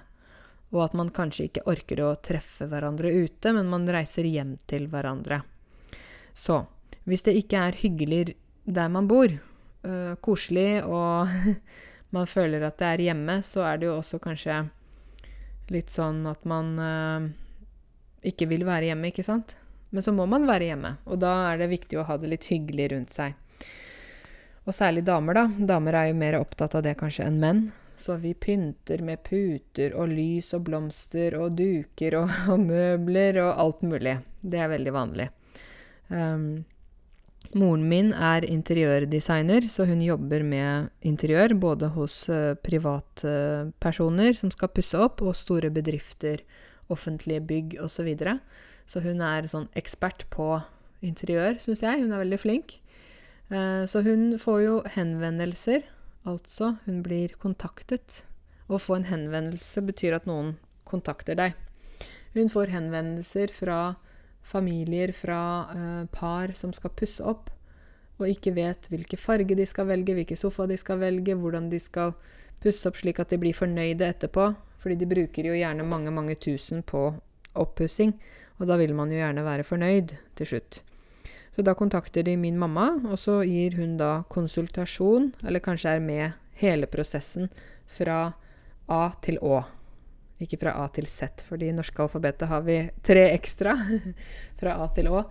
og 0.73 0.85
at 0.87 0.95
man 0.97 1.11
kanskje 1.13 1.49
ikke 1.49 1.65
orker 1.71 2.01
å 2.03 2.15
treffe 2.23 2.67
hverandre 2.69 3.11
ute, 3.13 3.53
men 3.55 3.69
man 3.71 3.85
reiser 3.91 4.27
hjem 4.27 4.55
til 4.69 4.87
hverandre. 4.91 5.41
Så 6.35 6.63
hvis 7.05 7.25
det 7.27 7.35
ikke 7.39 7.61
er 7.67 7.77
hyggelig 7.79 8.35
der 8.65 8.89
man 8.89 9.07
bor, 9.07 9.29
øh, 9.29 10.15
koselig, 10.25 10.83
og 10.83 11.29
man 12.15 12.27
føler 12.29 12.65
at 12.65 12.79
det 12.81 12.89
er 12.89 13.05
hjemme, 13.09 13.39
så 13.45 13.65
er 13.69 13.79
det 13.79 13.89
jo 13.89 13.99
også 13.99 14.19
kanskje 14.23 14.63
litt 15.73 15.93
sånn 15.93 16.25
at 16.29 16.43
man 16.49 16.73
øh, 16.81 17.29
ikke 18.25 18.49
vil 18.49 18.65
være 18.67 18.89
hjemme, 18.91 19.13
ikke 19.13 19.25
sant? 19.25 19.55
Men 19.93 20.03
så 20.03 20.11
må 20.11 20.25
man 20.27 20.47
være 20.49 20.71
hjemme, 20.71 20.95
og 21.05 21.21
da 21.21 21.31
er 21.51 21.61
det 21.61 21.71
viktig 21.71 22.01
å 22.01 22.07
ha 22.09 22.17
det 22.19 22.31
litt 22.33 22.49
hyggelig 22.49 22.89
rundt 22.91 23.13
seg. 23.15 23.37
Og 24.65 24.73
særlig 24.73 25.05
damer, 25.05 25.37
da. 25.37 25.45
Damer 25.73 25.95
er 25.99 26.07
jo 26.09 26.17
mer 26.17 26.39
opptatt 26.39 26.73
av 26.75 26.83
det 26.83 26.95
kanskje 26.97 27.27
enn 27.29 27.37
menn. 27.41 27.65
Så 27.95 28.17
vi 28.19 28.33
pynter 28.35 28.99
med 29.07 29.23
puter 29.23 29.93
og 29.95 30.11
lys 30.11 30.51
og 30.57 30.65
blomster 30.67 31.37
og 31.39 31.55
duker 31.55 32.17
og, 32.19 32.31
og 32.51 32.63
møbler 32.67 33.39
og 33.43 33.51
alt 33.63 33.83
mulig. 33.87 34.17
Det 34.43 34.59
er 34.61 34.71
veldig 34.73 34.93
vanlig. 34.95 35.29
Um, 36.11 36.65
moren 37.55 37.85
min 37.89 38.11
er 38.13 38.45
interiørdesigner, 38.49 39.69
så 39.71 39.87
hun 39.87 40.03
jobber 40.03 40.43
med 40.43 40.91
interiør 41.07 41.55
både 41.55 41.89
hos 41.95 42.25
uh, 42.29 42.53
privatpersoner 42.67 44.35
uh, 44.35 44.39
som 44.43 44.51
skal 44.53 44.73
pusse 44.75 44.99
opp, 44.99 45.23
og 45.23 45.37
store 45.39 45.71
bedrifter, 45.73 46.43
offentlige 46.91 47.41
bygg 47.41 47.77
osv. 47.79 47.95
Så, 47.95 48.05
videre. 48.05 48.37
så 48.85 49.01
hun 49.01 49.23
er 49.23 49.47
sånn 49.49 49.69
ekspert 49.73 50.27
på 50.35 50.59
interiør, 51.05 51.55
syns 51.63 51.81
jeg. 51.85 52.03
Hun 52.03 52.11
er 52.11 52.25
veldig 52.25 52.43
flink. 52.43 52.81
Uh, 53.47 53.87
så 53.87 54.03
hun 54.03 54.33
får 54.41 54.61
jo 54.67 54.79
henvendelser 54.97 55.87
Altså, 56.25 56.75
hun 56.85 57.03
blir 57.05 57.35
kontaktet. 57.41 58.23
Å 58.65 58.79
få 58.81 58.97
en 58.97 59.09
henvendelse 59.11 59.83
betyr 59.85 60.15
at 60.17 60.25
noen 60.25 60.55
kontakter 60.89 61.37
deg. 61.37 61.53
Hun 62.33 62.49
får 62.49 62.73
henvendelser 62.73 63.53
fra 63.53 63.95
familier, 64.45 65.13
fra 65.13 65.41
uh, 65.69 66.05
par 66.11 66.55
som 66.57 66.73
skal 66.73 66.93
pusse 66.97 67.23
opp, 67.25 67.51
og 68.17 68.31
ikke 68.31 68.55
vet 68.55 68.89
hvilke 68.89 69.19
farge 69.19 69.57
de 69.57 69.67
skal 69.69 69.89
velge, 69.89 70.15
hvilke 70.17 70.37
sofa 70.39 70.65
de 70.69 70.77
skal 70.79 70.99
velge, 71.01 71.35
hvordan 71.37 71.69
de 71.69 71.79
skal 71.81 72.15
pusse 72.63 72.87
opp 72.89 72.97
slik 72.97 73.21
at 73.21 73.33
de 73.33 73.39
blir 73.41 73.55
fornøyde 73.57 74.07
etterpå. 74.07 74.49
Fordi 74.81 74.97
de 75.01 75.09
bruker 75.09 75.47
jo 75.49 75.55
gjerne 75.57 75.85
mange, 75.87 76.13
mange 76.13 76.35
tusen 76.37 76.83
på 76.85 77.07
oppussing, 77.57 78.11
og 78.59 78.67
da 78.69 78.77
vil 78.77 78.93
man 78.97 79.09
jo 79.09 79.17
gjerne 79.17 79.45
være 79.45 79.65
fornøyd 79.65 80.13
til 80.37 80.51
slutt. 80.51 80.81
Så 81.55 81.63
da 81.63 81.73
kontakter 81.73 82.23
de 82.27 82.35
min 82.37 82.57
mamma, 82.59 82.89
og 83.07 83.15
så 83.19 83.39
gir 83.47 83.77
hun 83.79 83.95
da 83.97 84.25
konsultasjon, 84.29 85.31
eller 85.47 85.63
kanskje 85.63 85.95
er 85.95 86.03
med 86.03 86.33
hele 86.59 86.87
prosessen 86.91 87.47
fra 87.87 88.33
A 88.91 89.01
til 89.23 89.39
Å. 89.39 89.61
Ikke 90.43 90.59
fra 90.59 90.73
A 90.83 90.89
til 90.91 91.07
Z, 91.07 91.45
for 91.47 91.63
i 91.63 91.71
norske 91.71 92.01
alfabetet 92.03 92.51
har 92.51 92.65
vi 92.67 92.81
tre 93.07 93.29
ekstra 93.31 93.77
fra 94.59 94.75
A 94.83 94.89
til 94.97 95.07
Å. 95.13 95.23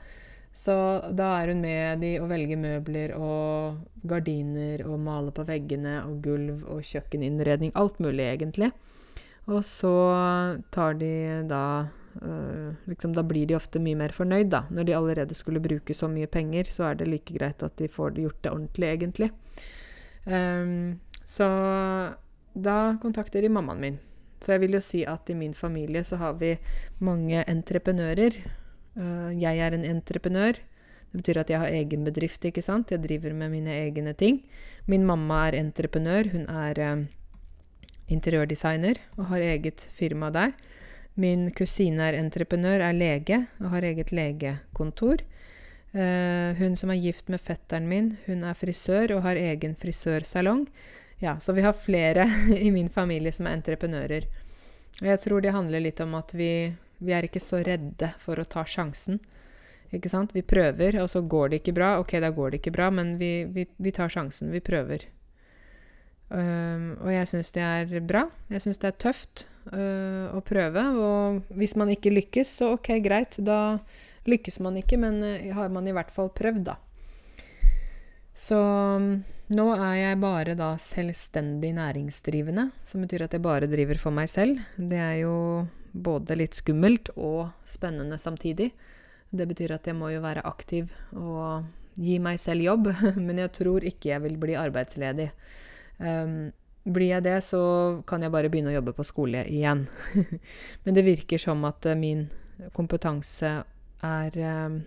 Så 0.55 0.75
da 1.13 1.33
er 1.43 1.51
hun 1.51 1.61
med 1.61 2.01
de 2.01 2.15
og 2.23 2.29
velger 2.31 2.61
møbler 2.63 3.13
og 3.19 4.07
gardiner 4.07 4.85
og 4.87 5.01
maler 5.03 5.35
på 5.35 5.45
veggene 5.49 5.99
og 6.07 6.21
gulv 6.25 6.63
og 6.71 6.85
kjøkkeninnredning. 6.87 7.75
Alt 7.75 7.99
mulig, 8.01 8.31
egentlig. 8.31 8.71
Og 9.51 9.61
så 9.67 9.93
tar 10.73 10.97
de 10.97 11.43
da 11.51 11.65
liksom, 12.87 13.13
da 13.15 13.23
blir 13.27 13.47
de 13.47 13.57
ofte 13.57 13.81
mye 13.83 13.99
mer 13.99 14.15
fornøyd, 14.15 14.51
da. 14.53 14.65
Når 14.71 14.89
de 14.89 14.97
allerede 14.97 15.37
skulle 15.37 15.63
bruke 15.63 15.95
så 15.97 16.09
mye 16.11 16.29
penger, 16.31 16.69
så 16.71 16.91
er 16.91 16.99
det 17.01 17.09
like 17.11 17.35
greit 17.35 17.63
at 17.63 17.77
de 17.81 17.89
får 17.91 18.19
gjort 18.21 18.43
det 18.45 18.53
ordentlig, 18.53 18.91
egentlig. 18.91 19.31
Um, 20.25 21.01
så 21.25 21.49
da 22.55 22.77
kontakter 23.03 23.43
de 23.43 23.51
mammaen 23.53 23.81
min. 23.81 23.99
Så 24.41 24.55
jeg 24.55 24.65
vil 24.65 24.77
jo 24.77 24.83
si 24.85 25.03
at 25.09 25.31
i 25.33 25.37
min 25.39 25.55
familie 25.57 26.05
så 26.05 26.19
har 26.21 26.37
vi 26.41 26.55
mange 27.01 27.45
entreprenører. 27.49 28.39
Uh, 28.95 29.33
jeg 29.35 29.59
er 29.59 29.75
en 29.75 29.89
entreprenør. 29.97 30.61
Det 31.11 31.23
betyr 31.23 31.41
at 31.45 31.51
jeg 31.51 31.63
har 31.63 31.75
egen 31.75 32.05
bedrift, 32.07 32.45
ikke 32.45 32.63
sant. 32.63 32.91
Jeg 32.91 33.03
driver 33.05 33.35
med 33.35 33.53
mine 33.53 33.75
egne 33.85 34.15
ting. 34.19 34.43
Min 34.87 35.07
mamma 35.07 35.47
er 35.49 35.61
entreprenør. 35.61 36.31
Hun 36.35 36.49
er 36.51 36.81
uh, 36.83 37.05
interiørdesigner 38.13 39.01
og 39.17 39.29
har 39.33 39.45
eget 39.55 39.89
firma 39.95 40.31
der. 40.35 40.53
Min 41.15 41.51
kusine 41.55 42.09
er 42.09 42.19
entreprenør, 42.19 42.83
er 42.83 42.97
lege 42.97 43.45
og 43.61 43.71
har 43.77 43.87
eget 43.87 44.11
legekontor. 44.15 45.23
Uh, 45.95 46.51
hun 46.59 46.75
som 46.75 46.91
er 46.91 46.99
gift 46.99 47.29
med 47.31 47.39
fetteren 47.39 47.87
min, 47.87 48.17
hun 48.27 48.43
er 48.43 48.57
frisør 48.59 49.15
og 49.15 49.23
har 49.29 49.39
egen 49.39 49.77
frisørsalong. 49.79 50.67
Ja, 51.23 51.37
så 51.41 51.55
vi 51.55 51.63
har 51.63 51.77
flere 51.79 52.27
i 52.67 52.73
min 52.75 52.91
familie 52.91 53.33
som 53.33 53.47
er 53.47 53.55
entreprenører. 53.61 54.27
Og 55.01 55.07
jeg 55.07 55.23
tror 55.23 55.43
det 55.43 55.55
handler 55.55 55.83
litt 55.83 56.03
om 56.03 56.17
at 56.19 56.35
vi, 56.35 56.51
vi 56.99 57.15
er 57.15 57.27
ikke 57.27 57.43
så 57.43 57.63
redde 57.67 58.11
for 58.23 58.39
å 58.39 58.47
ta 58.47 58.67
sjansen. 58.67 59.21
Ikke 59.95 60.11
sant? 60.11 60.35
Vi 60.35 60.43
prøver, 60.43 60.99
og 61.03 61.11
så 61.11 61.23
går 61.23 61.53
det 61.53 61.63
ikke 61.63 61.77
bra. 61.79 61.95
Ok, 62.03 62.17
da 62.23 62.31
går 62.35 62.51
det 62.51 62.63
ikke 62.63 62.75
bra, 62.75 62.91
men 62.91 63.15
vi, 63.21 63.45
vi, 63.55 63.69
vi 63.79 63.95
tar 63.95 64.11
sjansen. 64.11 64.51
Vi 64.51 64.63
prøver. 64.65 65.07
Um, 66.33 66.95
og 67.05 67.11
jeg 67.13 67.29
syns 67.31 67.53
det 67.55 67.65
er 67.65 68.07
bra. 68.07 68.25
Jeg 68.53 68.65
syns 68.65 68.81
det 68.83 68.91
er 68.91 69.03
tøft 69.05 69.45
uh, 69.71 70.33
å 70.35 70.41
prøve. 70.45 70.87
Og 70.97 71.55
hvis 71.59 71.77
man 71.81 71.93
ikke 71.93 72.15
lykkes, 72.15 72.57
så 72.61 72.75
ok, 72.79 72.97
greit. 73.05 73.39
Da 73.45 73.77
lykkes 74.31 74.61
man 74.65 74.81
ikke, 74.81 74.99
men 75.01 75.21
uh, 75.23 75.53
har 75.57 75.71
man 75.75 75.89
i 75.89 75.95
hvert 75.95 76.13
fall 76.15 76.33
prøvd, 76.35 76.65
da. 76.73 76.79
Så 78.35 78.59
um, 78.59 79.23
nå 79.55 79.69
er 79.77 79.95
jeg 80.01 80.23
bare 80.23 80.57
da 80.59 80.73
selvstendig 80.81 81.75
næringsdrivende, 81.77 82.71
som 82.83 83.05
betyr 83.05 83.27
at 83.27 83.37
jeg 83.37 83.45
bare 83.45 83.71
driver 83.71 84.01
for 84.01 84.15
meg 84.17 84.31
selv. 84.33 84.59
Det 84.75 84.99
er 84.99 85.21
jo 85.23 85.37
både 85.95 86.35
litt 86.41 86.59
skummelt 86.59 87.13
og 87.15 87.53
spennende 87.69 88.19
samtidig. 88.19 88.73
Det 89.35 89.47
betyr 89.51 89.77
at 89.77 89.87
jeg 89.87 89.99
må 89.99 90.11
jo 90.11 90.23
være 90.25 90.43
aktiv 90.47 90.91
og 91.15 91.67
gi 91.95 92.19
meg 92.23 92.41
selv 92.43 92.65
jobb, 92.67 92.91
men 93.27 93.39
jeg 93.45 93.53
tror 93.55 93.87
ikke 93.87 94.11
jeg 94.11 94.25
vil 94.25 94.41
bli 94.41 94.59
arbeidsledig. 94.59 95.31
Um, 95.99 96.53
blir 96.85 97.15
jeg 97.15 97.25
det, 97.25 97.39
så 97.47 97.61
kan 98.09 98.23
jeg 98.23 98.33
bare 98.35 98.51
begynne 98.53 98.73
å 98.73 98.79
jobbe 98.79 98.95
på 98.97 99.07
skole 99.07 99.45
igjen. 99.49 99.87
Men 100.85 100.97
det 100.97 101.07
virker 101.07 101.41
som 101.41 101.65
at 101.69 101.87
uh, 101.89 101.97
min 101.99 102.27
kompetanse 102.77 103.53
er 104.05 104.41
um, 104.67 104.83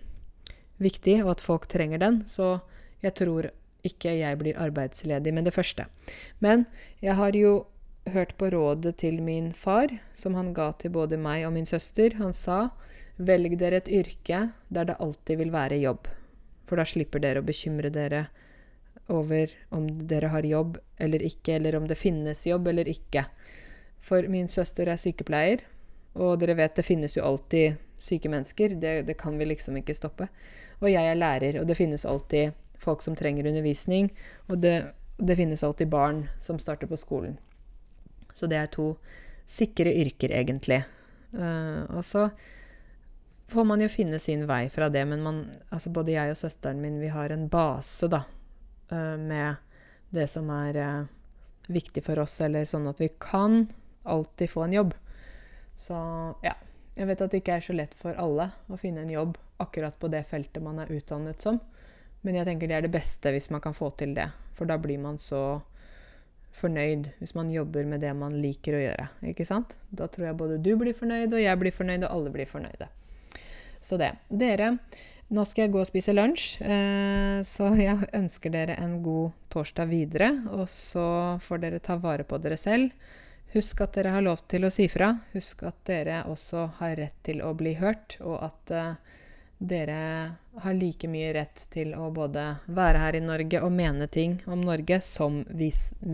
viktig, 0.82 1.20
og 1.24 1.36
at 1.36 1.44
folk 1.44 1.66
trenger 1.70 2.02
den. 2.02 2.22
Så 2.26 2.58
Jeg 3.02 3.14
tror 3.14 3.50
ikke 3.86 4.10
jeg 4.18 4.38
blir 4.40 4.58
arbeidsledig 4.58 5.30
med 5.34 5.44
det 5.46 5.54
første. 5.54 5.84
Men 6.42 6.66
jeg 7.00 7.14
har 7.14 7.36
jo 7.36 7.68
hørt 8.10 8.34
på 8.40 8.50
rådet 8.50 8.96
til 8.98 9.20
min 9.22 9.52
far, 9.52 9.92
som 10.14 10.34
han 10.34 10.52
ga 10.54 10.72
til 10.80 10.90
både 10.90 11.18
meg 11.20 11.46
og 11.46 11.54
min 11.54 11.68
søster. 11.68 12.16
Han 12.18 12.32
sa 12.32 12.70
velg 13.18 13.58
dere 13.60 13.82
et 13.82 13.90
yrke 13.90 14.48
der 14.68 14.88
det 14.88 14.98
alltid 14.98 15.38
vil 15.42 15.54
være 15.54 15.80
jobb. 15.82 16.08
For 16.66 16.80
da 16.80 16.86
slipper 16.88 17.22
dere 17.22 17.42
å 17.42 17.46
bekymre 17.46 17.90
dere 17.92 18.26
over 19.08 19.50
om 19.74 19.88
dere 20.08 20.30
har 20.32 20.46
jobb 20.46 20.78
eller 21.00 21.22
ikke, 21.24 21.56
eller 21.56 21.76
om 21.76 21.88
det 21.88 21.98
finnes 21.98 22.46
jobb 22.46 22.68
eller 22.68 22.88
ikke. 22.88 23.24
For 24.04 24.28
min 24.30 24.48
søster 24.48 24.88
er 24.88 25.00
sykepleier, 25.00 25.64
og 26.18 26.38
dere 26.42 26.56
vet 26.58 26.76
det 26.76 26.86
finnes 26.86 27.16
jo 27.16 27.24
alltid 27.24 27.78
syke 27.98 28.30
mennesker. 28.30 28.76
Det, 28.80 29.02
det 29.08 29.18
kan 29.18 29.38
vi 29.38 29.48
liksom 29.48 29.78
ikke 29.80 29.96
stoppe. 29.96 30.28
Og 30.80 30.90
jeg 30.92 31.04
er 31.04 31.18
lærer, 31.18 31.60
og 31.60 31.66
det 31.68 31.78
finnes 31.78 32.06
alltid 32.06 32.54
folk 32.78 33.02
som 33.02 33.16
trenger 33.18 33.48
undervisning. 33.48 34.12
Og 34.48 34.60
det, 34.62 34.76
det 35.18 35.38
finnes 35.38 35.64
alltid 35.64 35.90
barn 35.92 36.26
som 36.38 36.60
starter 36.62 36.90
på 36.90 36.98
skolen. 37.00 37.38
Så 38.34 38.46
det 38.46 38.60
er 38.60 38.70
to 38.70 38.92
sikre 39.48 39.92
yrker, 39.94 40.32
egentlig. 40.34 40.82
Uh, 41.32 41.84
og 41.96 42.04
så 42.06 42.28
får 43.48 43.64
man 43.64 43.82
jo 43.82 43.88
finne 43.90 44.20
sin 44.20 44.44
vei 44.48 44.66
fra 44.72 44.90
det, 44.92 45.04
men 45.08 45.22
man, 45.24 45.40
altså 45.72 45.90
både 45.92 46.14
jeg 46.14 46.32
og 46.32 46.40
søsteren 46.40 46.82
min, 46.84 47.00
vi 47.00 47.10
har 47.12 47.32
en 47.32 47.48
base, 47.52 48.08
da, 48.12 48.22
med 48.94 49.56
det 50.10 50.26
som 50.30 50.48
er 50.50 50.78
uh, 50.80 51.08
viktig 51.68 52.02
for 52.04 52.18
oss, 52.22 52.40
eller 52.40 52.64
sånn 52.64 52.88
at 52.88 53.00
vi 53.00 53.10
kan 53.20 53.66
alltid 54.08 54.50
få 54.50 54.64
en 54.64 54.76
jobb. 54.78 54.94
Så 55.76 55.98
ja. 56.42 56.54
Jeg 56.98 57.06
vet 57.06 57.20
at 57.22 57.30
det 57.30 57.38
ikke 57.38 57.56
er 57.60 57.62
så 57.62 57.74
lett 57.76 57.92
for 57.94 58.16
alle 58.18 58.48
å 58.66 58.76
finne 58.80 59.04
en 59.04 59.10
jobb 59.12 59.36
akkurat 59.62 59.94
på 60.02 60.08
det 60.10 60.24
feltet 60.26 60.64
man 60.64 60.80
er 60.82 60.90
utdannet 60.90 61.38
som, 61.38 61.60
men 62.26 62.34
jeg 62.34 62.48
tenker 62.48 62.66
det 62.66 62.74
er 62.74 62.86
det 62.88 62.94
beste 62.96 63.30
hvis 63.30 63.52
man 63.54 63.62
kan 63.62 63.76
få 63.76 63.92
til 64.00 64.16
det, 64.16 64.26
for 64.58 64.66
da 64.66 64.74
blir 64.82 64.98
man 64.98 65.20
så 65.22 65.60
fornøyd 66.58 67.12
hvis 67.20 67.36
man 67.38 67.52
jobber 67.54 67.86
med 67.86 68.02
det 68.02 68.10
man 68.18 68.34
liker 68.42 68.74
å 68.74 68.82
gjøre. 68.82 69.06
Ikke 69.30 69.46
sant? 69.46 69.76
Da 69.94 70.08
tror 70.10 70.30
jeg 70.30 70.38
både 70.40 70.58
du 70.58 70.72
blir 70.80 70.96
fornøyd, 70.96 71.30
og 71.30 71.42
jeg 71.44 71.60
blir 71.60 71.76
fornøyd, 71.76 72.02
og 72.08 72.16
alle 72.16 72.34
blir 72.34 72.50
fornøyde. 72.50 72.90
Så 73.78 73.98
det. 74.00 74.10
Dere, 74.26 74.72
nå 75.28 75.44
skal 75.44 75.66
jeg 75.66 75.72
gå 75.74 75.80
og 75.82 75.88
spise 75.88 76.14
lunsj, 76.14 76.48
eh, 76.64 77.38
så 77.44 77.70
jeg 77.86 78.08
ønsker 78.16 78.54
dere 78.54 78.78
en 78.80 78.98
god 79.04 79.36
torsdag 79.52 79.90
videre. 79.90 80.32
Og 80.56 80.66
så 80.72 81.38
får 81.44 81.64
dere 81.64 81.82
ta 81.84 81.98
vare 82.00 82.26
på 82.28 82.40
dere 82.42 82.58
selv. 82.60 82.92
Husk 83.54 83.80
at 83.80 83.96
dere 83.96 84.12
har 84.12 84.24
lov 84.24 84.42
til 84.48 84.66
å 84.68 84.72
si 84.72 84.88
fra. 84.92 85.14
Husk 85.32 85.64
at 85.68 85.80
dere 85.88 86.22
også 86.28 86.66
har 86.80 86.98
rett 87.00 87.16
til 87.24 87.40
å 87.44 87.54
bli 87.56 87.74
hørt, 87.80 88.18
og 88.20 88.42
at 88.44 88.74
eh, 88.76 89.16
dere 89.58 90.00
har 90.62 90.76
like 90.76 91.08
mye 91.10 91.32
rett 91.34 91.64
til 91.72 91.94
å 91.96 92.10
både 92.14 92.44
være 92.66 93.02
her 93.02 93.18
i 93.18 93.24
Norge 93.24 93.62
og 93.64 93.72
mene 93.74 94.06
ting 94.12 94.38
om 94.46 94.62
Norge 94.62 95.00
som 95.04 95.42
vi, 95.48 95.72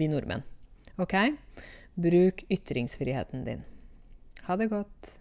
nordmenn. 0.08 0.46
OK? 1.02 1.16
Bruk 1.94 2.46
ytringsfriheten 2.50 3.44
din. 3.46 3.66
Ha 4.46 4.56
det 4.56 4.70
godt. 4.72 5.18